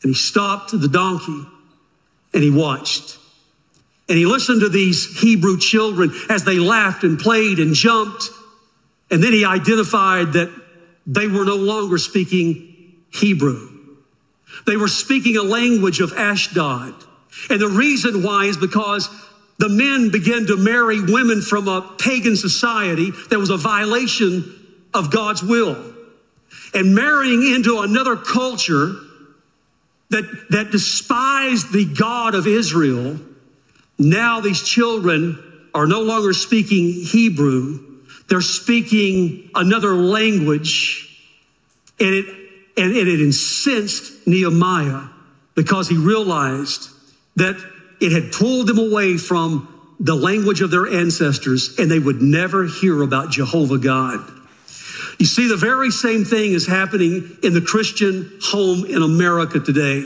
And 0.02 0.08
he 0.08 0.14
stopped 0.14 0.70
the 0.70 0.88
donkey 0.88 1.51
and 2.34 2.42
he 2.42 2.50
watched. 2.50 3.18
And 4.08 4.18
he 4.18 4.26
listened 4.26 4.60
to 4.60 4.68
these 4.68 5.20
Hebrew 5.20 5.58
children 5.58 6.12
as 6.28 6.44
they 6.44 6.58
laughed 6.58 7.04
and 7.04 7.18
played 7.18 7.58
and 7.58 7.74
jumped. 7.74 8.30
And 9.10 9.22
then 9.22 9.32
he 9.32 9.44
identified 9.44 10.34
that 10.34 10.52
they 11.06 11.28
were 11.28 11.44
no 11.44 11.56
longer 11.56 11.98
speaking 11.98 12.94
Hebrew. 13.10 13.68
They 14.66 14.76
were 14.76 14.88
speaking 14.88 15.36
a 15.36 15.42
language 15.42 16.00
of 16.00 16.12
Ashdod. 16.12 16.94
And 17.48 17.60
the 17.60 17.68
reason 17.68 18.22
why 18.22 18.44
is 18.44 18.56
because 18.56 19.08
the 19.58 19.68
men 19.68 20.10
began 20.10 20.46
to 20.46 20.56
marry 20.56 21.00
women 21.00 21.40
from 21.40 21.68
a 21.68 21.82
pagan 21.98 22.36
society 22.36 23.12
that 23.30 23.38
was 23.38 23.50
a 23.50 23.56
violation 23.56 24.44
of 24.92 25.10
God's 25.10 25.42
will. 25.42 25.94
And 26.74 26.94
marrying 26.94 27.54
into 27.54 27.80
another 27.80 28.16
culture 28.16 28.94
that, 30.12 30.46
that 30.50 30.70
despised 30.70 31.72
the 31.72 31.84
God 31.84 32.34
of 32.34 32.46
Israel, 32.46 33.18
now 33.98 34.40
these 34.40 34.62
children 34.62 35.42
are 35.74 35.86
no 35.86 36.02
longer 36.02 36.32
speaking 36.32 36.92
Hebrew, 36.92 38.00
they're 38.28 38.40
speaking 38.40 39.50
another 39.54 39.94
language. 39.94 41.08
And 42.00 42.14
it, 42.14 42.26
and 42.76 42.96
it 42.96 43.20
incensed 43.20 44.26
Nehemiah 44.26 45.08
because 45.54 45.88
he 45.88 45.96
realized 45.96 46.88
that 47.36 47.56
it 48.00 48.12
had 48.12 48.32
pulled 48.32 48.66
them 48.66 48.78
away 48.78 49.16
from 49.18 49.68
the 50.00 50.14
language 50.14 50.62
of 50.62 50.70
their 50.70 50.86
ancestors 50.86 51.78
and 51.78 51.90
they 51.90 51.98
would 51.98 52.20
never 52.20 52.64
hear 52.64 53.02
about 53.02 53.30
Jehovah 53.30 53.78
God. 53.78 54.20
You 55.18 55.26
see, 55.26 55.48
the 55.48 55.56
very 55.56 55.90
same 55.90 56.24
thing 56.24 56.52
is 56.52 56.66
happening 56.66 57.36
in 57.42 57.54
the 57.54 57.60
Christian 57.60 58.38
home 58.42 58.84
in 58.84 59.02
America 59.02 59.60
today. 59.60 60.04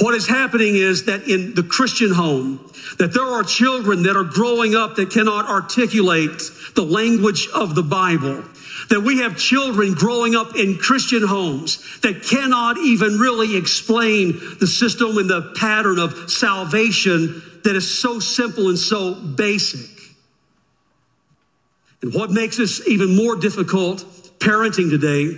What 0.00 0.14
is 0.14 0.26
happening 0.26 0.76
is 0.76 1.04
that 1.04 1.28
in 1.28 1.54
the 1.54 1.62
Christian 1.62 2.12
home, 2.12 2.60
that 2.98 3.14
there 3.14 3.24
are 3.24 3.42
children 3.42 4.02
that 4.02 4.16
are 4.16 4.24
growing 4.24 4.74
up 4.74 4.96
that 4.96 5.10
cannot 5.10 5.48
articulate 5.48 6.42
the 6.74 6.82
language 6.82 7.48
of 7.54 7.74
the 7.74 7.82
Bible. 7.82 8.44
That 8.90 9.02
we 9.02 9.18
have 9.18 9.38
children 9.38 9.94
growing 9.94 10.34
up 10.34 10.56
in 10.56 10.76
Christian 10.76 11.26
homes 11.26 12.00
that 12.00 12.24
cannot 12.24 12.78
even 12.78 13.18
really 13.18 13.56
explain 13.56 14.38
the 14.60 14.66
system 14.66 15.16
and 15.18 15.30
the 15.30 15.54
pattern 15.56 15.98
of 15.98 16.30
salvation 16.30 17.42
that 17.64 17.76
is 17.76 17.98
so 17.98 18.18
simple 18.18 18.68
and 18.68 18.78
so 18.78 19.14
basic. 19.14 19.88
And 22.02 22.12
what 22.12 22.30
makes 22.30 22.56
this 22.56 22.86
even 22.88 23.14
more 23.14 23.36
difficult 23.36 24.04
parenting 24.42 24.90
today 24.90 25.36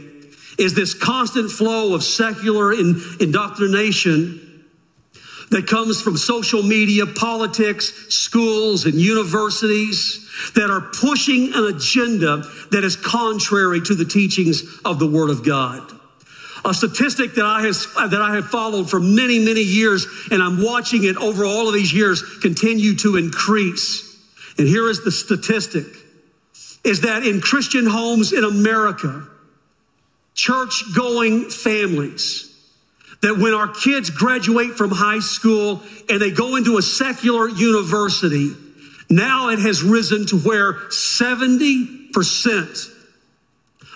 is 0.59 0.75
this 0.75 0.95
constant 0.95 1.51
flow 1.51 1.95
of 1.95 2.03
secular 2.03 2.73
indoctrination 2.73 4.41
that 5.51 5.67
comes 5.67 6.01
from 6.01 6.17
social 6.17 6.63
media, 6.63 7.07
politics, 7.07 7.93
schools, 8.09 8.87
and 8.87 8.95
universities 8.95 10.21
that 10.55 10.71
are 10.71 10.81
pushing 10.81 11.53
an 11.55 11.65
agenda 11.65 12.43
that 12.71 12.83
is 12.83 12.97
contrary 12.97 13.81
to 13.81 13.95
the 13.95 14.05
teachings 14.05 14.63
of 14.85 14.99
the 14.99 15.07
Word 15.07 15.31
of 15.31 15.45
God. 15.45 15.83
A 16.65 16.73
statistic 16.73 17.35
that 17.35 17.45
I, 17.45 17.61
has, 17.63 17.87
that 17.95 18.23
I 18.23 18.35
have 18.37 18.47
followed 18.47 18.89
for 18.89 18.99
many, 18.99 19.39
many 19.39 19.61
years, 19.61 20.07
and 20.31 20.43
I'm 20.43 20.63
watching 20.63 21.05
it 21.05 21.17
over 21.19 21.45
all 21.45 21.69
of 21.69 21.75
these 21.75 21.93
years 21.93 22.23
continue 22.41 22.97
to 22.97 23.17
increase. 23.17 24.19
And 24.57 24.67
here 24.67 24.89
is 24.89 25.05
the 25.05 25.13
statistic 25.13 25.85
is 26.85 27.01
that 27.01 27.27
in 27.27 27.41
Christian 27.41 27.87
homes 27.87 28.33
in 28.33 28.45
America, 28.45 29.27
church 30.35 30.85
going 30.95 31.51
families, 31.51 32.51
that 33.23 33.39
when 33.39 33.55
our 33.55 33.69
kids 33.69 34.11
graduate 34.11 34.73
from 34.73 34.91
high 34.91 35.21
school 35.21 35.81
and 36.09 36.21
they 36.21 36.31
go 36.31 36.57
into 36.57 36.77
a 36.77 36.83
secular 36.83 37.49
university, 37.49 38.51
now 39.09 39.49
it 39.49 39.61
has 39.61 39.83
risen 39.83 40.27
to 40.27 40.39
where 40.39 40.75
70% 40.91 42.91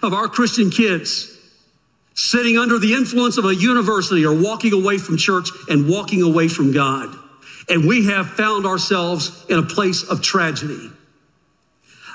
of 0.02 0.14
our 0.14 0.28
Christian 0.28 0.70
kids 0.70 1.34
sitting 2.14 2.56
under 2.58 2.78
the 2.78 2.94
influence 2.94 3.36
of 3.38 3.44
a 3.44 3.54
university 3.54 4.24
are 4.24 4.34
walking 4.34 4.72
away 4.72 4.98
from 4.98 5.16
church 5.16 5.50
and 5.68 5.88
walking 5.88 6.22
away 6.22 6.48
from 6.48 6.72
God. 6.72 7.14
And 7.68 7.86
we 7.86 8.06
have 8.06 8.30
found 8.30 8.66
ourselves 8.66 9.44
in 9.48 9.58
a 9.58 9.62
place 9.62 10.02
of 10.02 10.20
tragedy. 10.22 10.90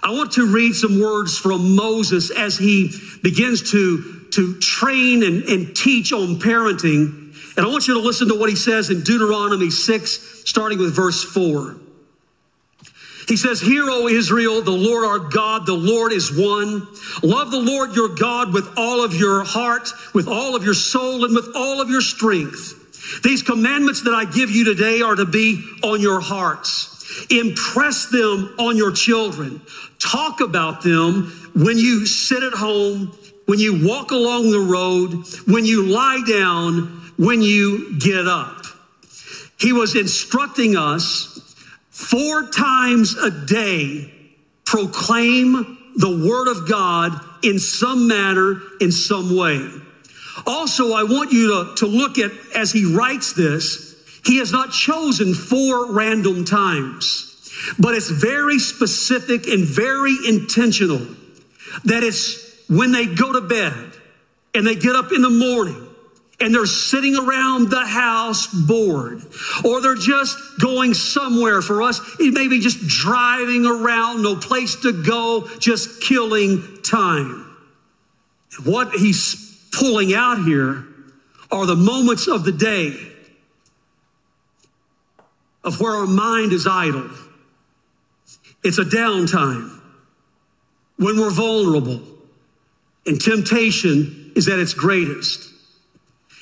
I 0.04 0.12
want 0.12 0.34
to 0.34 0.46
read 0.46 0.74
some 0.74 1.00
words 1.00 1.38
from 1.38 1.78
Moses 1.78 2.30
as 2.30 2.58
he 2.58 2.92
begins 3.22 3.72
to, 3.72 4.28
to 4.32 4.60
train 4.60 5.24
and, 5.24 5.44
and 5.44 5.74
teach 5.74 6.12
on 6.12 6.40
parenting. 6.40 7.34
And 7.56 7.66
I 7.66 7.70
want 7.70 7.88
you 7.88 7.94
to 7.94 8.02
listen 8.02 8.28
to 8.28 8.36
what 8.36 8.50
he 8.50 8.56
says 8.58 8.90
in 8.90 9.02
Deuteronomy 9.02 9.70
6, 9.70 10.44
starting 10.46 10.78
with 10.78 10.94
verse 10.94 11.24
4. 11.24 11.78
He 13.30 13.38
says, 13.38 13.62
Hear, 13.62 13.86
O 13.88 14.10
Israel, 14.10 14.62
the 14.62 14.72
Lord 14.72 15.06
our 15.06 15.20
God, 15.20 15.66
the 15.66 15.74
Lord 15.74 16.12
is 16.12 16.30
one. 16.30 16.86
Love 17.22 17.52
the 17.52 17.62
Lord 17.62 17.96
your 17.96 18.10
God 18.10 18.54
with 18.54 18.74
all 18.76 19.06
of 19.06 19.14
your 19.14 19.46
heart, 19.46 19.90
with 20.14 20.28
all 20.28 20.56
of 20.56 20.66
your 20.66 20.74
soul, 20.74 21.24
and 21.24 21.34
with 21.34 21.50
all 21.56 21.80
of 21.80 21.90
your 21.90 22.02
strength. 22.02 23.22
These 23.24 23.44
commandments 23.44 24.04
that 24.04 24.14
I 24.14 24.26
give 24.26 24.50
you 24.50 24.66
today 24.66 25.02
are 25.02 25.16
to 25.16 25.26
be 25.26 25.64
on 25.82 26.02
your 26.02 26.20
hearts. 26.20 26.90
Impress 27.30 28.08
them 28.08 28.56
on 28.58 28.76
your 28.76 28.92
children. 28.92 29.62
Talk 30.04 30.42
about 30.42 30.84
them 30.84 31.52
when 31.56 31.78
you 31.78 32.06
sit 32.06 32.44
at 32.44 32.54
home, 32.54 33.18
when 33.46 33.60
you 33.60 33.88
walk 33.88 34.12
along 34.12 34.52
the 34.52 34.60
road, 34.60 35.26
when 35.48 35.66
you 35.66 35.86
lie 35.86 36.22
down, 36.28 37.12
when 37.18 37.42
you 37.42 37.98
get 38.00 38.28
up. 38.28 38.66
He 39.60 39.72
was 39.72 39.96
instructing 39.96 40.76
us 40.76 41.56
four 41.90 42.50
times 42.50 43.16
a 43.16 43.32
day 43.32 44.12
proclaim 44.66 45.78
the 45.96 46.28
word 46.28 46.48
of 46.48 46.68
God 46.68 47.14
in 47.44 47.60
some 47.60 48.08
manner, 48.08 48.60
in 48.82 48.92
some 48.92 49.36
way. 49.36 49.70
Also, 50.48 50.94
I 50.94 51.04
want 51.04 51.32
you 51.32 51.48
to, 51.50 51.76
to 51.76 51.86
look 51.86 52.18
at, 52.18 52.32
as 52.56 52.72
he 52.72 52.86
writes 52.86 53.34
this, 53.34 53.96
he 54.26 54.40
has 54.40 54.52
not 54.52 54.72
chosen 54.72 55.36
four 55.36 55.92
random 55.92 56.44
times, 56.44 57.33
but 57.80 57.96
it's 57.96 58.10
very 58.10 58.60
specific 58.60 59.48
and 59.48 59.64
very 59.66 60.16
intentional 60.28 61.06
that 61.86 62.04
it's 62.04 62.68
when 62.70 62.92
they 62.92 63.06
go 63.06 63.34
to 63.34 63.42
bed 63.42 63.94
and 64.54 64.66
they 64.66 64.76
get 64.76 64.96
up 64.96 65.12
in 65.12 65.22
the 65.22 65.30
morning 65.30 65.88
and 66.40 66.54
they're 66.54 66.66
sitting 66.66 67.16
around 67.16 67.70
the 67.70 67.86
house 67.86 68.48
bored, 68.48 69.22
or 69.64 69.82
they're 69.82 69.96
just 69.96 70.38
going 70.60 70.94
somewhere. 70.94 71.62
For 71.62 71.82
us, 71.82 72.02
it 72.20 72.34
may 72.34 72.48
be 72.48 72.60
just 72.60 72.86
driving 72.86 73.66
around, 73.66 74.24
no 74.24 74.36
place 74.36 74.76
to 74.82 75.04
go, 75.04 75.48
just 75.60 76.02
killing 76.02 76.80
time. 76.84 77.56
What 78.64 78.92
he's 78.94 79.68
pulling 79.72 80.14
out 80.14 80.44
here 80.44 80.86
are 81.52 81.66
the 81.66 81.76
moments 81.76 82.28
of 82.28 82.44
the 82.44 82.52
day 82.52 82.94
of 85.64 85.80
where 85.80 85.94
our 85.94 86.08
mind 86.08 86.52
is 86.52 86.68
idle. 86.68 87.10
It's 88.64 88.78
a 88.78 88.86
downtime 88.86 89.80
when 90.98 91.20
we're 91.20 91.32
vulnerable 91.32 92.02
and 93.06 93.20
temptation 93.20 94.32
is 94.36 94.48
at 94.48 94.60
its 94.60 94.74
greatest. 94.74 95.50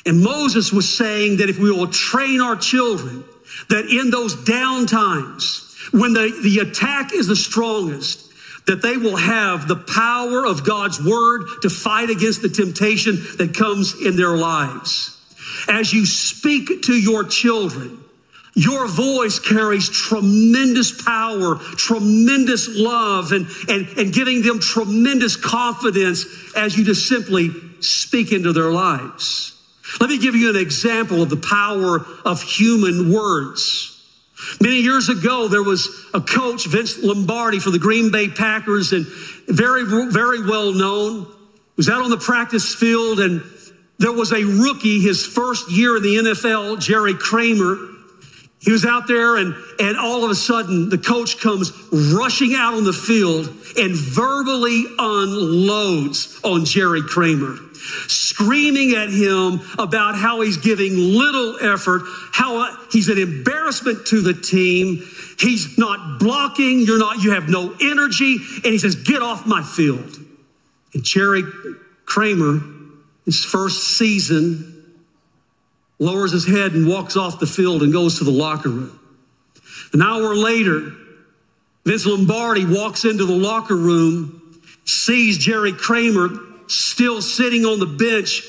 And 0.05 0.23
Moses 0.23 0.71
was 0.71 0.88
saying 0.95 1.38
that 1.38 1.49
if 1.49 1.60
we 1.60 1.71
will 1.71 1.88
train 1.88 2.41
our 2.41 2.55
children, 2.55 3.23
that 3.69 3.86
in 3.86 4.10
those 4.10 4.36
down 4.45 4.88
times, 4.88 5.75
when 5.91 6.13
the, 6.13 6.39
the 6.43 6.60
attack 6.60 7.13
is 7.13 7.27
the 7.27 7.36
strongest, 7.36 8.31
that 8.67 8.81
they 8.81 8.97
will 8.97 9.17
have 9.17 9.67
the 9.67 9.75
power 9.75 10.45
of 10.45 10.65
God's 10.65 11.03
word 11.03 11.45
to 11.63 11.69
fight 11.69 12.10
against 12.10 12.41
the 12.41 12.49
temptation 12.49 13.15
that 13.38 13.55
comes 13.55 13.99
in 13.99 14.15
their 14.15 14.38
lives. 14.38 15.17
As 15.67 15.91
you 15.93 16.05
speak 16.05 16.84
to 16.84 16.93
your 16.93 17.23
children, 17.23 18.01
your 18.54 18.88
voice 18.88 19.40
carries 19.40 19.90
tremendous 19.90 21.02
power, 21.04 21.56
tremendous 21.56 22.68
love, 22.70 23.32
and, 23.32 23.48
and, 23.70 23.88
and 23.98 24.14
giving 24.14 24.42
them 24.42 24.60
tremendous 24.60 25.36
confidence 25.36 26.26
as 26.56 26.78
you 26.78 26.84
just 26.84 27.08
simply 27.08 27.50
speak 27.80 28.32
into 28.32 28.52
their 28.52 28.72
lives. 28.72 29.58
Let 30.00 30.10
me 30.10 30.18
give 30.18 30.36
you 30.36 30.50
an 30.50 30.56
example 30.56 31.22
of 31.22 31.30
the 31.30 31.38
power 31.38 32.06
of 32.26 32.42
human 32.42 33.12
words. 33.12 33.88
Many 34.60 34.82
years 34.82 35.10
ago, 35.10 35.48
there 35.48 35.64
was 35.64 35.88
a 36.14 36.22
coach, 36.22 36.66
Vince 36.66 37.02
Lombardi, 37.02 37.60
for 37.60 37.70
the 37.70 37.80
Green 37.80 38.12
Bay 38.12 38.28
Packers, 38.28 38.92
and 38.92 39.06
very, 39.48 39.84
very 39.86 40.44
well 40.44 40.74
known. 40.74 41.26
He 41.26 41.32
Was 41.78 41.90
out 41.90 42.02
on 42.02 42.10
the 42.10 42.18
practice 42.18 42.74
field, 42.74 43.20
and 43.20 43.44
there 44.00 44.12
was 44.12 44.32
a 44.32 44.44
rookie, 44.44 45.00
his 45.00 45.26
first 45.26 45.72
year 45.72 45.98
in 45.98 46.04
the 46.04 46.16
NFL, 46.16 46.80
Jerry 46.82 47.14
Kramer. 47.14 47.90
He 48.62 48.71
was 48.71 48.86
out 48.86 49.08
there, 49.08 49.38
and, 49.38 49.56
and 49.80 49.97
all 49.97 50.24
of 50.24 50.30
a 50.30 50.36
sudden, 50.36 50.89
the 50.89 50.97
coach 50.97 51.39
comes 51.39 51.71
rushing 51.91 52.54
out 52.54 52.76
on 52.76 52.84
the 52.84 52.93
field 52.93 53.47
and 53.76 53.95
verbally 53.95 54.86
unloads 55.00 56.39
on 56.43 56.65
Jerry 56.65 57.02
Kramer 57.02 57.58
screaming 58.08 58.93
at 58.93 59.10
him 59.10 59.62
about 59.78 60.15
how 60.15 60.41
he's 60.41 60.58
giving 60.58 60.95
little 60.95 61.58
effort, 61.62 62.04
how 62.32 62.58
uh, 62.58 62.76
he's 62.91 63.10
an 63.10 63.17
embarrassment 63.17 64.06
to 64.08 64.21
the 64.21 64.34
team. 64.34 65.04
He's 65.39 65.78
not 65.78 66.19
blocking, 66.19 66.82
you're 66.82 67.00
not, 67.00 67.24
you 67.24 67.32
have 67.32 67.50
no 67.50 67.76
energy. 67.82 68.38
And 68.56 68.65
he 68.65 68.78
says, 68.78 68.95
Get 68.95 69.21
off 69.21 69.45
my 69.45 69.63
field. 69.63 70.17
And 70.93 71.04
Jerry 71.04 71.43
Kramer, 72.06 72.62
his 73.26 73.43
first 73.43 73.97
season, 73.97 74.81
lowers 76.02 76.32
his 76.32 76.48
head 76.48 76.74
and 76.74 76.88
walks 76.88 77.16
off 77.16 77.40
the 77.40 77.46
field 77.46 77.84
and 77.84 77.94
goes 77.94 78.18
to 78.18 78.24
the 78.24 78.32
locker 78.32 78.70
room. 78.70 79.00
An 79.94 80.02
hour 80.02 80.36
later, 80.36 80.94
Vince 81.86 82.06
Lombardi 82.08 82.66
walks 82.66 83.06
into 83.06 83.26
the 83.26 83.36
locker 83.36 83.76
room, 83.76 84.60
sees 84.84 85.38
Jerry 85.38 85.72
Kramer 85.72 86.30
still 86.68 87.22
sitting 87.22 87.66
on 87.66 87.80
the 87.80 87.86
bench 87.86 88.42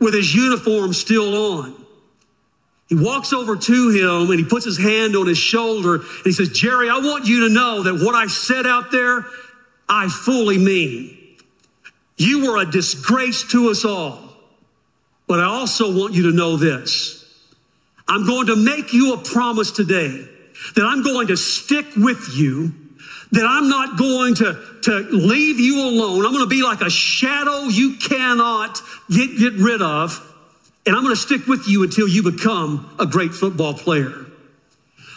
with 0.00 0.14
his 0.14 0.34
uniform 0.34 0.94
still 0.94 1.60
on. 1.60 1.74
He 2.88 2.94
walks 2.94 3.34
over 3.34 3.54
to 3.54 3.90
him 3.90 4.30
and 4.30 4.38
he 4.38 4.46
puts 4.46 4.64
his 4.64 4.78
hand 4.78 5.14
on 5.14 5.26
his 5.26 5.36
shoulder 5.36 5.96
and 5.96 6.24
he 6.24 6.32
says, 6.32 6.48
Jerry, 6.50 6.88
I 6.88 6.98
want 6.98 7.26
you 7.26 7.48
to 7.48 7.54
know 7.54 7.82
that 7.82 8.02
what 8.02 8.14
I 8.14 8.28
said 8.28 8.66
out 8.66 8.90
there, 8.90 9.26
I 9.88 10.08
fully 10.08 10.56
mean. 10.56 11.18
You 12.16 12.46
were 12.46 12.62
a 12.62 12.70
disgrace 12.70 13.44
to 13.50 13.68
us 13.68 13.84
all. 13.84 14.27
But 15.28 15.40
I 15.40 15.44
also 15.44 15.96
want 15.96 16.14
you 16.14 16.30
to 16.30 16.36
know 16.36 16.56
this. 16.56 17.24
I'm 18.08 18.26
going 18.26 18.46
to 18.46 18.56
make 18.56 18.94
you 18.94 19.12
a 19.12 19.18
promise 19.18 19.70
today 19.70 20.26
that 20.74 20.84
I'm 20.84 21.02
going 21.02 21.28
to 21.28 21.36
stick 21.36 21.86
with 21.94 22.30
you, 22.34 22.72
that 23.32 23.44
I'm 23.46 23.68
not 23.68 23.98
going 23.98 24.34
to, 24.36 24.58
to 24.84 24.98
leave 25.10 25.60
you 25.60 25.86
alone. 25.86 26.24
I'm 26.24 26.32
going 26.32 26.44
to 26.44 26.48
be 26.48 26.62
like 26.62 26.80
a 26.80 26.90
shadow 26.90 27.64
you 27.64 27.96
cannot 27.96 28.80
get, 29.10 29.38
get 29.38 29.52
rid 29.54 29.82
of, 29.82 30.24
and 30.86 30.96
I'm 30.96 31.02
going 31.02 31.14
to 31.14 31.20
stick 31.20 31.46
with 31.46 31.68
you 31.68 31.82
until 31.82 32.08
you 32.08 32.22
become 32.22 32.96
a 32.98 33.04
great 33.04 33.32
football 33.32 33.74
player. 33.74 34.24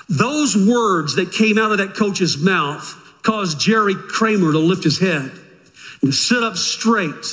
Those 0.10 0.58
words 0.58 1.16
that 1.16 1.32
came 1.32 1.58
out 1.58 1.72
of 1.72 1.78
that 1.78 1.96
coach's 1.96 2.38
mouth 2.38 2.98
caused 3.24 3.62
Jerry 3.62 3.96
Kramer 3.96 4.52
to 4.52 4.60
lift 4.60 4.84
his 4.84 5.00
head 5.00 5.32
and 6.02 6.14
sit 6.14 6.44
up 6.44 6.58
straight. 6.58 7.26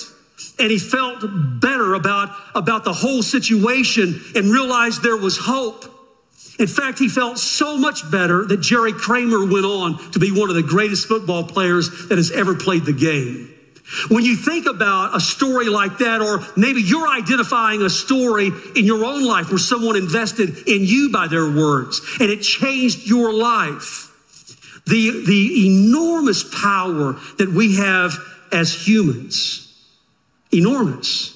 And 0.58 0.70
he 0.70 0.78
felt 0.78 1.20
better 1.60 1.94
about, 1.94 2.30
about 2.54 2.84
the 2.84 2.92
whole 2.92 3.22
situation 3.22 4.20
and 4.34 4.50
realized 4.50 5.02
there 5.02 5.16
was 5.16 5.38
hope. 5.38 5.84
In 6.58 6.66
fact, 6.66 6.98
he 6.98 7.08
felt 7.08 7.38
so 7.38 7.76
much 7.76 8.10
better 8.10 8.44
that 8.44 8.60
Jerry 8.60 8.92
Kramer 8.92 9.46
went 9.46 9.64
on 9.64 10.10
to 10.12 10.18
be 10.18 10.32
one 10.32 10.48
of 10.48 10.56
the 10.56 10.62
greatest 10.62 11.06
football 11.06 11.44
players 11.44 12.08
that 12.08 12.18
has 12.18 12.32
ever 12.32 12.54
played 12.54 12.84
the 12.84 12.92
game. 12.92 13.54
When 14.08 14.24
you 14.24 14.36
think 14.36 14.66
about 14.66 15.16
a 15.16 15.20
story 15.20 15.68
like 15.70 15.98
that, 15.98 16.20
or 16.20 16.40
maybe 16.56 16.82
you're 16.82 17.08
identifying 17.08 17.80
a 17.82 17.88
story 17.88 18.50
in 18.76 18.84
your 18.84 19.04
own 19.04 19.24
life 19.24 19.48
where 19.48 19.58
someone 19.58 19.96
invested 19.96 20.68
in 20.68 20.84
you 20.84 21.10
by 21.10 21.26
their 21.26 21.50
words 21.50 22.02
and 22.20 22.28
it 22.28 22.42
changed 22.42 23.06
your 23.08 23.32
life, 23.32 24.12
the, 24.86 25.24
the 25.26 25.66
enormous 25.66 26.44
power 26.60 27.14
that 27.38 27.48
we 27.48 27.76
have 27.76 28.12
as 28.52 28.86
humans, 28.86 29.67
enormous. 30.52 31.34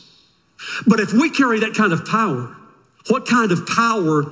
But 0.87 1.01
if 1.01 1.13
we 1.13 1.31
carry 1.31 1.61
that 1.61 1.75
kind 1.75 1.93
of 1.93 2.07
power, 2.07 2.55
what 3.09 3.27
kind 3.27 3.51
of 3.53 3.67
power 3.67 4.25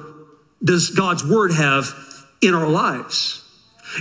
does 0.62 0.90
God's 0.90 1.25
word 1.25 1.53
have 1.53 1.93
in 2.40 2.55
our 2.55 2.69
lives? 2.69 3.45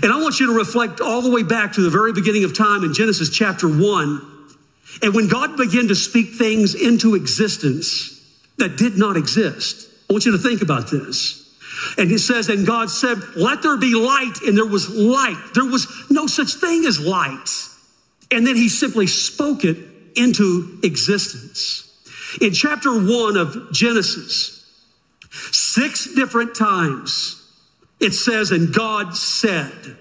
And 0.03 0.13
I 0.13 0.21
want 0.21 0.39
you 0.39 0.47
to 0.47 0.53
reflect 0.53 1.01
all 1.01 1.21
the 1.21 1.31
way 1.31 1.41
back 1.41 1.73
to 1.73 1.81
the 1.81 1.89
very 1.89 2.13
beginning 2.13 2.43
of 2.43 2.55
time 2.55 2.83
in 2.83 2.93
Genesis 2.93 3.29
chapter 3.29 3.67
one. 3.67 4.21
And 5.01 5.15
when 5.15 5.27
God 5.27 5.57
began 5.57 5.87
to 5.87 5.95
speak 5.95 6.33
things 6.35 6.75
into 6.75 7.15
existence 7.15 8.21
that 8.57 8.77
did 8.77 8.97
not 8.97 9.17
exist, 9.17 9.89
I 10.09 10.13
want 10.13 10.25
you 10.25 10.31
to 10.33 10.37
think 10.37 10.61
about 10.61 10.91
this. 10.91 11.37
And 11.97 12.11
it 12.11 12.19
says, 12.19 12.49
and 12.49 12.67
God 12.67 12.89
said, 12.89 13.17
let 13.35 13.63
there 13.63 13.77
be 13.77 13.95
light, 13.95 14.41
and 14.45 14.57
there 14.57 14.65
was 14.65 14.89
light. 14.89 15.41
There 15.55 15.65
was 15.65 15.87
no 16.09 16.27
such 16.27 16.53
thing 16.55 16.85
as 16.85 16.99
light. 16.99 17.49
And 18.31 18.45
then 18.45 18.55
he 18.55 18.69
simply 18.69 19.07
spoke 19.07 19.63
it 19.63 19.77
into 20.19 20.79
existence. 20.83 21.85
In 22.41 22.53
chapter 22.53 22.91
one 22.91 23.37
of 23.37 23.71
Genesis, 23.71 24.63
six 25.51 26.13
different 26.13 26.55
times, 26.55 27.35
it 27.99 28.11
says, 28.11 28.51
and 28.51 28.73
God 28.73 29.15
said, 29.15 29.97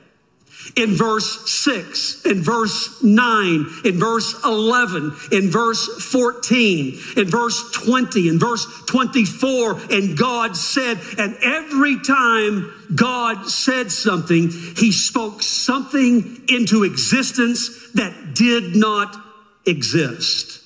in 0.77 0.95
verse 0.95 1.51
6, 1.51 2.27
in 2.27 2.43
verse 2.43 3.03
9, 3.03 3.67
in 3.85 3.99
verse 3.99 4.35
11, 4.45 5.17
in 5.33 5.51
verse 5.51 5.87
14, 6.11 6.99
in 7.17 7.27
verse 7.27 7.71
20, 7.73 8.29
in 8.29 8.39
verse 8.39 8.67
24, 8.87 9.81
and 9.91 10.17
God 10.17 10.57
said, 10.57 11.01
and 11.19 11.37
every 11.43 12.01
time 12.01 12.73
God 12.95 13.49
said 13.49 13.91
something, 13.91 14.51
he 14.51 14.93
spoke 14.93 15.43
something 15.43 16.43
into 16.49 16.85
existence 16.85 17.91
that 17.93 18.35
did 18.35 18.77
not 18.77 19.28
exist. 19.69 20.63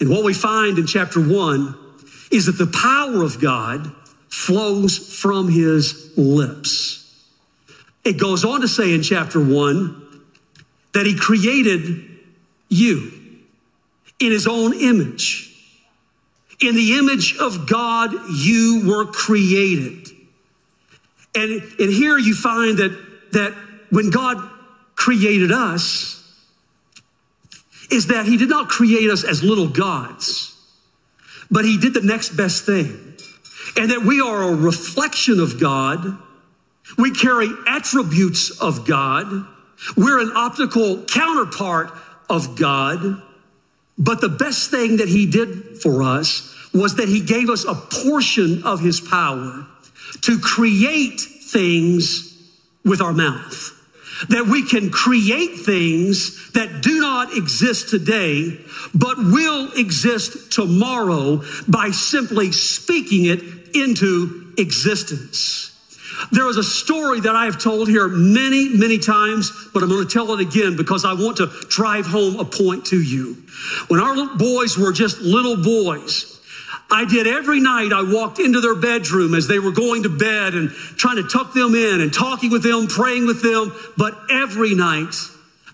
And 0.00 0.10
what 0.10 0.24
we 0.24 0.34
find 0.34 0.78
in 0.78 0.86
chapter 0.86 1.20
1 1.20 1.78
is 2.30 2.46
that 2.46 2.58
the 2.58 2.66
power 2.66 3.22
of 3.22 3.40
God 3.40 3.92
flows 4.28 4.98
from 4.98 5.48
his 5.48 6.12
lips. 6.16 7.04
It 8.04 8.18
goes 8.18 8.44
on 8.44 8.60
to 8.60 8.68
say 8.68 8.92
in 8.92 9.02
chapter 9.02 9.38
one 9.42 10.02
that 10.92 11.06
he 11.06 11.16
created 11.16 12.04
you 12.68 13.12
in 14.18 14.32
his 14.32 14.46
own 14.46 14.74
image. 14.74 15.50
In 16.60 16.74
the 16.74 16.98
image 16.98 17.36
of 17.38 17.68
God, 17.68 18.12
you 18.32 18.82
were 18.86 19.06
created. 19.06 20.08
And, 21.34 21.62
and 21.78 21.92
here 21.92 22.18
you 22.18 22.34
find 22.34 22.78
that, 22.78 23.30
that 23.32 23.54
when 23.90 24.10
God 24.10 24.36
created 24.94 25.50
us, 25.50 26.23
is 27.94 28.08
that 28.08 28.26
he 28.26 28.36
did 28.36 28.48
not 28.48 28.68
create 28.68 29.08
us 29.08 29.24
as 29.24 29.42
little 29.42 29.68
gods, 29.68 30.56
but 31.50 31.64
he 31.64 31.78
did 31.78 31.94
the 31.94 32.02
next 32.02 32.36
best 32.36 32.66
thing 32.66 33.14
and 33.76 33.90
that 33.90 34.02
we 34.02 34.20
are 34.20 34.42
a 34.42 34.54
reflection 34.54 35.40
of 35.40 35.60
God. 35.60 36.18
We 36.98 37.12
carry 37.12 37.48
attributes 37.66 38.50
of 38.60 38.86
God. 38.86 39.46
We're 39.96 40.20
an 40.20 40.32
optical 40.34 41.04
counterpart 41.04 41.90
of 42.30 42.56
God. 42.56 43.22
But 43.98 44.20
the 44.20 44.28
best 44.28 44.70
thing 44.70 44.98
that 44.98 45.08
he 45.08 45.26
did 45.26 45.78
for 45.78 46.02
us 46.02 46.50
was 46.72 46.96
that 46.96 47.08
he 47.08 47.20
gave 47.20 47.48
us 47.48 47.64
a 47.64 47.74
portion 47.74 48.62
of 48.64 48.80
his 48.80 49.00
power 49.00 49.66
to 50.22 50.38
create 50.38 51.20
things 51.20 52.30
with 52.84 53.00
our 53.00 53.12
mouth. 53.12 53.73
That 54.28 54.46
we 54.50 54.66
can 54.66 54.90
create 54.90 55.60
things 55.60 56.52
that 56.52 56.82
do 56.82 57.00
not 57.00 57.36
exist 57.36 57.90
today, 57.90 58.58
but 58.94 59.18
will 59.18 59.72
exist 59.72 60.52
tomorrow 60.52 61.42
by 61.68 61.90
simply 61.90 62.52
speaking 62.52 63.26
it 63.26 63.40
into 63.74 64.52
existence. 64.56 65.70
There 66.30 66.48
is 66.48 66.56
a 66.56 66.62
story 66.62 67.20
that 67.20 67.34
I 67.34 67.46
have 67.46 67.58
told 67.58 67.88
here 67.88 68.08
many, 68.08 68.68
many 68.68 68.98
times, 68.98 69.50
but 69.72 69.82
I'm 69.82 69.88
going 69.88 70.06
to 70.06 70.12
tell 70.12 70.32
it 70.32 70.40
again 70.40 70.76
because 70.76 71.04
I 71.04 71.12
want 71.12 71.38
to 71.38 71.46
drive 71.68 72.06
home 72.06 72.38
a 72.38 72.44
point 72.44 72.86
to 72.86 73.00
you. 73.00 73.34
When 73.88 74.00
our 74.00 74.36
boys 74.36 74.78
were 74.78 74.92
just 74.92 75.20
little 75.20 75.56
boys, 75.56 76.33
I 76.94 77.04
did 77.04 77.26
every 77.26 77.60
night. 77.60 77.92
I 77.92 78.02
walked 78.02 78.38
into 78.38 78.60
their 78.60 78.74
bedroom 78.74 79.34
as 79.34 79.48
they 79.48 79.58
were 79.58 79.72
going 79.72 80.04
to 80.04 80.08
bed 80.08 80.54
and 80.54 80.70
trying 80.70 81.16
to 81.16 81.28
tuck 81.28 81.52
them 81.52 81.74
in 81.74 82.00
and 82.00 82.14
talking 82.14 82.50
with 82.50 82.62
them, 82.62 82.86
praying 82.86 83.26
with 83.26 83.42
them. 83.42 83.74
But 83.96 84.16
every 84.30 84.74
night 84.74 85.14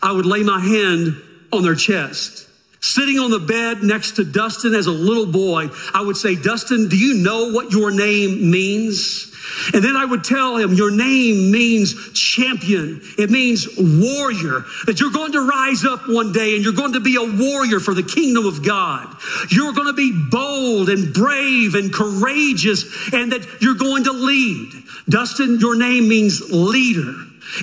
I 0.02 0.12
would 0.12 0.26
lay 0.26 0.42
my 0.42 0.60
hand 0.60 1.20
on 1.52 1.62
their 1.62 1.74
chest 1.74 2.48
Sitting 2.80 3.18
on 3.18 3.30
the 3.30 3.38
bed 3.38 3.82
next 3.82 4.12
to 4.12 4.24
Dustin 4.24 4.74
as 4.74 4.86
a 4.86 4.90
little 4.90 5.26
boy, 5.26 5.68
I 5.92 6.00
would 6.00 6.16
say, 6.16 6.34
Dustin, 6.34 6.88
do 6.88 6.96
you 6.96 7.22
know 7.22 7.52
what 7.52 7.72
your 7.72 7.90
name 7.90 8.50
means? 8.50 9.29
And 9.72 9.82
then 9.82 9.96
I 9.96 10.04
would 10.04 10.24
tell 10.24 10.56
him, 10.56 10.74
Your 10.74 10.90
name 10.90 11.50
means 11.50 12.12
champion. 12.12 13.00
It 13.18 13.30
means 13.30 13.66
warrior. 13.76 14.64
That 14.86 15.00
you're 15.00 15.10
going 15.10 15.32
to 15.32 15.40
rise 15.40 15.84
up 15.84 16.08
one 16.08 16.32
day 16.32 16.54
and 16.54 16.64
you're 16.64 16.72
going 16.72 16.94
to 16.94 17.00
be 17.00 17.16
a 17.16 17.22
warrior 17.22 17.80
for 17.80 17.94
the 17.94 18.02
kingdom 18.02 18.46
of 18.46 18.64
God. 18.64 19.14
You're 19.50 19.72
going 19.72 19.88
to 19.88 19.92
be 19.92 20.12
bold 20.30 20.88
and 20.88 21.12
brave 21.12 21.74
and 21.74 21.92
courageous 21.92 23.12
and 23.12 23.32
that 23.32 23.46
you're 23.60 23.74
going 23.74 24.04
to 24.04 24.12
lead. 24.12 24.72
Dustin, 25.08 25.58
your 25.60 25.76
name 25.76 26.08
means 26.08 26.50
leader. 26.50 27.14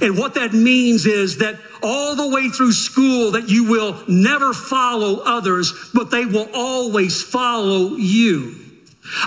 And 0.02 0.18
what 0.18 0.34
that 0.36 0.54
means 0.54 1.06
is 1.06 1.38
that 1.38 1.58
all 1.82 2.16
the 2.16 2.28
way 2.28 2.50
through 2.50 2.74
school 2.74 3.32
that 3.32 3.50
you 3.50 3.70
will 3.70 4.04
never 4.08 4.54
follow 4.54 5.22
others, 5.24 5.74
but 5.94 6.12
they 6.12 6.26
will 6.26 6.50
always 6.54 7.22
follow 7.22 7.96
you. 7.96 8.67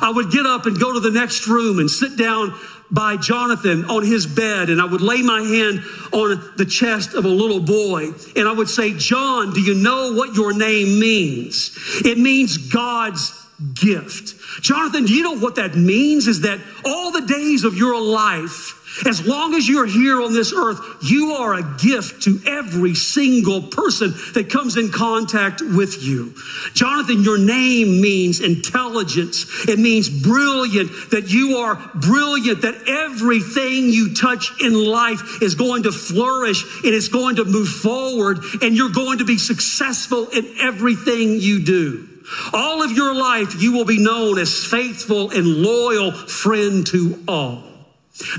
I 0.00 0.10
would 0.10 0.30
get 0.30 0.46
up 0.46 0.66
and 0.66 0.78
go 0.78 0.92
to 0.92 1.00
the 1.00 1.10
next 1.10 1.46
room 1.46 1.78
and 1.78 1.90
sit 1.90 2.16
down 2.16 2.58
by 2.90 3.16
Jonathan 3.16 3.84
on 3.84 4.04
his 4.04 4.26
bed, 4.26 4.68
and 4.68 4.80
I 4.80 4.84
would 4.84 5.00
lay 5.00 5.22
my 5.22 5.42
hand 5.42 5.82
on 6.12 6.52
the 6.56 6.64
chest 6.64 7.14
of 7.14 7.24
a 7.24 7.28
little 7.28 7.60
boy, 7.60 8.10
and 8.34 8.48
I 8.48 8.52
would 8.52 8.68
say, 8.68 8.94
John, 8.94 9.52
do 9.52 9.60
you 9.60 9.74
know 9.74 10.12
what 10.14 10.34
your 10.34 10.52
name 10.52 10.98
means? 10.98 11.76
It 12.04 12.18
means 12.18 12.56
God's 12.56 13.32
gift. 13.74 14.34
Jonathan, 14.62 15.04
do 15.04 15.14
you 15.14 15.22
know 15.22 15.36
what 15.36 15.56
that 15.56 15.74
means? 15.74 16.26
Is 16.26 16.40
that 16.40 16.60
all 16.84 17.12
the 17.12 17.20
days 17.20 17.64
of 17.64 17.76
your 17.76 18.00
life, 18.00 18.79
as 19.06 19.26
long 19.26 19.54
as 19.54 19.68
you're 19.68 19.86
here 19.86 20.20
on 20.20 20.32
this 20.32 20.52
earth, 20.52 20.80
you 21.02 21.32
are 21.32 21.54
a 21.54 21.76
gift 21.78 22.22
to 22.24 22.40
every 22.46 22.94
single 22.94 23.62
person 23.62 24.12
that 24.34 24.50
comes 24.50 24.76
in 24.76 24.90
contact 24.90 25.60
with 25.62 26.02
you. 26.02 26.34
Jonathan, 26.74 27.22
your 27.22 27.38
name 27.38 28.00
means 28.00 28.40
intelligence. 28.40 29.68
It 29.68 29.78
means 29.78 30.08
brilliant, 30.08 30.90
that 31.10 31.30
you 31.30 31.58
are 31.58 31.76
brilliant, 31.94 32.62
that 32.62 32.88
everything 32.88 33.90
you 33.90 34.14
touch 34.14 34.52
in 34.60 34.74
life 34.74 35.42
is 35.42 35.54
going 35.54 35.84
to 35.84 35.92
flourish 35.92 36.62
and 36.84 36.94
it's 36.94 37.08
going 37.08 37.36
to 37.36 37.44
move 37.44 37.68
forward 37.68 38.38
and 38.62 38.76
you're 38.76 38.90
going 38.90 39.18
to 39.18 39.24
be 39.24 39.38
successful 39.38 40.28
in 40.28 40.46
everything 40.60 41.40
you 41.40 41.62
do. 41.62 42.06
All 42.52 42.82
of 42.82 42.92
your 42.92 43.14
life, 43.14 43.60
you 43.60 43.72
will 43.72 43.84
be 43.84 44.02
known 44.02 44.38
as 44.38 44.64
faithful 44.64 45.30
and 45.30 45.46
loyal 45.46 46.12
friend 46.12 46.86
to 46.88 47.22
all. 47.26 47.69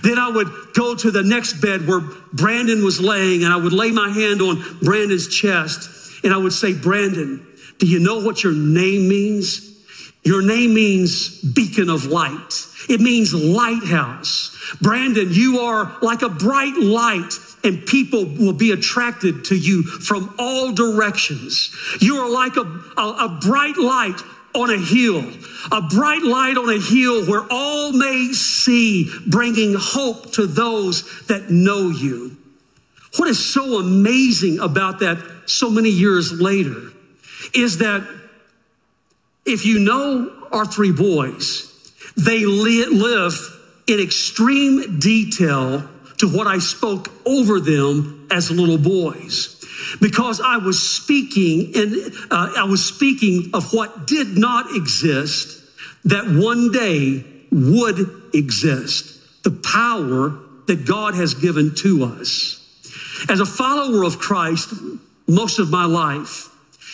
Then 0.03 0.17
I 0.17 0.29
would 0.29 0.47
go 0.73 0.95
to 0.95 1.11
the 1.11 1.23
next 1.23 1.61
bed 1.61 1.87
where 1.87 2.01
Brandon 2.33 2.83
was 2.83 2.99
laying, 2.99 3.43
and 3.43 3.53
I 3.53 3.57
would 3.57 3.73
lay 3.73 3.91
my 3.91 4.09
hand 4.09 4.41
on 4.41 4.63
Brandon's 4.81 5.27
chest, 5.27 6.23
and 6.23 6.33
I 6.33 6.37
would 6.37 6.53
say, 6.53 6.73
Brandon, 6.73 7.45
do 7.79 7.87
you 7.87 7.99
know 7.99 8.19
what 8.19 8.43
your 8.43 8.53
name 8.53 9.07
means? 9.07 9.67
Your 10.23 10.41
name 10.43 10.73
means 10.73 11.41
beacon 11.41 11.89
of 11.89 12.05
light. 12.05 12.67
It 12.89 13.01
means 13.01 13.33
lighthouse. 13.33 14.75
Brandon, 14.81 15.29
you 15.31 15.59
are 15.59 15.97
like 16.01 16.21
a 16.21 16.29
bright 16.29 16.77
light 16.77 17.33
and 17.63 17.85
people 17.85 18.25
will 18.25 18.53
be 18.53 18.71
attracted 18.71 19.45
to 19.45 19.55
you 19.55 19.83
from 19.83 20.33
all 20.39 20.71
directions. 20.71 21.75
You 21.99 22.17
are 22.17 22.29
like 22.29 22.55
a, 22.57 22.61
a, 22.97 23.25
a, 23.25 23.39
bright 23.41 23.77
light 23.77 24.19
on 24.53 24.69
a 24.69 24.77
hill, 24.77 25.23
a 25.71 25.81
bright 25.81 26.23
light 26.23 26.57
on 26.57 26.69
a 26.69 26.79
hill 26.79 27.25
where 27.25 27.45
all 27.49 27.91
may 27.91 28.33
see, 28.33 29.11
bringing 29.27 29.75
hope 29.77 30.33
to 30.33 30.47
those 30.47 31.25
that 31.27 31.49
know 31.49 31.89
you. 31.89 32.37
What 33.17 33.27
is 33.27 33.43
so 33.43 33.79
amazing 33.79 34.59
about 34.59 34.99
that 34.99 35.17
so 35.45 35.69
many 35.69 35.89
years 35.89 36.31
later 36.31 36.91
is 37.53 37.79
that 37.79 38.07
if 39.45 39.65
you 39.65 39.79
know 39.79 40.47
our 40.51 40.65
three 40.65 40.91
boys, 40.91 41.67
they 42.15 42.45
li- 42.45 42.85
live 42.85 43.33
in 43.87 43.99
extreme 43.99 44.99
detail 44.99 45.89
to 46.17 46.27
what 46.27 46.47
I 46.47 46.59
spoke 46.59 47.09
over 47.25 47.59
them 47.59 48.27
as 48.31 48.51
little 48.51 48.77
boys. 48.77 49.60
Because 49.99 50.41
I 50.41 50.57
was 50.57 50.81
speaking 50.81 51.71
and 51.75 52.13
uh, 52.29 52.53
I 52.57 52.63
was 52.63 52.83
speaking 52.83 53.51
of 53.53 53.73
what 53.73 54.07
did 54.07 54.37
not 54.37 54.75
exist 54.75 55.61
that 56.05 56.25
one 56.27 56.71
day 56.71 57.23
would 57.51 58.33
exist. 58.33 59.43
The 59.43 59.51
power 59.51 60.37
that 60.67 60.85
God 60.85 61.15
has 61.15 61.33
given 61.33 61.75
to 61.75 62.03
us. 62.03 62.57
As 63.29 63.39
a 63.39 63.45
follower 63.45 64.03
of 64.03 64.19
Christ, 64.19 64.73
most 65.27 65.59
of 65.59 65.69
my 65.69 65.85
life, 65.85 66.49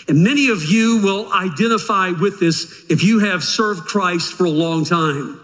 and 0.07 0.23
many 0.23 0.49
of 0.49 0.63
you 0.63 1.01
will 1.01 1.31
identify 1.33 2.11
with 2.11 2.39
this 2.39 2.85
if 2.89 3.03
you 3.03 3.19
have 3.19 3.43
served 3.43 3.81
Christ 3.81 4.33
for 4.33 4.45
a 4.45 4.49
long 4.49 4.85
time, 4.85 5.39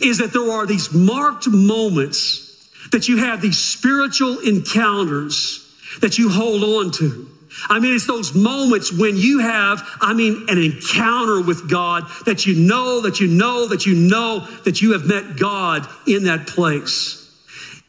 is 0.00 0.18
that 0.18 0.32
there 0.32 0.50
are 0.50 0.66
these 0.66 0.92
marked 0.92 1.48
moments 1.48 2.68
that 2.92 3.08
you 3.08 3.18
have 3.18 3.40
these 3.40 3.58
spiritual 3.58 4.38
encounters 4.40 5.69
that 6.00 6.18
you 6.18 6.28
hold 6.30 6.62
on 6.62 6.92
to. 6.92 7.28
I 7.68 7.80
mean, 7.80 7.94
it's 7.94 8.06
those 8.06 8.34
moments 8.34 8.92
when 8.92 9.16
you 9.16 9.40
have, 9.40 9.82
I 10.00 10.14
mean, 10.14 10.46
an 10.48 10.58
encounter 10.58 11.42
with 11.42 11.68
God 11.68 12.04
that 12.24 12.46
you 12.46 12.54
know, 12.54 13.00
that 13.00 13.18
you 13.20 13.26
know, 13.26 13.66
that 13.66 13.86
you 13.86 13.94
know 13.94 14.46
that 14.64 14.80
you 14.80 14.92
have 14.92 15.04
met 15.04 15.36
God 15.36 15.86
in 16.06 16.24
that 16.24 16.46
place. 16.46 17.16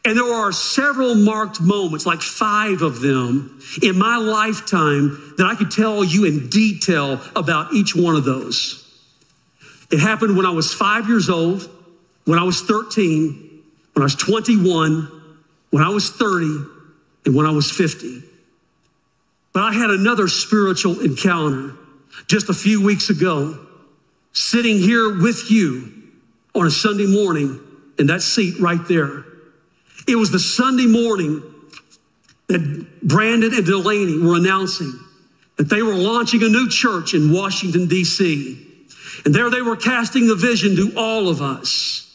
And 0.03 0.17
there 0.17 0.33
are 0.33 0.51
several 0.51 1.13
marked 1.13 1.61
moments, 1.61 2.07
like 2.07 2.21
five 2.21 2.81
of 2.81 3.01
them 3.01 3.61
in 3.83 3.99
my 3.99 4.17
lifetime 4.17 5.35
that 5.37 5.45
I 5.45 5.53
could 5.53 5.69
tell 5.69 6.03
you 6.03 6.25
in 6.25 6.49
detail 6.49 7.21
about 7.35 7.73
each 7.73 7.95
one 7.95 8.15
of 8.15 8.23
those. 8.23 8.79
It 9.91 9.99
happened 9.99 10.35
when 10.37 10.45
I 10.45 10.51
was 10.51 10.73
five 10.73 11.07
years 11.07 11.29
old, 11.29 11.69
when 12.25 12.39
I 12.39 12.43
was 12.43 12.61
13, 12.61 13.61
when 13.93 14.01
I 14.01 14.05
was 14.05 14.15
21, 14.15 15.07
when 15.69 15.83
I 15.83 15.89
was 15.89 16.09
30, 16.09 16.65
and 17.25 17.35
when 17.35 17.45
I 17.45 17.51
was 17.51 17.71
50. 17.71 18.23
But 19.53 19.63
I 19.63 19.73
had 19.73 19.89
another 19.89 20.27
spiritual 20.27 21.01
encounter 21.01 21.75
just 22.27 22.49
a 22.49 22.53
few 22.53 22.83
weeks 22.83 23.09
ago, 23.09 23.59
sitting 24.33 24.77
here 24.77 25.21
with 25.21 25.51
you 25.51 25.91
on 26.55 26.67
a 26.67 26.71
Sunday 26.71 27.05
morning 27.05 27.59
in 27.97 28.07
that 28.07 28.21
seat 28.21 28.59
right 28.59 28.85
there. 28.87 29.25
It 30.07 30.15
was 30.15 30.31
the 30.31 30.39
Sunday 30.39 30.87
morning 30.87 31.43
that 32.47 33.01
Brandon 33.01 33.53
and 33.53 33.65
Delaney 33.65 34.19
were 34.19 34.35
announcing 34.35 34.99
that 35.57 35.69
they 35.69 35.81
were 35.81 35.93
launching 35.93 36.43
a 36.43 36.49
new 36.49 36.69
church 36.69 37.13
in 37.13 37.31
Washington, 37.31 37.87
D.C. 37.87 38.67
And 39.25 39.35
there 39.35 39.49
they 39.49 39.61
were 39.61 39.75
casting 39.75 40.27
the 40.27 40.35
vision 40.35 40.75
to 40.77 40.93
all 40.97 41.29
of 41.29 41.41
us. 41.41 42.07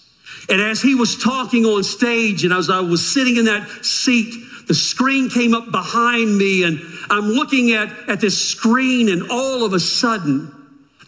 And 0.48 0.60
as 0.60 0.82
he 0.82 0.94
was 0.94 1.22
talking 1.22 1.64
on 1.64 1.82
stage, 1.82 2.44
and 2.44 2.52
as 2.52 2.70
I 2.70 2.80
was 2.80 3.06
sitting 3.06 3.36
in 3.36 3.44
that 3.46 3.84
seat, 3.84 4.34
the 4.66 4.74
screen 4.74 5.29
came 5.29 5.55
up 5.55 5.70
behind 5.70 6.37
me, 6.37 6.64
and 6.64 6.81
I'm 7.09 7.29
looking 7.29 7.72
at, 7.72 7.88
at 8.09 8.20
this 8.20 8.50
screen, 8.50 9.09
and 9.09 9.31
all 9.31 9.64
of 9.64 9.72
a 9.72 9.81
sudden, 9.81 10.52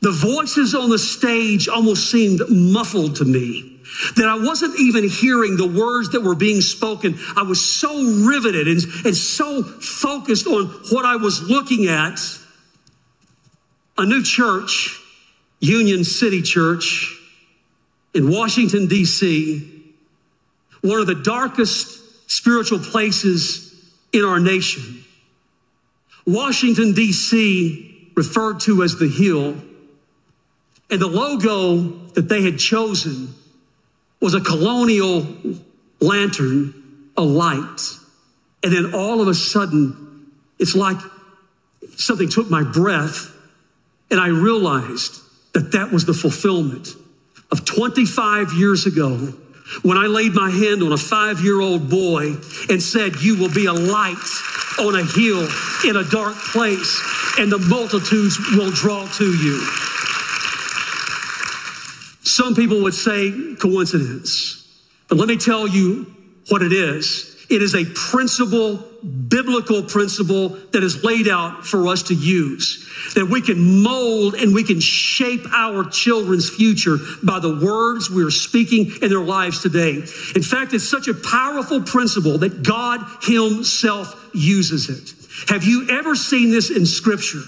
the 0.00 0.12
voices 0.12 0.74
on 0.74 0.90
the 0.90 0.98
stage 0.98 1.68
almost 1.68 2.10
seemed 2.10 2.40
muffled 2.48 3.16
to 3.16 3.24
me. 3.24 3.80
That 4.16 4.26
I 4.26 4.36
wasn't 4.36 4.78
even 4.78 5.08
hearing 5.08 5.56
the 5.56 5.66
words 5.66 6.10
that 6.10 6.20
were 6.20 6.36
being 6.36 6.60
spoken. 6.60 7.18
I 7.36 7.42
was 7.42 7.60
so 7.60 7.90
riveted 8.26 8.68
and, 8.68 8.82
and 9.04 9.16
so 9.16 9.62
focused 9.62 10.46
on 10.46 10.66
what 10.90 11.04
I 11.04 11.16
was 11.16 11.42
looking 11.42 11.86
at. 11.86 12.20
A 13.96 14.06
new 14.06 14.22
church, 14.22 15.00
Union 15.58 16.04
City 16.04 16.42
Church, 16.42 17.18
in 18.14 18.30
Washington, 18.30 18.86
D.C., 18.86 19.74
one 20.82 21.00
of 21.00 21.08
the 21.08 21.16
darkest 21.16 21.97
spiritual 22.38 22.78
places 22.78 23.74
in 24.12 24.24
our 24.24 24.38
nation. 24.38 25.04
Washington, 26.24 26.92
D.C., 26.94 28.12
referred 28.14 28.60
to 28.60 28.84
as 28.84 28.96
the 28.96 29.08
Hill, 29.08 29.56
and 30.88 31.00
the 31.00 31.08
logo 31.08 31.78
that 32.14 32.28
they 32.28 32.42
had 32.42 32.56
chosen 32.58 33.34
was 34.20 34.34
a 34.34 34.40
colonial 34.40 35.26
lantern, 36.00 37.10
a 37.16 37.22
light. 37.22 37.80
And 38.62 38.72
then 38.72 38.94
all 38.94 39.20
of 39.20 39.26
a 39.26 39.34
sudden, 39.34 40.30
it's 40.60 40.76
like 40.76 40.98
something 41.96 42.28
took 42.28 42.48
my 42.48 42.62
breath, 42.62 43.34
and 44.12 44.20
I 44.20 44.28
realized 44.28 45.20
that 45.54 45.72
that 45.72 45.90
was 45.90 46.04
the 46.04 46.14
fulfillment 46.14 46.88
of 47.50 47.64
25 47.64 48.52
years 48.52 48.86
ago 48.86 49.34
when 49.82 49.96
I 49.98 50.06
laid 50.06 50.34
my 50.34 50.50
hand 50.50 50.82
on 50.82 50.92
a 50.92 50.98
five 50.98 51.40
year 51.40 51.60
old 51.60 51.88
boy 51.88 52.34
and 52.68 52.82
said, 52.82 53.20
You 53.20 53.36
will 53.36 53.52
be 53.52 53.66
a 53.66 53.72
light 53.72 54.16
on 54.78 54.94
a 54.94 55.04
hill 55.04 55.48
in 55.84 55.96
a 55.96 56.04
dark 56.04 56.36
place, 56.36 57.02
and 57.38 57.50
the 57.50 57.58
multitudes 57.58 58.38
will 58.52 58.70
draw 58.70 59.06
to 59.06 59.24
you. 59.24 59.60
Some 62.22 62.54
people 62.54 62.82
would 62.82 62.94
say 62.94 63.32
coincidence, 63.56 64.66
but 65.08 65.18
let 65.18 65.28
me 65.28 65.36
tell 65.36 65.66
you 65.66 66.06
what 66.48 66.62
it 66.62 66.72
is. 66.72 67.37
It 67.48 67.62
is 67.62 67.74
a 67.74 67.84
principle, 67.86 68.76
biblical 68.76 69.82
principle 69.82 70.50
that 70.72 70.82
is 70.82 71.02
laid 71.02 71.28
out 71.28 71.64
for 71.64 71.86
us 71.88 72.02
to 72.04 72.14
use. 72.14 72.84
That 73.14 73.26
we 73.26 73.40
can 73.40 73.82
mold 73.82 74.34
and 74.34 74.54
we 74.54 74.64
can 74.64 74.80
shape 74.80 75.46
our 75.54 75.88
children's 75.88 76.50
future 76.50 76.98
by 77.22 77.38
the 77.38 77.54
words 77.54 78.10
we're 78.10 78.30
speaking 78.30 78.92
in 79.00 79.08
their 79.08 79.22
lives 79.22 79.62
today. 79.62 79.94
In 80.34 80.42
fact, 80.42 80.74
it's 80.74 80.88
such 80.88 81.08
a 81.08 81.14
powerful 81.14 81.80
principle 81.82 82.36
that 82.38 82.62
God 82.62 83.00
Himself 83.22 84.30
uses 84.34 84.90
it. 84.90 85.14
Have 85.50 85.64
you 85.64 85.88
ever 85.90 86.14
seen 86.14 86.50
this 86.50 86.70
in 86.70 86.84
Scripture? 86.84 87.42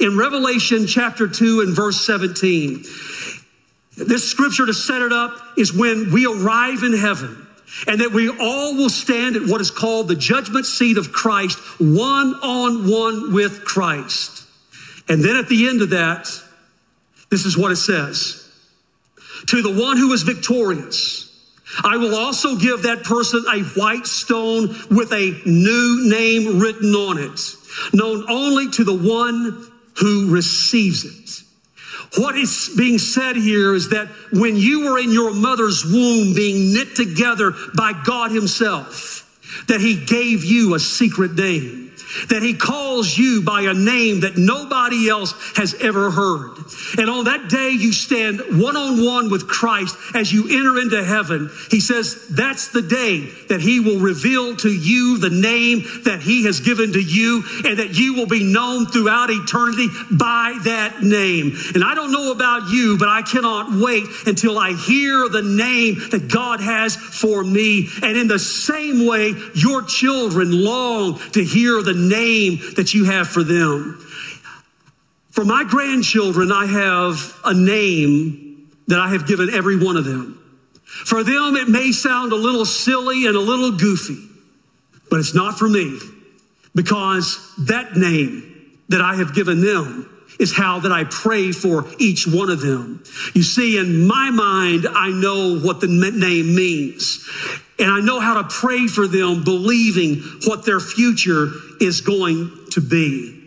In 0.00 0.16
Revelation 0.16 0.86
chapter 0.86 1.28
2 1.28 1.60
and 1.60 1.76
verse 1.76 2.00
17, 2.06 2.84
this 3.96 4.30
scripture 4.30 4.64
to 4.64 4.72
set 4.72 5.02
it 5.02 5.12
up 5.12 5.36
is 5.58 5.74
when 5.74 6.10
we 6.12 6.24
arrive 6.24 6.82
in 6.82 6.96
heaven 6.96 7.41
and 7.86 8.00
that 8.00 8.12
we 8.12 8.28
all 8.28 8.76
will 8.76 8.90
stand 8.90 9.36
at 9.36 9.46
what 9.46 9.60
is 9.60 9.70
called 9.70 10.08
the 10.08 10.16
judgment 10.16 10.66
seat 10.66 10.98
of 10.98 11.12
Christ, 11.12 11.58
one 11.80 12.34
on 12.34 12.90
one 12.90 13.32
with 13.32 13.64
Christ. 13.64 14.46
And 15.08 15.24
then 15.24 15.36
at 15.36 15.48
the 15.48 15.68
end 15.68 15.82
of 15.82 15.90
that, 15.90 16.28
this 17.30 17.44
is 17.46 17.56
what 17.56 17.72
it 17.72 17.76
says 17.76 18.48
To 19.48 19.62
the 19.62 19.72
one 19.72 19.96
who 19.96 20.12
is 20.12 20.22
victorious, 20.22 21.28
I 21.82 21.96
will 21.96 22.14
also 22.14 22.56
give 22.56 22.82
that 22.82 23.02
person 23.04 23.44
a 23.52 23.62
white 23.80 24.06
stone 24.06 24.68
with 24.90 25.12
a 25.12 25.40
new 25.46 26.08
name 26.08 26.60
written 26.60 26.94
on 26.94 27.18
it, 27.18 27.40
known 27.94 28.26
only 28.28 28.70
to 28.72 28.84
the 28.84 28.94
one 28.94 29.70
who 29.98 30.30
receives 30.30 31.04
it. 31.04 31.41
What 32.16 32.36
is 32.36 32.70
being 32.76 32.98
said 32.98 33.36
here 33.36 33.74
is 33.74 33.88
that 33.88 34.08
when 34.32 34.56
you 34.56 34.86
were 34.86 34.98
in 34.98 35.12
your 35.12 35.32
mother's 35.32 35.84
womb 35.84 36.34
being 36.34 36.72
knit 36.74 36.94
together 36.94 37.54
by 37.74 37.92
God 38.04 38.30
Himself, 38.30 39.18
that 39.68 39.80
He 39.80 39.96
gave 40.04 40.44
you 40.44 40.74
a 40.74 40.78
secret 40.78 41.32
name 41.32 41.81
that 42.28 42.42
he 42.42 42.54
calls 42.54 43.16
you 43.16 43.42
by 43.42 43.62
a 43.62 43.74
name 43.74 44.20
that 44.20 44.36
nobody 44.36 45.08
else 45.08 45.34
has 45.56 45.74
ever 45.80 46.10
heard. 46.10 46.56
And 46.98 47.08
on 47.08 47.24
that 47.24 47.48
day, 47.48 47.70
you 47.70 47.92
stand 47.92 48.40
one 48.60 48.76
on 48.76 49.04
one 49.04 49.30
with 49.30 49.48
Christ 49.48 49.96
as 50.14 50.32
you 50.32 50.44
enter 50.50 50.78
into 50.80 51.02
heaven. 51.04 51.50
He 51.70 51.80
says 51.80 52.26
that's 52.28 52.68
the 52.68 52.82
day 52.82 53.28
that 53.48 53.60
he 53.60 53.80
will 53.80 54.00
reveal 54.00 54.56
to 54.56 54.70
you 54.70 55.18
the 55.18 55.30
name 55.30 55.82
that 56.04 56.20
he 56.22 56.44
has 56.44 56.60
given 56.60 56.92
to 56.92 57.02
you 57.02 57.44
and 57.64 57.78
that 57.78 57.96
you 57.98 58.14
will 58.14 58.26
be 58.26 58.42
known 58.42 58.86
throughout 58.86 59.30
eternity 59.30 59.88
by 60.10 60.58
that 60.64 61.02
name. 61.02 61.56
And 61.74 61.84
I 61.84 61.94
don't 61.94 62.12
know 62.12 62.32
about 62.32 62.70
you, 62.70 62.96
but 62.98 63.08
I 63.08 63.22
cannot 63.22 63.72
wait 63.72 64.04
until 64.26 64.58
I 64.58 64.72
hear 64.72 65.28
the 65.28 65.42
name 65.42 65.96
that 66.10 66.28
God 66.28 66.60
has 66.60 66.96
for 66.96 67.44
me. 67.44 67.88
And 68.02 68.16
in 68.16 68.28
the 68.28 68.38
same 68.38 69.06
way, 69.06 69.34
your 69.54 69.82
children 69.82 70.64
long 70.64 71.18
to 71.32 71.44
hear 71.44 71.82
the 71.82 71.94
name 72.02 72.60
that 72.76 72.92
you 72.94 73.04
have 73.04 73.28
for 73.28 73.42
them. 73.42 73.98
For 75.30 75.44
my 75.44 75.64
grandchildren, 75.64 76.52
I 76.52 76.66
have 76.66 77.40
a 77.44 77.54
name 77.54 78.70
that 78.88 78.98
I 78.98 79.08
have 79.08 79.26
given 79.26 79.48
every 79.48 79.82
one 79.82 79.96
of 79.96 80.04
them. 80.04 80.38
For 80.84 81.24
them, 81.24 81.56
it 81.56 81.68
may 81.68 81.92
sound 81.92 82.32
a 82.32 82.36
little 82.36 82.66
silly 82.66 83.26
and 83.26 83.34
a 83.34 83.40
little 83.40 83.72
goofy, 83.72 84.28
but 85.08 85.20
it's 85.20 85.34
not 85.34 85.58
for 85.58 85.68
me 85.68 85.98
because 86.74 87.54
that 87.66 87.96
name 87.96 88.78
that 88.90 89.00
I 89.00 89.16
have 89.16 89.34
given 89.34 89.62
them 89.62 90.08
is 90.38 90.54
how 90.54 90.80
that 90.80 90.92
I 90.92 91.04
pray 91.04 91.52
for 91.52 91.86
each 91.98 92.26
one 92.26 92.50
of 92.50 92.60
them. 92.60 93.02
You 93.34 93.42
see, 93.42 93.78
in 93.78 94.06
my 94.06 94.30
mind, 94.30 94.86
I 94.92 95.08
know 95.10 95.58
what 95.58 95.80
the 95.80 95.86
name 95.86 96.54
means. 96.54 97.26
And 97.82 97.90
I 97.90 97.98
know 97.98 98.20
how 98.20 98.40
to 98.40 98.48
pray 98.48 98.86
for 98.86 99.08
them, 99.08 99.42
believing 99.42 100.22
what 100.46 100.64
their 100.64 100.78
future 100.78 101.48
is 101.80 102.00
going 102.00 102.56
to 102.70 102.80
be. 102.80 103.40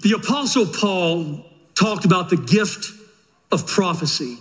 The 0.00 0.12
Apostle 0.12 0.64
Paul 0.64 1.44
talked 1.74 2.06
about 2.06 2.30
the 2.30 2.38
gift 2.38 2.86
of 3.52 3.66
prophecy. 3.66 4.38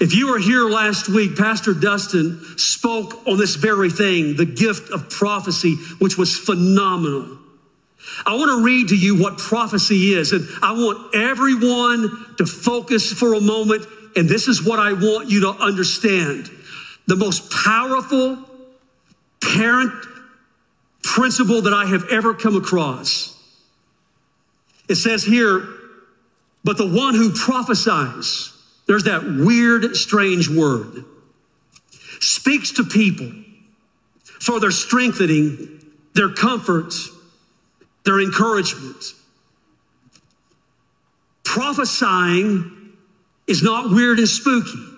If 0.00 0.16
you 0.16 0.32
were 0.32 0.40
here 0.40 0.68
last 0.68 1.08
week, 1.08 1.36
Pastor 1.36 1.74
Dustin 1.74 2.40
spoke 2.56 3.24
on 3.28 3.38
this 3.38 3.54
very 3.54 3.88
thing, 3.88 4.34
the 4.34 4.44
gift 4.44 4.90
of 4.90 5.08
prophecy, 5.08 5.76
which 6.00 6.18
was 6.18 6.36
phenomenal. 6.36 7.38
I 8.26 8.34
want 8.34 8.50
to 8.50 8.64
read 8.64 8.88
to 8.88 8.96
you 8.96 9.22
what 9.22 9.38
prophecy 9.38 10.12
is, 10.12 10.32
and 10.32 10.48
I 10.60 10.72
want 10.72 11.14
everyone 11.14 12.34
to 12.38 12.46
focus 12.46 13.12
for 13.12 13.34
a 13.34 13.40
moment, 13.40 13.86
and 14.16 14.28
this 14.28 14.48
is 14.48 14.60
what 14.60 14.80
I 14.80 14.92
want 14.92 15.30
you 15.30 15.42
to 15.42 15.50
understand. 15.50 16.50
The 17.06 17.16
most 17.16 17.50
powerful 17.50 18.38
parent 19.42 19.92
principle 21.02 21.62
that 21.62 21.74
I 21.74 21.86
have 21.86 22.08
ever 22.10 22.34
come 22.34 22.56
across. 22.56 23.38
It 24.88 24.96
says 24.96 25.24
here, 25.24 25.66
but 26.64 26.78
the 26.78 26.86
one 26.86 27.14
who 27.14 27.32
prophesies, 27.32 28.52
there's 28.86 29.04
that 29.04 29.22
weird, 29.22 29.96
strange 29.96 30.48
word, 30.48 31.04
speaks 32.20 32.72
to 32.72 32.84
people 32.84 33.30
for 34.24 34.60
their 34.60 34.70
strengthening, 34.70 35.82
their 36.14 36.30
comfort, 36.30 36.94
their 38.04 38.20
encouragement. 38.20 39.12
Prophesying 41.44 42.94
is 43.46 43.62
not 43.62 43.90
weird 43.90 44.18
and 44.18 44.28
spooky. 44.28 44.93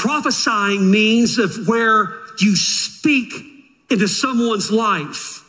Prophesying 0.00 0.90
means 0.90 1.36
of 1.36 1.68
where 1.68 2.14
you 2.38 2.56
speak 2.56 3.34
into 3.90 4.08
someone's 4.08 4.70
life. 4.70 5.44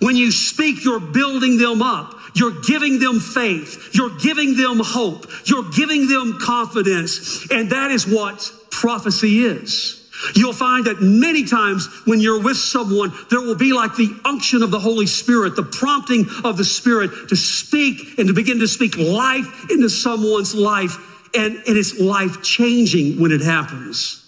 When 0.00 0.14
you 0.14 0.30
speak, 0.30 0.84
you're 0.84 1.00
building 1.00 1.58
them 1.58 1.82
up. 1.82 2.14
You're 2.32 2.60
giving 2.60 3.00
them 3.00 3.18
faith. 3.18 3.90
You're 3.92 4.16
giving 4.16 4.56
them 4.56 4.78
hope. 4.78 5.26
You're 5.46 5.68
giving 5.70 6.06
them 6.06 6.38
confidence. 6.40 7.50
And 7.50 7.70
that 7.70 7.90
is 7.90 8.06
what 8.06 8.48
prophecy 8.70 9.44
is. 9.44 10.08
You'll 10.36 10.52
find 10.52 10.84
that 10.84 11.02
many 11.02 11.44
times 11.44 11.88
when 12.04 12.20
you're 12.20 12.40
with 12.40 12.58
someone, 12.58 13.12
there 13.28 13.40
will 13.40 13.56
be 13.56 13.72
like 13.72 13.96
the 13.96 14.16
unction 14.24 14.62
of 14.62 14.70
the 14.70 14.78
Holy 14.78 15.06
Spirit, 15.06 15.56
the 15.56 15.64
prompting 15.64 16.26
of 16.44 16.56
the 16.56 16.64
Spirit 16.64 17.10
to 17.30 17.34
speak 17.34 18.20
and 18.20 18.28
to 18.28 18.34
begin 18.34 18.60
to 18.60 18.68
speak 18.68 18.96
life 18.96 19.68
into 19.68 19.90
someone's 19.90 20.54
life. 20.54 20.96
And 21.36 21.56
it 21.66 21.76
is 21.76 22.00
life 22.00 22.42
changing 22.42 23.20
when 23.20 23.30
it 23.30 23.42
happens. 23.42 24.22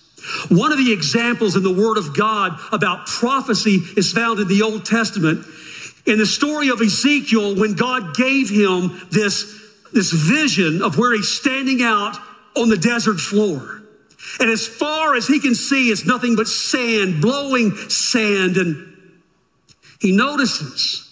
One 0.49 0.73
of 0.73 0.79
the 0.79 0.93
examples 0.93 1.57
in 1.57 1.63
the 1.63 1.73
Word 1.73 1.97
of 1.97 2.15
God 2.15 2.59
about 2.71 3.07
prophecy 3.07 3.81
is 3.97 4.13
found 4.13 4.41
in 4.41 4.49
the 4.49 4.63
Old 4.63 4.85
Testament. 4.85 5.47
In 6.05 6.19
the 6.19 6.27
story 6.27 6.69
of 6.69 6.83
Ezekiel, 6.83 7.57
when 7.57 7.75
God 7.75 8.15
gave 8.15 8.51
him 8.51 9.01
this, 9.11 9.59
this 9.93 10.13
vision 10.13 10.83
of 10.83 10.99
where 10.99 11.15
he's 11.15 11.29
standing 11.29 11.83
out 11.83 12.17
on 12.55 12.69
the 12.69 12.77
desert 12.77 13.21
floor. 13.21 13.83
And 14.39 14.51
as 14.51 14.67
far 14.67 15.15
as 15.15 15.27
he 15.27 15.41
can 15.41 15.55
see, 15.55 15.91
it's 15.91 16.05
nothing 16.05 16.37
but 16.37 16.47
sand, 16.47 17.23
blowing 17.23 17.75
sand. 17.89 18.57
And 18.59 18.97
he 19.99 20.13
notices 20.13 21.05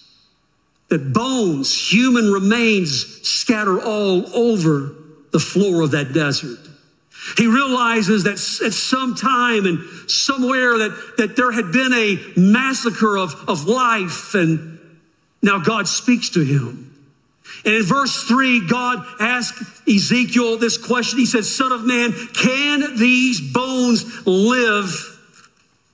that 0.89 1.13
bones, 1.15 1.91
human 1.91 2.31
remains, 2.31 3.27
scatter 3.27 3.81
all 3.81 4.27
over 4.35 4.95
the 5.37 5.41
floor 5.41 5.83
of 5.83 5.91
that 5.91 6.15
desert. 6.15 6.59
He 7.37 7.47
realizes 7.47 8.25
that 8.25 8.39
at 8.65 8.73
some 8.73 9.15
time 9.15 9.67
and 9.67 9.81
somewhere 10.11 10.79
that, 10.79 11.15
that 11.19 11.37
there 11.37 11.53
had 11.53 11.73
been 11.73 11.93
a 11.93 12.19
massacre 12.41 13.19
of, 13.19 13.35
of 13.47 13.67
life, 13.67 14.35
and 14.35 14.79
now 15.43 15.59
God 15.59 15.89
speaks 15.89 16.31
to 16.31 16.41
him. 16.41 16.91
And 17.67 17.75
in 17.75 17.83
verse 17.83 18.25
three, 18.25 18.67
God 18.67 19.05
asked 19.21 19.87
Ezekiel 19.87 20.57
this 20.57 20.79
question. 20.79 21.19
He 21.19 21.27
said, 21.27 21.45
Son 21.45 21.71
of 21.71 21.85
man, 21.85 22.15
can 22.33 22.97
these 22.97 23.53
bones 23.53 24.27
live? 24.27 24.89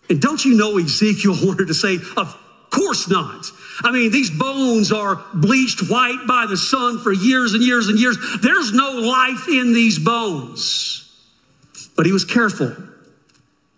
And 0.09 0.23
don't 0.23 0.45
you 0.45 0.55
know 0.55 0.79
Ezekiel 0.79 1.35
wanted 1.43 1.67
to 1.67 1.75
say, 1.75 1.97
Of 2.17 2.39
course 2.71 3.09
not. 3.09 3.47
I 3.81 3.91
mean, 3.91 4.11
these 4.13 4.31
bones 4.31 4.93
are 4.93 5.25
bleached 5.35 5.89
white 5.91 6.27
by 6.27 6.47
the 6.47 6.57
sun 6.57 6.99
for 7.01 7.13
years 7.13 7.55
and 7.55 7.63
years 7.63 7.89
and 7.89 7.99
years. 7.99 8.19
There's 8.41 8.73
no 8.73 8.91
life 8.91 9.49
in 9.49 9.73
these 9.73 9.99
bones. 9.99 10.99
But 11.97 12.07
he 12.07 12.13
was 12.13 12.25
careful 12.25 12.77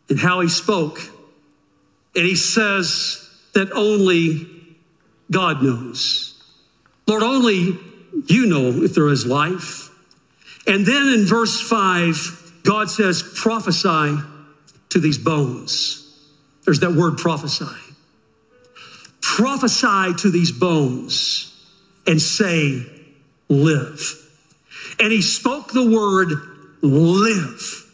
in 0.08 0.16
how 0.16 0.40
he 0.40 0.48
spoke. 0.48 0.98
And 2.16 2.26
he 2.26 2.36
says 2.36 3.28
that 3.54 3.72
only 3.72 4.46
God 5.30 5.62
knows. 5.62 6.42
Lord, 7.06 7.22
only 7.22 7.78
you 8.26 8.46
know 8.46 8.82
if 8.82 8.94
there 8.94 9.08
is 9.08 9.26
life. 9.26 9.90
And 10.66 10.86
then 10.86 11.08
in 11.08 11.26
verse 11.26 11.60
five, 11.60 12.52
God 12.64 12.90
says, 12.90 13.22
prophesy 13.22 14.16
to 14.90 14.98
these 14.98 15.18
bones. 15.18 16.00
There's 16.64 16.80
that 16.80 16.92
word 16.92 17.18
prophesy. 17.18 17.64
Prophesy 19.36 20.14
to 20.18 20.30
these 20.30 20.52
bones 20.52 21.52
and 22.06 22.22
say, 22.22 22.86
live. 23.48 24.30
And 25.00 25.10
he 25.10 25.22
spoke 25.22 25.72
the 25.72 25.90
word 25.90 26.28
live. 26.82 27.92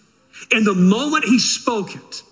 And 0.53 0.67
the 0.67 0.75
moment 0.75 1.25
he 1.25 1.39
spoke 1.39 1.97
it, 1.97 2.23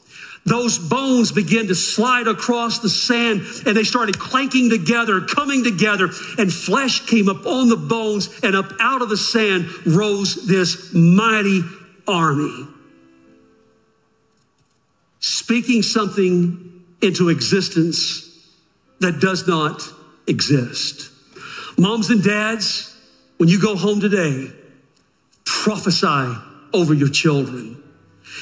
those 0.44 0.78
bones 0.78 1.32
began 1.32 1.68
to 1.68 1.74
slide 1.74 2.28
across 2.28 2.80
the 2.80 2.90
sand 2.90 3.40
and 3.64 3.74
they 3.74 3.82
started 3.82 4.18
clanking 4.18 4.68
together, 4.68 5.22
coming 5.22 5.64
together, 5.64 6.10
and 6.36 6.52
flesh 6.52 7.06
came 7.06 7.30
up 7.30 7.46
on 7.46 7.70
the 7.70 7.78
bones, 7.78 8.28
and 8.42 8.54
up 8.54 8.74
out 8.78 9.00
of 9.00 9.08
the 9.08 9.16
sand 9.16 9.70
rose 9.86 10.46
this 10.46 10.92
mighty 10.92 11.62
army. 12.06 12.68
Speaking 15.18 15.80
something 15.80 16.84
into 17.00 17.30
existence 17.30 18.27
that 19.00 19.20
does 19.20 19.46
not 19.46 19.82
exist. 20.26 21.10
Moms 21.78 22.10
and 22.10 22.22
dads, 22.22 22.96
when 23.36 23.48
you 23.48 23.60
go 23.60 23.76
home 23.76 24.00
today, 24.00 24.50
prophesy 25.44 26.36
over 26.72 26.92
your 26.92 27.08
children. 27.08 27.82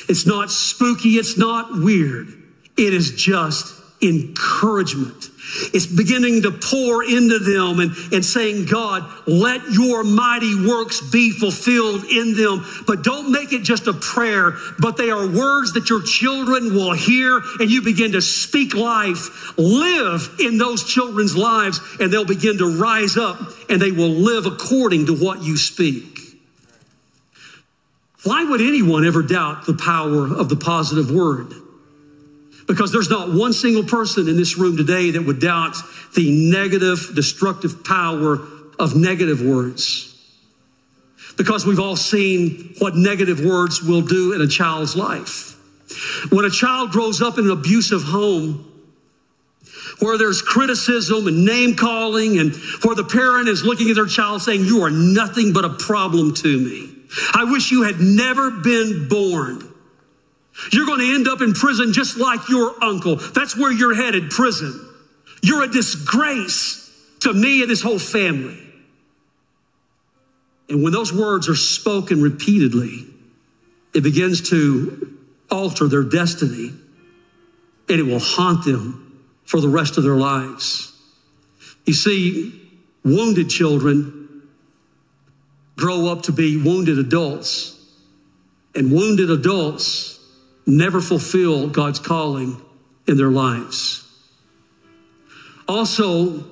It's 0.09 0.27
not 0.27 0.51
spooky. 0.51 1.11
It's 1.11 1.37
not 1.37 1.79
weird. 1.79 2.29
It 2.77 2.95
is 2.95 3.13
just 3.13 3.75
encouragement. 4.03 5.29
It's 5.73 5.87
beginning 5.87 6.43
to 6.43 6.51
pour 6.51 7.05
into 7.05 7.39
them 7.39 7.81
and, 7.81 7.93
and 8.13 8.25
saying, 8.25 8.67
God, 8.67 9.05
let 9.27 9.71
your 9.71 10.03
mighty 10.05 10.55
works 10.67 11.01
be 11.01 11.31
fulfilled 11.31 12.05
in 12.05 12.35
them. 12.35 12.65
But 12.87 13.03
don't 13.03 13.31
make 13.31 13.53
it 13.53 13.63
just 13.63 13.87
a 13.87 13.93
prayer, 13.93 14.57
but 14.79 14.97
they 14.97 15.11
are 15.11 15.27
words 15.27 15.73
that 15.75 15.89
your 15.89 16.03
children 16.03 16.75
will 16.75 16.93
hear 16.93 17.41
and 17.61 17.71
you 17.71 17.83
begin 17.83 18.13
to 18.13 18.23
speak 18.23 18.75
life, 18.75 19.57
live 19.59 20.37
in 20.41 20.59
those 20.59 20.85
children's 20.85 21.37
lives, 21.37 21.81
and 22.01 22.13
they'll 22.13 22.25
begin 22.25 22.59
to 22.59 22.79
rise 22.79 23.17
up 23.17 23.39
and 23.69 23.81
they 23.81 23.93
will 23.93 24.11
live 24.11 24.47
according 24.47 25.07
to 25.07 25.15
what 25.15 25.43
you 25.43 25.57
speak. 25.57 26.17
Why 28.25 28.43
would 28.43 28.61
anyone 28.61 29.07
ever 29.07 29.23
doubt 29.23 29.67
the 29.67 29.75
power 29.75 30.27
of 30.27 30.49
the 30.49 30.57
positive 30.57 31.11
word? 31.11 31.55
Because 32.67 32.93
there's 32.93 33.11
not 33.11 33.33
one 33.33 33.53
single 33.53 33.85
person 33.85 34.29
in 34.29 34.37
this 34.37 34.59
room 34.59 34.77
today 34.77 35.13
that 35.13 35.23
would 35.23 35.41
doubt 35.41 35.77
the 36.15 36.51
negative, 36.51 37.13
destructive 37.15 37.85
power 37.85 38.41
of 38.79 38.97
negative 38.97 39.41
words. 39.41 40.13
Because 41.37 41.67
we've 41.67 41.79
all 41.79 41.97
seen 41.97 42.75
what 42.79 42.97
negative 42.97 43.45
words 43.45 43.83
will 43.83 44.01
do 44.01 44.33
in 44.33 44.41
a 44.41 44.47
child's 44.47 44.97
life. 44.97 45.53
When 46.31 46.45
a 46.45 46.51
child 46.51 46.91
grows 46.91 47.23
up 47.23 47.39
in 47.39 47.45
an 47.45 47.51
abusive 47.51 48.03
home, 48.03 48.73
where 50.01 50.19
there's 50.19 50.43
criticism 50.43 51.27
and 51.27 51.45
name 51.45 51.77
calling, 51.77 52.39
and 52.39 52.55
where 52.83 52.95
the 52.95 53.05
parent 53.05 53.49
is 53.49 53.65
looking 53.65 53.89
at 53.91 53.95
their 53.95 54.07
child 54.07 54.43
saying, 54.43 54.65
You 54.65 54.83
are 54.83 54.91
nothing 54.91 55.53
but 55.53 55.65
a 55.65 55.71
problem 55.71 56.35
to 56.35 56.59
me. 56.59 56.91
I 57.33 57.45
wish 57.45 57.71
you 57.71 57.85
had 57.85 58.01
never 58.01 58.51
been 58.51 59.09
born. 59.09 59.73
You're 60.73 60.87
going 60.87 61.01
to 61.01 61.15
end 61.15 61.29
up 61.29 61.41
in 61.41 61.53
prison 61.53 61.93
just 61.93 62.17
like 62.17 62.49
your 62.49 62.73
uncle. 62.83 63.17
That's 63.17 63.57
where 63.57 63.73
you're 63.73 63.95
headed, 63.95 64.31
prison. 64.31 64.89
You're 65.43 65.65
a 65.65 65.69
disgrace 65.69 66.83
to 67.21 67.33
me 67.33 67.63
and 67.63 67.71
this 67.71 67.83
whole 67.83 67.99
family. 67.99 68.63
And 70.69 70.83
when 70.83 70.93
those 70.93 71.13
words 71.13 71.49
are 71.49 71.55
spoken 71.55 72.23
repeatedly, 72.23 73.07
it 73.95 74.03
begins 74.03 74.51
to 74.51 75.19
alter 75.51 75.89
their 75.89 76.03
destiny 76.03 76.73
and 77.89 78.01
it 78.01 78.03
will 78.03 78.19
haunt 78.19 78.65
them 78.65 79.25
for 79.45 79.61
the 79.61 79.69
rest 79.69 79.97
of 79.97 80.03
their 80.03 80.17
lives. 80.17 80.93
You 81.85 81.95
see, 81.95 82.61
wounded 83.05 83.49
children 83.49 84.27
grow 85.77 86.09
up 86.09 86.23
to 86.23 86.33
be 86.33 86.57
wounded 86.57 86.99
adults, 86.99 87.75
and 88.75 88.91
wounded 88.91 89.31
adults 89.31 90.16
never 90.67 91.01
fulfill 91.01 91.69
God's 91.69 91.99
calling 91.99 92.61
in 93.07 93.17
their 93.17 93.31
lives. 93.31 94.03
Also, 95.69 96.45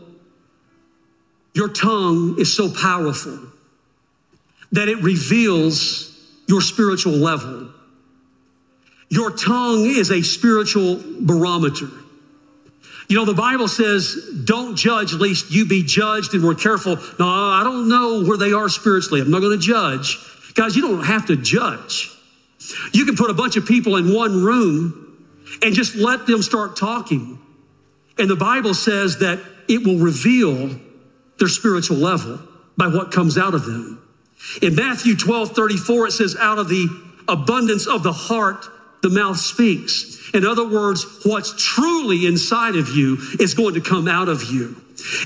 your 1.52 1.68
tongue 1.68 2.36
is 2.38 2.54
so 2.54 2.72
powerful 2.72 3.38
that 4.72 4.88
it 4.88 4.98
reveals 5.02 6.10
your 6.46 6.60
spiritual 6.60 7.12
level. 7.12 7.70
Your 9.08 9.30
tongue 9.30 9.86
is 9.86 10.10
a 10.10 10.22
spiritual 10.22 11.00
barometer. 11.20 11.88
You 13.08 13.16
know, 13.16 13.24
the 13.24 13.34
Bible 13.34 13.68
says, 13.68 14.16
don't 14.44 14.76
judge 14.76 15.12
lest 15.12 15.50
you 15.50 15.66
be 15.66 15.82
judged, 15.82 16.34
and 16.34 16.42
we're 16.42 16.54
careful. 16.54 16.96
No, 17.18 17.28
I 17.28 17.60
don't 17.62 17.88
know 17.88 18.24
where 18.24 18.38
they 18.38 18.52
are 18.52 18.68
spiritually. 18.68 19.20
I'm 19.20 19.30
not 19.30 19.40
going 19.40 19.58
to 19.58 19.64
judge. 19.64 20.18
Guys, 20.54 20.74
you 20.74 20.82
don't 20.82 21.04
have 21.04 21.26
to 21.26 21.36
judge. 21.36 22.10
You 22.92 23.04
can 23.04 23.16
put 23.16 23.30
a 23.30 23.34
bunch 23.34 23.56
of 23.56 23.66
people 23.66 23.96
in 23.96 24.12
one 24.12 24.42
room 24.42 25.26
and 25.62 25.74
just 25.74 25.94
let 25.94 26.26
them 26.26 26.42
start 26.42 26.76
talking. 26.76 27.38
And 28.18 28.30
the 28.30 28.36
Bible 28.36 28.74
says 28.74 29.18
that 29.18 29.40
it 29.68 29.84
will 29.84 29.98
reveal 29.98 30.78
their 31.38 31.48
spiritual 31.48 31.96
level 31.96 32.40
by 32.76 32.86
what 32.86 33.12
comes 33.12 33.36
out 33.36 33.54
of 33.54 33.64
them. 33.64 34.00
In 34.62 34.74
Matthew 34.74 35.16
12 35.16 35.54
34, 35.54 36.06
it 36.06 36.10
says, 36.12 36.36
Out 36.36 36.58
of 36.58 36.68
the 36.68 36.88
abundance 37.28 37.86
of 37.86 38.02
the 38.02 38.12
heart, 38.12 38.66
the 39.02 39.10
mouth 39.10 39.38
speaks. 39.38 40.30
In 40.34 40.44
other 40.44 40.66
words, 40.66 41.04
what's 41.24 41.54
truly 41.56 42.26
inside 42.26 42.76
of 42.76 42.88
you 42.88 43.18
is 43.38 43.54
going 43.54 43.74
to 43.74 43.80
come 43.80 44.08
out 44.08 44.28
of 44.28 44.44
you. 44.44 44.76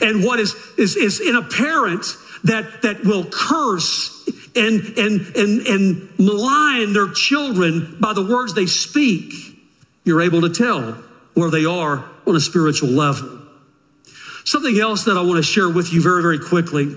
And 0.00 0.24
what 0.24 0.40
is, 0.40 0.54
is, 0.76 0.96
is 0.96 1.20
in 1.20 1.36
a 1.36 1.42
parent 1.42 2.04
that, 2.44 2.82
that 2.82 3.04
will 3.04 3.24
curse 3.24 4.17
and, 4.58 4.98
and, 4.98 5.36
and, 5.36 5.66
and 5.66 6.18
malign 6.18 6.92
their 6.92 7.12
children 7.12 7.96
by 8.00 8.12
the 8.12 8.22
words 8.22 8.54
they 8.54 8.66
speak, 8.66 9.32
you're 10.04 10.20
able 10.20 10.40
to 10.40 10.50
tell 10.50 10.92
where 11.34 11.50
they 11.50 11.64
are 11.64 12.04
on 12.26 12.34
a 12.34 12.40
spiritual 12.40 12.88
level. 12.88 13.40
Something 14.44 14.80
else 14.80 15.04
that 15.04 15.16
I 15.16 15.22
want 15.22 15.36
to 15.36 15.42
share 15.42 15.68
with 15.68 15.92
you 15.92 16.02
very, 16.02 16.22
very 16.22 16.38
quickly. 16.38 16.96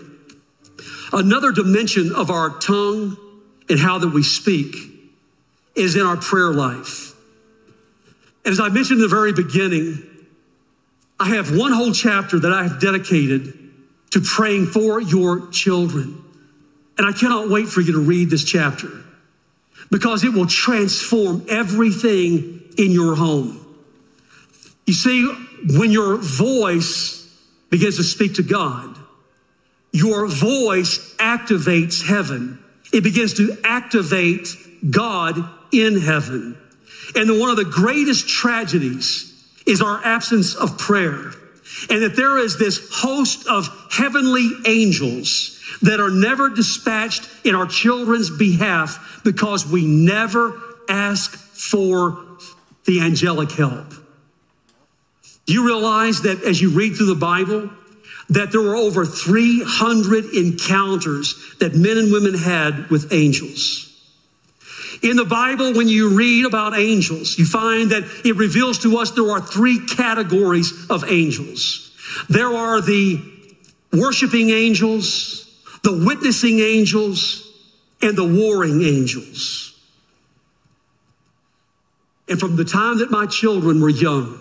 Another 1.14 1.52
dimension 1.52 2.12
of 2.16 2.30
our 2.30 2.58
tongue 2.60 3.18
and 3.70 3.80
how 3.80 4.00
that 4.00 4.10
we 4.10 4.24
speak 4.24 4.76
is 5.76 5.96
in 5.96 6.02
our 6.02 6.18
prayer 6.18 6.52
life. 6.52 7.14
As 8.46 8.60
I 8.60 8.70
mentioned 8.70 8.98
in 8.98 9.02
the 9.02 9.08
very 9.08 9.34
beginning, 9.34 10.02
I 11.20 11.36
have 11.36 11.56
one 11.56 11.72
whole 11.72 11.94
chapter 11.94 12.40
that 12.40 12.52
I 12.52 12.64
have 12.64 12.82
dedicated 12.82 13.54
to 14.12 14.22
praying 14.22 14.68
for 14.68 15.00
your 15.02 15.50
children. 15.50 16.21
And 17.02 17.10
I 17.10 17.18
cannot 17.18 17.50
wait 17.50 17.68
for 17.68 17.82
you 17.82 17.94
to 17.94 18.00
read 18.00 18.30
this 18.30 18.44
chapter 18.44 18.92
because 19.90 20.24
it 20.24 20.34
will 20.34 20.46
transform 20.46 21.44
everything 21.50 22.62
in 22.78 22.92
your 22.92 23.16
home. 23.16 23.66
You 24.86 24.94
see, 24.94 25.26
when 25.68 25.90
your 25.90 26.18
voice 26.18 27.28
begins 27.72 27.98
to 27.98 28.04
speak 28.04 28.36
to 28.36 28.44
God, 28.44 28.96
your 29.92 30.28
voice 30.28 31.16
activates 31.16 32.06
heaven. 32.06 32.64
It 32.94 33.04
begins 33.04 33.34
to 33.38 33.58
activate 33.64 34.50
God 34.88 35.44
in 35.72 36.00
heaven. 36.00 36.56
And 37.16 37.40
one 37.40 37.50
of 37.50 37.56
the 37.56 37.66
greatest 37.66 38.30
tragedies 38.30 39.34
is 39.66 39.82
our 39.82 40.06
absence 40.06 40.54
of 40.54 40.78
prayer. 40.78 41.32
And 41.90 42.04
that 42.04 42.14
there 42.16 42.38
is 42.38 42.60
this 42.60 42.92
host 42.94 43.48
of 43.48 43.68
heavenly 43.90 44.52
angels 44.68 45.58
that 45.82 46.00
are 46.00 46.10
never 46.10 46.50
dispatched 46.50 47.28
in 47.44 47.56
our 47.56 47.66
children's 47.66 48.30
behalf 48.30 49.22
because 49.24 49.66
we 49.66 49.86
never 49.86 50.60
ask 50.90 51.36
for 51.36 52.26
the 52.86 53.02
angelic 53.02 53.52
help. 53.52 53.94
Do 55.46 55.54
you 55.54 55.66
realize 55.66 56.22
that 56.22 56.44
as 56.44 56.62
you 56.62 56.70
read 56.70 56.96
through 56.96 57.08
the 57.08 57.16
Bible, 57.16 57.70
that 58.30 58.52
there 58.52 58.62
were 58.62 58.76
over 58.76 59.06
300 59.06 60.34
encounters 60.34 61.56
that 61.60 61.76
men 61.76 61.98
and 61.98 62.12
women 62.12 62.34
had 62.34 62.90
with 62.90 63.12
angels? 63.12 63.88
In 65.02 65.18
the 65.18 65.26
Bible, 65.26 65.74
when 65.74 65.88
you 65.88 66.16
read 66.16 66.46
about 66.46 66.78
angels, 66.78 67.38
you 67.40 67.46
find 67.46 67.92
that 67.92 68.04
it 68.24 68.36
reveals 68.36 68.80
to 68.80 68.98
us 69.00 69.12
there 69.12 69.32
are 69.32 69.42
three 69.42 69.86
categories 69.88 70.86
of 70.90 71.04
angels. 71.10 71.92
There 72.30 72.54
are 72.54 72.82
the 72.82 73.20
worshiping 73.92 74.52
angels, 74.52 75.51
the 75.84 76.04
witnessing 76.06 76.60
angels, 76.60 77.48
and 78.02 78.18
the 78.18 78.26
warring 78.26 78.82
angels. 78.82 79.80
And 82.28 82.40
from 82.40 82.56
the 82.56 82.66
time 82.66 83.00
that 83.00 83.12
my 83.12 83.26
children 83.26 83.82
were 83.82 83.90
young, 83.90 84.40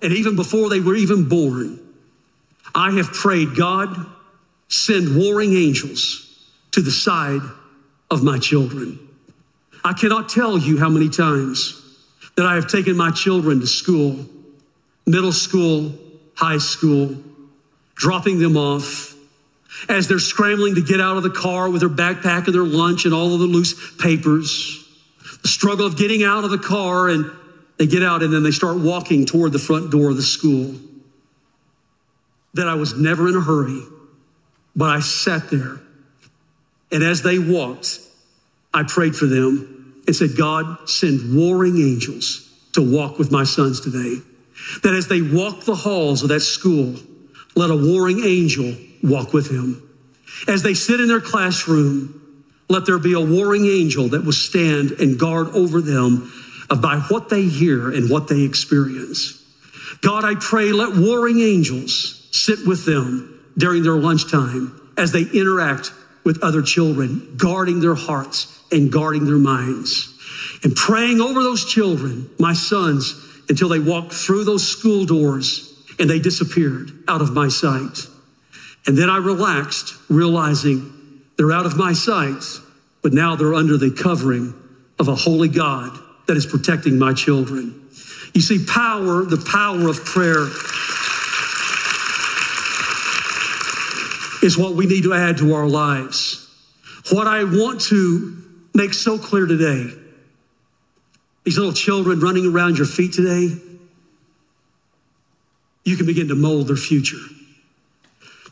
and 0.00 0.12
even 0.12 0.36
before 0.36 0.68
they 0.68 0.80
were 0.80 0.94
even 0.94 1.28
born, 1.28 1.80
I 2.74 2.92
have 2.92 3.12
prayed, 3.12 3.56
God, 3.56 4.06
send 4.68 5.16
warring 5.16 5.54
angels 5.54 6.48
to 6.72 6.80
the 6.80 6.90
side 6.90 7.40
of 8.10 8.22
my 8.22 8.38
children. 8.38 8.98
I 9.84 9.92
cannot 9.92 10.28
tell 10.28 10.58
you 10.58 10.78
how 10.78 10.88
many 10.88 11.08
times 11.08 11.80
that 12.36 12.46
I 12.46 12.54
have 12.54 12.66
taken 12.66 12.96
my 12.96 13.10
children 13.10 13.60
to 13.60 13.66
school, 13.66 14.26
middle 15.06 15.32
school, 15.32 15.92
high 16.34 16.58
school, 16.58 17.16
dropping 17.94 18.38
them 18.38 18.56
off 18.56 19.13
as 19.88 20.08
they're 20.08 20.18
scrambling 20.18 20.74
to 20.76 20.82
get 20.82 21.00
out 21.00 21.16
of 21.16 21.22
the 21.22 21.30
car 21.30 21.68
with 21.70 21.80
their 21.80 21.90
backpack 21.90 22.46
and 22.46 22.54
their 22.54 22.64
lunch 22.64 23.04
and 23.04 23.14
all 23.14 23.34
of 23.34 23.40
the 23.40 23.46
loose 23.46 23.96
papers. 23.96 24.80
The 25.42 25.48
struggle 25.48 25.86
of 25.86 25.96
getting 25.96 26.22
out 26.22 26.44
of 26.44 26.50
the 26.50 26.58
car 26.58 27.08
and 27.08 27.30
they 27.78 27.86
get 27.86 28.02
out 28.02 28.22
and 28.22 28.32
then 28.32 28.42
they 28.42 28.50
start 28.50 28.78
walking 28.78 29.26
toward 29.26 29.52
the 29.52 29.58
front 29.58 29.90
door 29.90 30.10
of 30.10 30.16
the 30.16 30.22
school. 30.22 30.74
That 32.54 32.68
I 32.68 32.74
was 32.74 32.96
never 32.96 33.28
in 33.28 33.36
a 33.36 33.40
hurry, 33.40 33.82
but 34.76 34.90
I 34.90 35.00
sat 35.00 35.50
there. 35.50 35.80
And 36.92 37.02
as 37.02 37.22
they 37.22 37.38
walked, 37.38 37.98
I 38.72 38.84
prayed 38.84 39.16
for 39.16 39.26
them 39.26 40.02
and 40.06 40.14
said, 40.14 40.36
God, 40.36 40.88
send 40.88 41.36
warring 41.36 41.76
angels 41.76 42.48
to 42.72 42.82
walk 42.82 43.18
with 43.18 43.32
my 43.32 43.44
sons 43.44 43.80
today. 43.80 44.22
That 44.82 44.94
as 44.94 45.08
they 45.08 45.20
walk 45.20 45.64
the 45.64 45.74
halls 45.74 46.22
of 46.22 46.28
that 46.28 46.40
school, 46.40 46.94
let 47.56 47.70
a 47.70 47.76
warring 47.76 48.20
angel 48.24 48.74
walk 49.04 49.32
with 49.32 49.50
him. 49.50 49.88
As 50.48 50.62
they 50.62 50.74
sit 50.74 51.00
in 51.00 51.08
their 51.08 51.20
classroom, 51.20 52.20
let 52.68 52.86
there 52.86 52.98
be 52.98 53.12
a 53.12 53.20
warring 53.20 53.66
angel 53.66 54.08
that 54.08 54.24
will 54.24 54.32
stand 54.32 54.92
and 54.92 55.18
guard 55.18 55.48
over 55.48 55.80
them 55.80 56.32
by 56.80 56.98
what 57.08 57.28
they 57.28 57.42
hear 57.42 57.90
and 57.90 58.10
what 58.10 58.28
they 58.28 58.42
experience. 58.42 59.40
God, 60.00 60.24
I 60.24 60.34
pray, 60.34 60.72
let 60.72 60.96
warring 60.96 61.40
angels 61.40 62.28
sit 62.32 62.66
with 62.66 62.84
them 62.84 63.40
during 63.56 63.82
their 63.82 63.96
lunchtime 63.96 64.80
as 64.96 65.12
they 65.12 65.22
interact 65.22 65.92
with 66.24 66.42
other 66.42 66.62
children, 66.62 67.34
guarding 67.36 67.80
their 67.80 67.94
hearts 67.94 68.62
and 68.72 68.90
guarding 68.90 69.26
their 69.26 69.38
minds. 69.38 70.10
And 70.62 70.74
praying 70.74 71.20
over 71.20 71.42
those 71.42 71.64
children, 71.64 72.30
my 72.38 72.54
sons, 72.54 73.20
until 73.48 73.68
they 73.68 73.78
walked 73.78 74.12
through 74.12 74.44
those 74.44 74.66
school 74.66 75.04
doors 75.04 75.70
and 75.98 76.08
they 76.08 76.18
disappeared 76.18 76.90
out 77.06 77.20
of 77.20 77.32
my 77.32 77.48
sight. 77.48 78.06
And 78.86 78.98
then 78.98 79.08
I 79.08 79.16
relaxed, 79.16 79.94
realizing 80.08 81.22
they're 81.36 81.52
out 81.52 81.66
of 81.66 81.76
my 81.76 81.92
sight, 81.92 82.42
but 83.02 83.12
now 83.12 83.36
they're 83.36 83.54
under 83.54 83.76
the 83.76 83.90
covering 83.90 84.54
of 84.98 85.08
a 85.08 85.14
holy 85.14 85.48
God 85.48 85.98
that 86.26 86.36
is 86.36 86.46
protecting 86.46 86.98
my 86.98 87.12
children. 87.12 87.88
You 88.34 88.40
see, 88.40 88.64
power, 88.64 89.24
the 89.24 89.36
power 89.36 89.88
of 89.88 90.04
prayer 90.04 90.46
is 94.44 94.58
what 94.58 94.74
we 94.74 94.86
need 94.86 95.04
to 95.04 95.14
add 95.14 95.38
to 95.38 95.54
our 95.54 95.66
lives. 95.66 96.40
What 97.10 97.26
I 97.26 97.44
want 97.44 97.80
to 97.82 98.36
make 98.74 98.92
so 98.92 99.18
clear 99.18 99.46
today 99.46 99.90
these 101.44 101.58
little 101.58 101.74
children 101.74 102.20
running 102.20 102.46
around 102.46 102.78
your 102.78 102.86
feet 102.86 103.12
today, 103.12 103.54
you 105.84 105.96
can 105.96 106.06
begin 106.06 106.28
to 106.28 106.34
mold 106.34 106.68
their 106.68 106.76
future. 106.76 107.18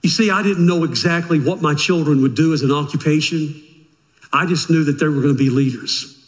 You 0.03 0.11
see, 0.11 0.31
I 0.31 0.43
didn't 0.43 0.67
know 0.67 0.85
exactly 0.85 1.39
what 1.39 1.63
my 1.63 1.75
children 1.75 2.23
would 2.23 2.35
do 2.35 2.53
as 2.53 2.63
an 2.63 2.73
occupation. 2.73 3.63
I 4.33 4.47
just 4.47 4.69
knew 4.69 4.85
that 4.85 4.99
they 4.99 5.07
were 5.07 5.21
going 5.21 5.35
to 5.37 5.39
be 5.39 5.51
leaders. 5.51 6.19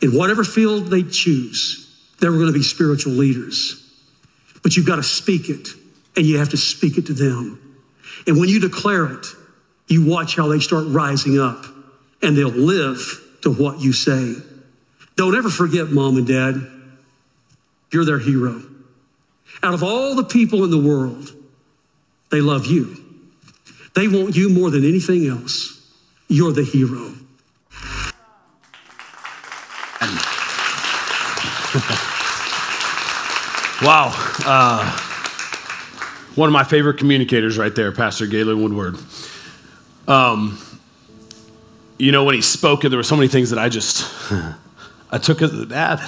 In 0.00 0.16
whatever 0.16 0.42
field 0.42 0.86
they 0.86 1.02
choose, 1.02 1.86
they 2.20 2.28
were 2.28 2.36
going 2.36 2.46
to 2.46 2.52
be 2.52 2.62
spiritual 2.62 3.12
leaders. 3.12 3.76
But 4.62 4.76
you've 4.76 4.86
got 4.86 4.96
to 4.96 5.02
speak 5.02 5.48
it, 5.48 5.68
and 6.16 6.24
you 6.24 6.38
have 6.38 6.50
to 6.50 6.56
speak 6.56 6.96
it 6.96 7.06
to 7.06 7.12
them. 7.12 7.78
And 8.26 8.38
when 8.38 8.48
you 8.48 8.60
declare 8.60 9.06
it, 9.06 9.26
you 9.88 10.06
watch 10.06 10.36
how 10.36 10.48
they 10.48 10.60
start 10.60 10.84
rising 10.88 11.38
up, 11.38 11.64
and 12.22 12.36
they'll 12.36 12.48
live 12.48 13.20
to 13.42 13.52
what 13.52 13.80
you 13.80 13.92
say. 13.92 14.34
Don't 15.16 15.34
ever 15.34 15.50
forget, 15.50 15.90
mom 15.90 16.16
and 16.16 16.26
dad, 16.26 16.66
you're 17.90 18.04
their 18.04 18.18
hero. 18.18 18.62
Out 19.62 19.74
of 19.74 19.82
all 19.82 20.14
the 20.14 20.24
people 20.24 20.64
in 20.64 20.70
the 20.70 20.78
world, 20.80 21.30
they 22.30 22.40
love 22.40 22.66
you. 22.66 22.96
They 23.94 24.08
want 24.08 24.36
you 24.36 24.48
more 24.48 24.70
than 24.70 24.84
anything 24.84 25.26
else. 25.26 25.76
You're 26.28 26.52
the 26.52 26.62
hero. 26.62 27.14
wow. 33.82 34.12
Uh, 34.44 34.98
one 36.34 36.48
of 36.48 36.52
my 36.52 36.64
favorite 36.64 36.98
communicators 36.98 37.58
right 37.58 37.74
there, 37.74 37.92
Pastor 37.92 38.26
Galen 38.26 38.62
Woodward. 38.62 38.96
Um, 40.08 40.58
you 41.98 42.12
know, 42.12 42.24
when 42.24 42.34
he 42.34 42.42
spoke, 42.42 42.82
there 42.82 42.96
were 42.96 43.02
so 43.02 43.16
many 43.16 43.28
things 43.28 43.50
that 43.50 43.58
I 43.58 43.68
just, 43.68 44.32
I 45.10 45.18
took 45.18 45.42
as 45.42 45.52
a 45.52 45.66
dad. 45.66 46.00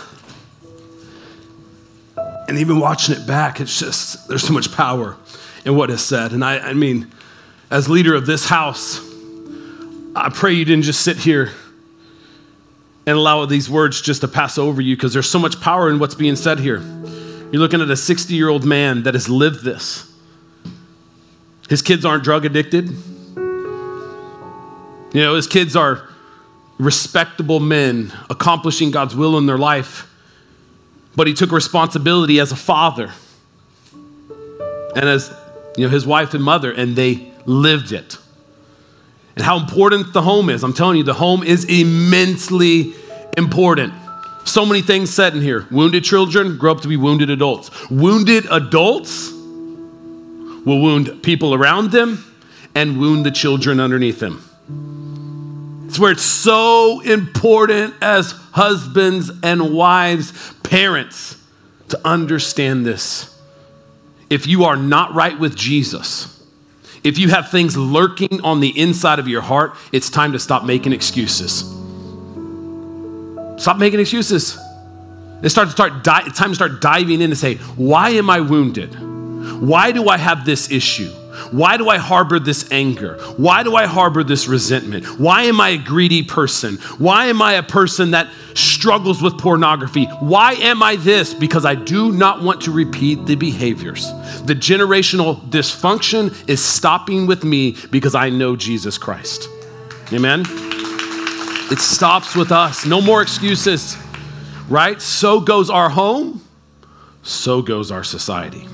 And 2.49 2.59
even 2.59 2.80
watching 2.80 3.14
it 3.14 3.26
back, 3.26 3.61
it's 3.61 3.78
just, 3.78 4.28
there's 4.28 4.47
so 4.47 4.53
much 4.53 4.72
power 4.72 5.16
in 5.64 5.76
what 5.76 5.91
is 5.91 6.03
said. 6.03 6.33
And 6.33 6.45
I, 6.45 6.59
I 6.59 6.74
mean, 6.74 7.11
as 7.73 7.89
leader 7.89 8.14
of 8.14 8.27
this 8.27 8.45
house, 8.45 9.01
I 10.14 10.29
pray 10.29 10.53
you 10.53 10.66
didn't 10.66 10.85
just 10.85 11.01
sit 11.01 11.16
here 11.16 11.51
and 13.07 13.16
allow 13.16 13.47
these 13.47 13.70
words 13.70 14.03
just 14.03 14.20
to 14.20 14.29
pass 14.29 14.59
over 14.59 14.83
you 14.83 14.95
because 14.95 15.14
there's 15.14 15.29
so 15.29 15.39
much 15.39 15.59
power 15.59 15.89
in 15.89 15.99
what's 15.99 16.14
being 16.14 16.37
said 16.37 16.61
here. 16.61 16.81
You're 17.51 17.61
looking 17.61 17.81
at 17.81 17.91
a 17.91 17.97
60 17.97 18.35
year 18.35 18.51
old 18.51 18.64
man 18.64 19.05
that 19.05 19.14
has 19.14 19.31
lived 19.31 19.64
this. 19.64 20.12
His 21.70 21.81
kids 21.81 22.05
aren't 22.05 22.25
drug 22.25 22.45
addicted. 22.45 22.91
You 25.14 25.20
know, 25.20 25.35
his 25.35 25.47
kids 25.47 25.75
are 25.75 26.07
respectable 26.79 27.59
men 27.59 28.12
accomplishing 28.29 28.91
God's 28.91 29.16
will 29.16 29.39
in 29.39 29.47
their 29.47 29.59
life. 29.59 30.09
But 31.16 31.27
he 31.27 31.33
took 31.33 31.51
responsibility 31.51 32.39
as 32.39 32.53
a 32.53 32.57
father 32.57 33.12
and 34.95 35.09
as 35.09 35.35
you 35.77 35.85
know 35.85 35.91
his 35.91 36.07
wife 36.07 36.35
and 36.35 36.45
mother 36.45 36.70
and 36.70 36.95
they 36.97 37.32
lived 37.47 37.93
it. 37.93 38.18
And 39.36 39.45
how 39.45 39.59
important 39.59 40.12
the 40.12 40.22
home 40.22 40.51
is. 40.51 40.62
I'm 40.62 40.74
telling 40.74 40.99
you 40.99 41.05
the 41.05 41.14
home 41.14 41.43
is 41.43 41.64
immensely 41.64 42.95
important. 43.36 43.95
So 44.45 44.66
many 44.66 44.82
things 44.82 45.12
said 45.12 45.34
in 45.34 45.40
here. 45.40 45.66
Wounded 45.70 46.05
children 46.05 46.59
grow 46.59 46.72
up 46.72 46.80
to 46.82 46.88
be 46.88 46.97
wounded 46.97 47.30
adults. 47.30 47.70
Wounded 47.90 48.47
adults 48.51 49.30
will 49.30 50.80
wound 50.80 51.22
people 51.22 51.55
around 51.55 51.93
them 51.93 52.24
and 52.74 53.01
wound 53.01 53.24
the 53.24 53.30
children 53.30 53.80
underneath 53.80 54.20
them. 54.20 54.43
It's 55.86 55.99
where 55.99 56.12
it's 56.12 56.22
so 56.22 57.01
important 57.01 57.95
as 58.01 58.32
husbands 58.53 59.30
and 59.43 59.74
wives, 59.74 60.55
parents, 60.62 61.36
to 61.88 62.01
understand 62.07 62.86
this. 62.86 63.38
If 64.30 64.47
you 64.47 64.64
are 64.64 64.76
not 64.76 65.14
right 65.14 65.38
with 65.38 65.55
Jesus, 65.55 66.41
if 67.05 67.18
you 67.18 67.28
have 67.28 67.50
things 67.50 67.76
lurking 67.76 68.40
on 68.42 68.61
the 68.61 68.78
inside 68.78 69.18
of 69.18 69.28
your 69.28 69.42
heart, 69.42 69.74
it's 69.90 70.09
time 70.09 70.32
to 70.32 70.38
stop 70.38 70.64
making 70.64 70.92
excuses. 70.92 71.61
Stop 73.61 73.78
making 73.78 74.00
excuses. 74.00 74.59
It's, 75.42 75.53
start 75.53 75.68
to 75.68 75.72
start 75.72 76.05
di- 76.05 76.28
time 76.30 76.50
to 76.50 76.55
start 76.55 76.80
diving 76.80 77.20
in 77.20 77.30
and 77.30 77.38
say, 77.38 77.57
why 77.76 78.11
am 78.11 78.30
I 78.30 78.40
wounded? 78.40 78.94
Why 79.61 79.90
do 79.90 80.09
I 80.09 80.16
have 80.16 80.44
this 80.44 80.70
issue? 80.70 81.11
Why 81.51 81.76
do 81.76 81.88
I 81.88 81.99
harbor 81.99 82.38
this 82.38 82.70
anger? 82.70 83.16
Why 83.36 83.62
do 83.62 83.76
I 83.76 83.86
harbor 83.86 84.24
this 84.24 84.47
resentment? 84.47 85.07
Why 85.18 85.43
am 85.45 85.61
I 85.61 85.70
a 85.70 85.78
greedy 85.78 86.22
person? 86.22 86.76
Why 86.99 87.26
am 87.26 87.43
I 87.43 87.55
a 87.55 87.62
person 87.62 88.12
that 88.12 88.28
struggles 88.55 89.22
with 89.22 89.38
pornography? 89.38 90.05
Why 90.20 90.53
am 90.55 90.82
I 90.82 90.97
this? 90.97 91.34
Because 91.34 91.64
I 91.64 91.74
do 91.74 92.12
not 92.12 92.43
want 92.43 92.62
to 92.62 92.70
repeat 92.70 93.26
the 93.26 93.34
behaviors. 93.34 94.07
The 94.45 94.55
generational 94.55 95.40
dysfunction 95.51 96.49
is 96.49 96.62
stopping 96.62 97.26
with 97.26 97.45
me 97.45 97.76
because 97.90 98.14
I 98.14 98.30
know 98.30 98.57
Jesus 98.57 98.99
Christ. 98.99 99.49
Amen? 100.12 100.45
It 101.70 101.78
stops 101.78 102.36
with 102.36 102.53
us. 102.53 102.84
No 102.84 103.01
more 103.01 103.22
excuses, 103.22 103.97
right? 104.68 105.01
So 105.01 105.40
goes 105.40 105.70
our 105.70 105.88
home, 105.88 106.43
so 107.22 107.62
goes 107.62 107.90
our 107.90 108.05
society. 108.05 108.68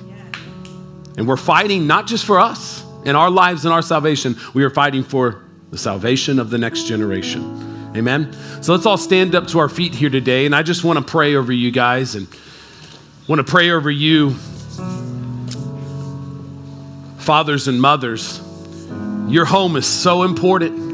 And 1.18 1.26
we're 1.26 1.36
fighting 1.36 1.88
not 1.88 2.06
just 2.06 2.24
for 2.24 2.38
us 2.38 2.84
and 3.04 3.16
our 3.16 3.28
lives 3.28 3.64
and 3.64 3.74
our 3.74 3.82
salvation, 3.82 4.36
we 4.54 4.62
are 4.62 4.70
fighting 4.70 5.02
for 5.02 5.42
the 5.70 5.76
salvation 5.76 6.38
of 6.38 6.48
the 6.48 6.58
next 6.58 6.84
generation. 6.84 7.90
Amen. 7.96 8.32
So 8.62 8.72
let's 8.72 8.86
all 8.86 8.96
stand 8.96 9.34
up 9.34 9.48
to 9.48 9.58
our 9.58 9.68
feet 9.68 9.96
here 9.96 10.10
today. 10.10 10.46
And 10.46 10.54
I 10.54 10.62
just 10.62 10.84
want 10.84 10.96
to 10.96 11.04
pray 11.04 11.34
over 11.34 11.52
you 11.52 11.72
guys 11.72 12.14
and 12.14 12.28
want 13.26 13.44
to 13.44 13.50
pray 13.50 13.70
over 13.70 13.90
you, 13.90 14.34
fathers 17.18 17.66
and 17.66 17.82
mothers. 17.82 18.40
Your 19.26 19.44
home 19.44 19.74
is 19.74 19.86
so 19.86 20.22
important 20.22 20.87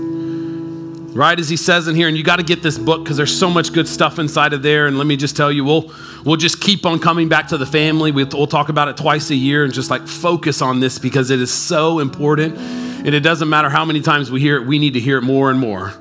right 1.15 1.39
as 1.39 1.49
he 1.49 1.57
says 1.57 1.87
in 1.87 1.95
here 1.95 2.09
and 2.09 2.17
you 2.17 2.25
got 2.25 2.37
to 2.37 2.43
get 2.43 2.61
this 2.61 2.77
book 2.77 3.05
because 3.05 3.17
there's 3.17 3.37
so 3.37 3.49
much 3.49 3.73
good 3.73 3.87
stuff 3.87 4.19
inside 4.19 4.53
of 4.53 4.63
there 4.63 4.89
and 4.89 4.99
let 4.99 5.07
me 5.07 5.17
just 5.17 5.37
tell 5.37 5.51
you 5.51 5.65
we'll 5.65 5.93
we'll 6.25 6.37
just 6.37 6.61
keep 6.61 6.85
on 6.85 6.99
coming 6.99 7.29
back 7.29 7.49
to 7.49 7.57
the 7.57 7.67
family. 7.67 8.11
We'll, 8.11 8.29
we'll 8.33 8.49
talk 8.49 8.69
about 8.69 8.89
it 8.89 8.97
twice 8.97 9.31
a 9.31 9.35
year 9.35 9.65
and 9.65 9.73
just 9.73 9.91
like 9.91 10.07
focus 10.07 10.61
on 10.61 10.81
this 10.81 10.99
because 10.99 11.31
it 11.31 11.41
is 11.41 11.53
so 11.53 12.01
important 12.01 12.59
and 12.59 13.15
it 13.15 13.21
doesn't 13.21 13.49
matter 13.49 13.71
how 13.71 13.85
many 13.85 14.01
times 14.01 14.31
we 14.31 14.41
hear 14.41 14.57
it 14.57 14.67
we 14.67 14.79
need 14.79 14.95
to 14.95 15.01
hear 15.01 15.19
it 15.19 15.23
more 15.23 15.51
and 15.51 15.61
more 15.61 15.95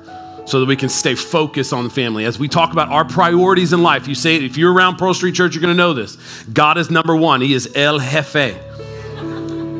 so 0.46 0.60
that 0.60 0.66
we 0.66 0.76
can 0.76 0.88
stay 0.88 1.14
focused 1.14 1.72
on 1.72 1.84
the 1.84 1.90
family. 1.90 2.24
As 2.24 2.38
we 2.38 2.48
talk 2.48 2.72
about 2.72 2.88
our 2.88 3.04
priorities 3.04 3.72
in 3.72 3.84
life 3.84 4.08
you 4.08 4.16
say 4.16 4.36
if 4.36 4.56
you're 4.56 4.72
around 4.72 4.96
pearl 4.96 5.14
street 5.14 5.36
church 5.36 5.54
you're 5.54 5.62
going 5.62 5.74
to 5.74 5.78
know 5.78 5.94
this. 5.94 6.16
God 6.52 6.76
is 6.76 6.90
number 6.90 7.14
one. 7.14 7.40
He 7.40 7.54
is 7.54 7.70
el 7.76 8.00
jefe. 8.00 8.60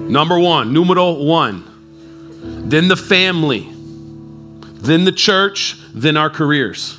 Number 0.09 0.39
one 0.39 0.73
numero 0.73 1.13
one. 1.13 1.65
Then 2.69 2.87
the 2.87 2.97
family 2.97 3.74
then 4.85 5.05
the 5.05 5.13
church, 5.13 5.77
then 5.93 6.17
our 6.17 6.31
careers. 6.31 6.99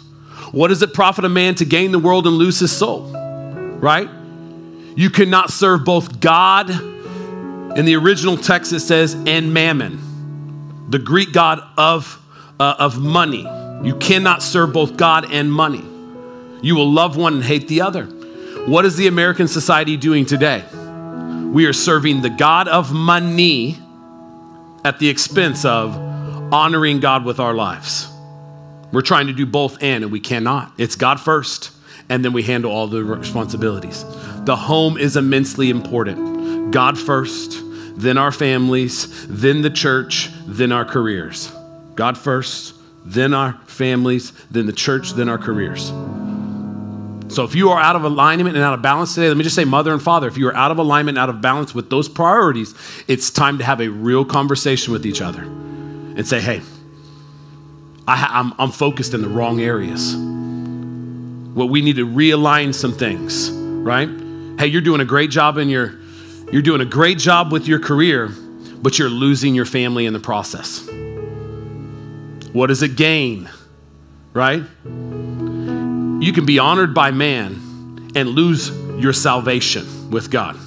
What 0.52 0.70
does 0.70 0.82
it 0.82 0.94
profit 0.94 1.26
a 1.26 1.30
man 1.30 1.56
to 1.56 1.66
gain 1.66 1.92
the 1.92 2.00
world 2.00 2.26
and 2.28 2.36
lose 2.36 2.60
his 2.60 2.72
soul? 2.72 3.12
Right? 3.12 4.10
You 4.96 5.10
cannot 5.10 5.52
serve 5.52 5.84
both 5.84 6.20
God, 6.20 6.70
in 6.70 7.86
the 7.86 7.96
original 7.96 8.38
text 8.38 8.72
it 8.72 8.80
says, 8.80 9.14
and 9.14 9.54
mammon, 9.54 10.88
the 10.90 11.00
Greek 11.00 11.34
god 11.34 11.62
of, 11.78 12.22
uh, 12.60 12.76
of 12.80 12.98
money. 12.98 13.46
You 13.84 13.96
cannot 14.00 14.42
serve 14.42 14.72
both 14.72 14.96
God 14.96 15.32
and 15.32 15.52
money. 15.52 15.84
You 16.62 16.76
will 16.76 16.90
love 16.90 17.18
one 17.18 17.34
and 17.34 17.44
hate 17.44 17.68
the 17.68 17.82
other. 17.82 18.06
What 18.66 18.86
is 18.86 18.96
the 18.96 19.08
American 19.08 19.48
society 19.48 19.98
doing 19.98 20.26
today? 20.26 20.64
We 21.52 21.66
are 21.66 21.74
serving 21.74 22.22
the 22.22 22.30
God 22.30 22.68
of 22.68 22.94
money 22.94 23.78
at 24.84 25.00
the 25.00 25.10
expense 25.10 25.66
of 25.66 26.15
honoring 26.52 27.00
God 27.00 27.26
with 27.26 27.40
our 27.40 27.54
lives. 27.54 28.08
We're 28.92 29.02
trying 29.02 29.28
to 29.28 29.34
do 29.34 29.46
both 29.46 29.82
and, 29.82 30.04
and 30.04 30.12
we 30.12 30.20
cannot. 30.20 30.72
It's 30.78 30.96
God 30.96 31.20
first, 31.20 31.72
and 32.08 32.24
then 32.24 32.34
we 32.34 32.44
handle 32.44 32.72
all 32.72 32.88
the 32.88 33.04
responsibilities. 33.04 34.06
The 34.46 34.56
home 34.56 34.98
is 34.98 35.18
immensely 35.18 35.70
important. 35.70 36.72
God 36.72 36.98
first, 36.98 37.62
then 37.98 38.18
our 38.18 38.32
families, 38.32 39.28
then 39.28 39.62
the 39.62 39.70
church, 39.70 40.30
then 40.46 40.72
our 40.72 40.86
careers. 40.86 41.52
God 41.96 42.18
first, 42.18 42.76
then 43.04 43.34
our 43.34 43.54
families, 43.66 44.32
then 44.52 44.66
the 44.66 44.74
church, 44.74 45.12
then 45.14 45.30
our 45.30 45.38
careers. 45.38 45.88
So 47.28 47.44
if 47.44 47.56
you 47.56 47.72
are 47.72 47.82
out 47.82 47.96
of 47.96 48.04
alignment 48.04 48.56
and 48.56 48.64
out 48.64 48.76
of 48.76 48.82
balance 48.82 49.16
today, 49.16 49.28
let 49.28 49.36
me 49.36 49.44
just 49.44 49.56
say, 49.56 49.66
mother 49.66 49.92
and 49.92 50.02
father, 50.02 50.28
if 50.28 50.38
you 50.38 50.48
are 50.48 50.56
out 50.56 50.72
of 50.72 50.78
alignment, 50.78 51.18
out 51.18 51.30
of 51.30 51.42
balance 51.42 51.74
with 51.74 51.90
those 51.90 52.08
priorities, 52.08 52.76
it's 53.08 53.32
time 53.32 53.58
to 53.58 53.64
have 53.64 53.82
a 53.82 53.88
real 53.90 54.24
conversation 54.24 54.94
with 54.94 55.06
each 55.06 55.22
other 55.22 55.46
and 56.16 56.28
say, 56.28 56.40
hey, 56.40 56.62
I, 58.08 58.40
am 58.40 58.52
I'm, 58.52 58.54
I'm 58.60 58.72
focused 58.72 59.14
in 59.14 59.22
the 59.22 59.28
wrong 59.28 59.60
areas. 59.62 60.16
Well, 60.16 61.70
we 61.70 61.82
need 61.82 61.96
to 61.98 62.08
realign 62.08 62.74
some 62.74 62.94
things, 62.94 63.50
right? 63.52 64.10
Hey, 64.60 64.68
you're 64.68 64.82
doing 64.82 65.02
a 65.02 65.06
great 65.06 65.30
job 65.30 65.58
in 65.58 65.70
your, 65.70 65.96
you're 66.52 66.62
doing 66.62 66.82
a 66.82 66.86
great 66.86 67.18
job 67.18 67.52
with 67.52 67.68
your 67.68 67.80
career, 67.80 68.28
but 68.82 69.00
you're 69.00 69.10
losing 69.10 69.56
your 69.56 69.66
family 69.66 70.06
in 70.06 70.14
the 70.14 70.20
process. 70.20 70.88
What 72.54 72.68
does 72.68 72.84
it 72.84 72.96
gain, 72.96 73.50
right? 74.34 74.64
You 74.84 76.32
can 76.34 76.46
be 76.46 76.60
honored 76.60 76.94
by 76.94 77.12
man 77.12 78.12
and 78.16 78.30
lose 78.30 78.70
your 78.98 79.14
salvation 79.14 80.10
with 80.10 80.32
God. 80.32 80.58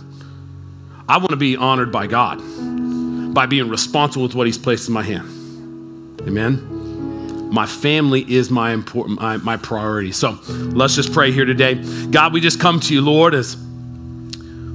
I 1.08 1.16
want 1.16 1.30
to 1.30 1.36
be 1.36 1.56
honored 1.56 1.90
by 1.90 2.06
God 2.06 2.42
by 3.32 3.46
being 3.46 3.68
responsible 3.68 4.24
with 4.24 4.34
what 4.34 4.46
He's 4.46 4.58
placed 4.58 4.88
in 4.88 4.94
my 4.94 5.02
hand. 5.02 5.37
Amen. 6.28 7.50
My 7.50 7.64
family 7.64 8.20
is 8.30 8.50
my 8.50 8.72
important 8.72 9.18
my, 9.18 9.38
my 9.38 9.56
priority. 9.56 10.12
So 10.12 10.38
let's 10.50 10.94
just 10.94 11.10
pray 11.14 11.32
here 11.32 11.46
today. 11.46 11.82
God, 12.10 12.34
we 12.34 12.42
just 12.42 12.60
come 12.60 12.80
to 12.80 12.92
you, 12.92 13.00
Lord, 13.00 13.34
as 13.34 13.56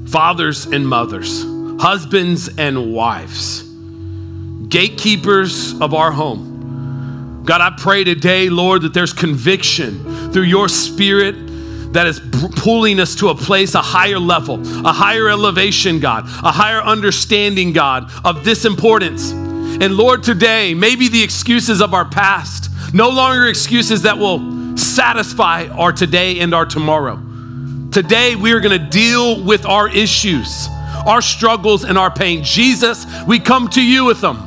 fathers 0.10 0.66
and 0.66 0.88
mothers, 0.88 1.44
husbands 1.80 2.50
and 2.58 2.92
wives, 2.92 3.62
gatekeepers 4.68 5.80
of 5.80 5.94
our 5.94 6.12
home. 6.12 7.44
God, 7.46 7.62
I 7.62 7.76
pray 7.78 8.04
today, 8.04 8.50
Lord, 8.50 8.82
that 8.82 8.96
there's 8.96 9.14
conviction 9.14 10.32
through 10.34 10.44
your 10.44 10.68
spirit 10.68 11.36
that 11.94 12.08
is 12.08 12.20
pulling 12.56 13.00
us 13.00 13.14
to 13.16 13.30
a 13.30 13.36
place, 13.36 13.76
a 13.76 13.82
higher 13.82 14.18
level, 14.18 14.60
a 14.88 14.92
higher 14.92 15.30
elevation, 15.30 16.00
God, 16.00 16.24
a 16.44 16.52
higher 16.52 16.82
understanding, 16.82 17.74
God, 17.74 18.12
of 18.26 18.44
this 18.44 18.66
importance. 18.66 19.32
And 19.82 19.96
Lord, 19.98 20.24
today, 20.24 20.74
maybe 20.74 21.08
the 21.08 21.24
excuses 21.24 21.82
of 21.82 21.94
our 21.94 22.06
past, 22.06 22.70
no 22.94 23.10
longer 23.10 23.48
excuses 23.48 24.04
that 24.04 24.18
will 24.18 24.78
satisfy 24.78 25.68
our 25.68 25.92
today 25.92 26.40
and 26.40 26.54
our 26.54 26.66
tomorrow. 26.66 27.16
Today, 27.92 28.36
we 28.36 28.52
are 28.54 28.60
going 28.60 28.80
to 28.80 28.90
deal 28.90 29.44
with 29.44 29.66
our 29.66 29.90
issues, 29.90 30.68
our 31.06 31.22
struggles, 31.22 31.84
and 31.84 31.98
our 31.98 32.12
pain. 32.12 32.44
Jesus, 32.44 33.06
we 33.28 33.40
come 33.40 33.68
to 33.70 33.82
you 33.82 34.06
with 34.06 34.22
them. 34.22 34.38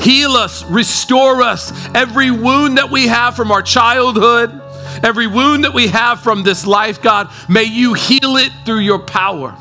Heal 0.00 0.32
us, 0.32 0.64
restore 0.64 1.42
us. 1.42 1.72
Every 1.94 2.30
wound 2.30 2.78
that 2.78 2.90
we 2.90 3.06
have 3.06 3.36
from 3.36 3.50
our 3.50 3.62
childhood, 3.62 4.60
every 5.02 5.26
wound 5.26 5.64
that 5.64 5.74
we 5.74 5.88
have 5.88 6.20
from 6.20 6.42
this 6.42 6.66
life, 6.66 7.00
God, 7.00 7.30
may 7.48 7.64
you 7.64 7.94
heal 7.94 8.36
it 8.36 8.52
through 8.64 8.80
your 8.80 8.98
power 8.98 9.56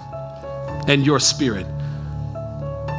and 0.87 1.05
your 1.05 1.19
spirit. 1.19 1.65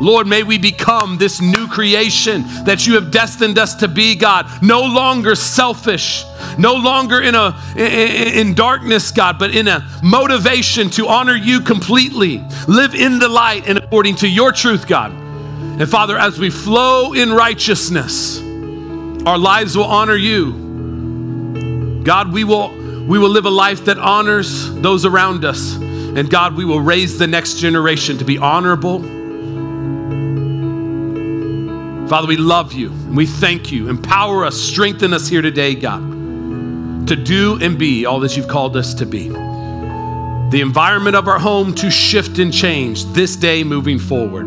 Lord, 0.00 0.26
may 0.26 0.42
we 0.42 0.58
become 0.58 1.18
this 1.18 1.40
new 1.40 1.68
creation 1.68 2.42
that 2.64 2.86
you 2.86 2.94
have 2.94 3.10
destined 3.10 3.58
us 3.58 3.74
to 3.76 3.88
be, 3.88 4.14
God. 4.14 4.46
No 4.62 4.82
longer 4.82 5.34
selfish, 5.34 6.24
no 6.58 6.74
longer 6.74 7.20
in 7.20 7.34
a 7.34 7.56
in 7.76 8.54
darkness, 8.54 9.10
God, 9.10 9.38
but 9.38 9.54
in 9.54 9.68
a 9.68 9.88
motivation 10.02 10.90
to 10.90 11.08
honor 11.08 11.36
you 11.36 11.60
completely. 11.60 12.44
Live 12.66 12.94
in 12.94 13.18
the 13.18 13.28
light 13.28 13.68
and 13.68 13.78
according 13.78 14.16
to 14.16 14.28
your 14.28 14.52
truth, 14.52 14.86
God. 14.86 15.12
And 15.12 15.88
Father, 15.88 16.18
as 16.18 16.38
we 16.38 16.50
flow 16.50 17.12
in 17.12 17.32
righteousness, 17.32 18.40
our 19.26 19.38
lives 19.38 19.76
will 19.76 19.84
honor 19.84 20.16
you. 20.16 22.02
God, 22.04 22.32
we 22.32 22.44
will 22.44 22.70
we 23.06 23.18
will 23.18 23.30
live 23.30 23.46
a 23.46 23.50
life 23.50 23.84
that 23.84 23.98
honors 23.98 24.74
those 24.74 25.04
around 25.04 25.44
us. 25.44 25.76
And 25.76 26.30
God, 26.30 26.56
we 26.56 26.64
will 26.64 26.80
raise 26.80 27.18
the 27.18 27.26
next 27.26 27.54
generation 27.58 28.18
to 28.18 28.24
be 28.24 28.38
honorable 28.38 29.23
Father, 32.08 32.26
we 32.26 32.36
love 32.36 32.74
you 32.74 32.90
and 32.90 33.16
we 33.16 33.24
thank 33.24 33.72
you. 33.72 33.88
Empower 33.88 34.44
us, 34.44 34.60
strengthen 34.60 35.14
us 35.14 35.26
here 35.26 35.40
today, 35.40 35.74
God, 35.74 36.02
to 37.08 37.16
do 37.16 37.58
and 37.62 37.78
be 37.78 38.04
all 38.04 38.20
that 38.20 38.36
you've 38.36 38.46
called 38.46 38.76
us 38.76 38.92
to 38.94 39.06
be. 39.06 39.28
The 39.28 40.60
environment 40.60 41.16
of 41.16 41.28
our 41.28 41.38
home 41.38 41.74
to 41.76 41.90
shift 41.90 42.38
and 42.38 42.52
change 42.52 43.06
this 43.06 43.36
day 43.36 43.64
moving 43.64 43.98
forward. 43.98 44.44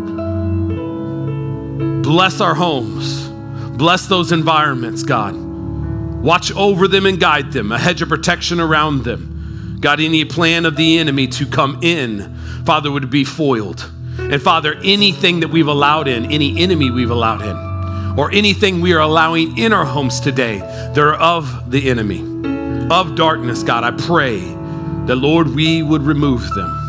Bless 2.03 2.39
our 2.39 2.53
homes, 2.53 3.28
bless 3.76 4.05
those 4.05 4.32
environments, 4.32 5.01
God. 5.01 5.36
Watch 5.36 6.51
over 6.53 6.88
them 6.88 7.08
and 7.08 7.20
guide 7.20 7.51
them, 7.51 7.72
a 7.72 7.80
hedge 7.80 8.03
of 8.03 8.10
protection 8.10 8.60
around 8.60 9.03
them. 9.03 9.78
God, 9.82 9.99
any 9.99 10.26
plan 10.26 10.66
of 10.66 10.76
the 10.76 10.99
enemy 10.99 11.26
to 11.28 11.45
come 11.47 11.80
in, 11.82 12.38
Father, 12.66 12.91
would 12.91 13.10
be 13.10 13.24
foiled. 13.24 13.91
And 14.18 14.41
Father, 14.41 14.76
anything 14.84 15.39
that 15.41 15.49
we've 15.49 15.68
allowed 15.68 16.07
in, 16.07 16.32
any 16.32 16.59
enemy 16.61 16.91
we've 16.91 17.11
allowed 17.11 17.41
in, 17.41 18.18
or 18.18 18.32
anything 18.32 18.82
we 18.82 18.93
are 18.93 19.01
allowing 19.01 19.57
in 19.57 19.72
our 19.72 19.86
homes 19.86 20.20
today, 20.20 20.57
they're 20.93 21.15
of 21.15 21.72
the 21.72 21.89
enemy, 21.89 22.20
of 22.89 23.15
darkness, 23.15 23.63
God. 23.63 23.84
I 23.84 23.91
pray 23.91 24.39
that, 25.05 25.15
Lord, 25.15 25.47
we 25.55 25.84
would 25.84 26.01
remove 26.01 26.41
them. 26.55 26.88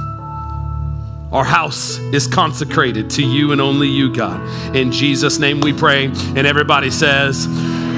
Our 1.33 1.45
house 1.45 1.99
is 1.99 2.27
consecrated 2.27 3.11
to 3.11 3.23
you 3.23 3.53
and 3.53 3.61
only 3.61 3.89
you, 3.89 4.13
God. 4.13 4.41
In 4.75 4.91
Jesus' 4.91 5.39
name 5.39 5.61
we 5.61 5.75
pray. 5.75 6.07
And 6.07 6.47
everybody 6.47 6.91
says, 6.91 7.47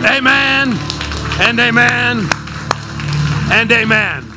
Amen 0.05 0.77
and 1.41 1.61
amen 1.61 2.29
and 3.53 3.71
amen. 3.71 4.30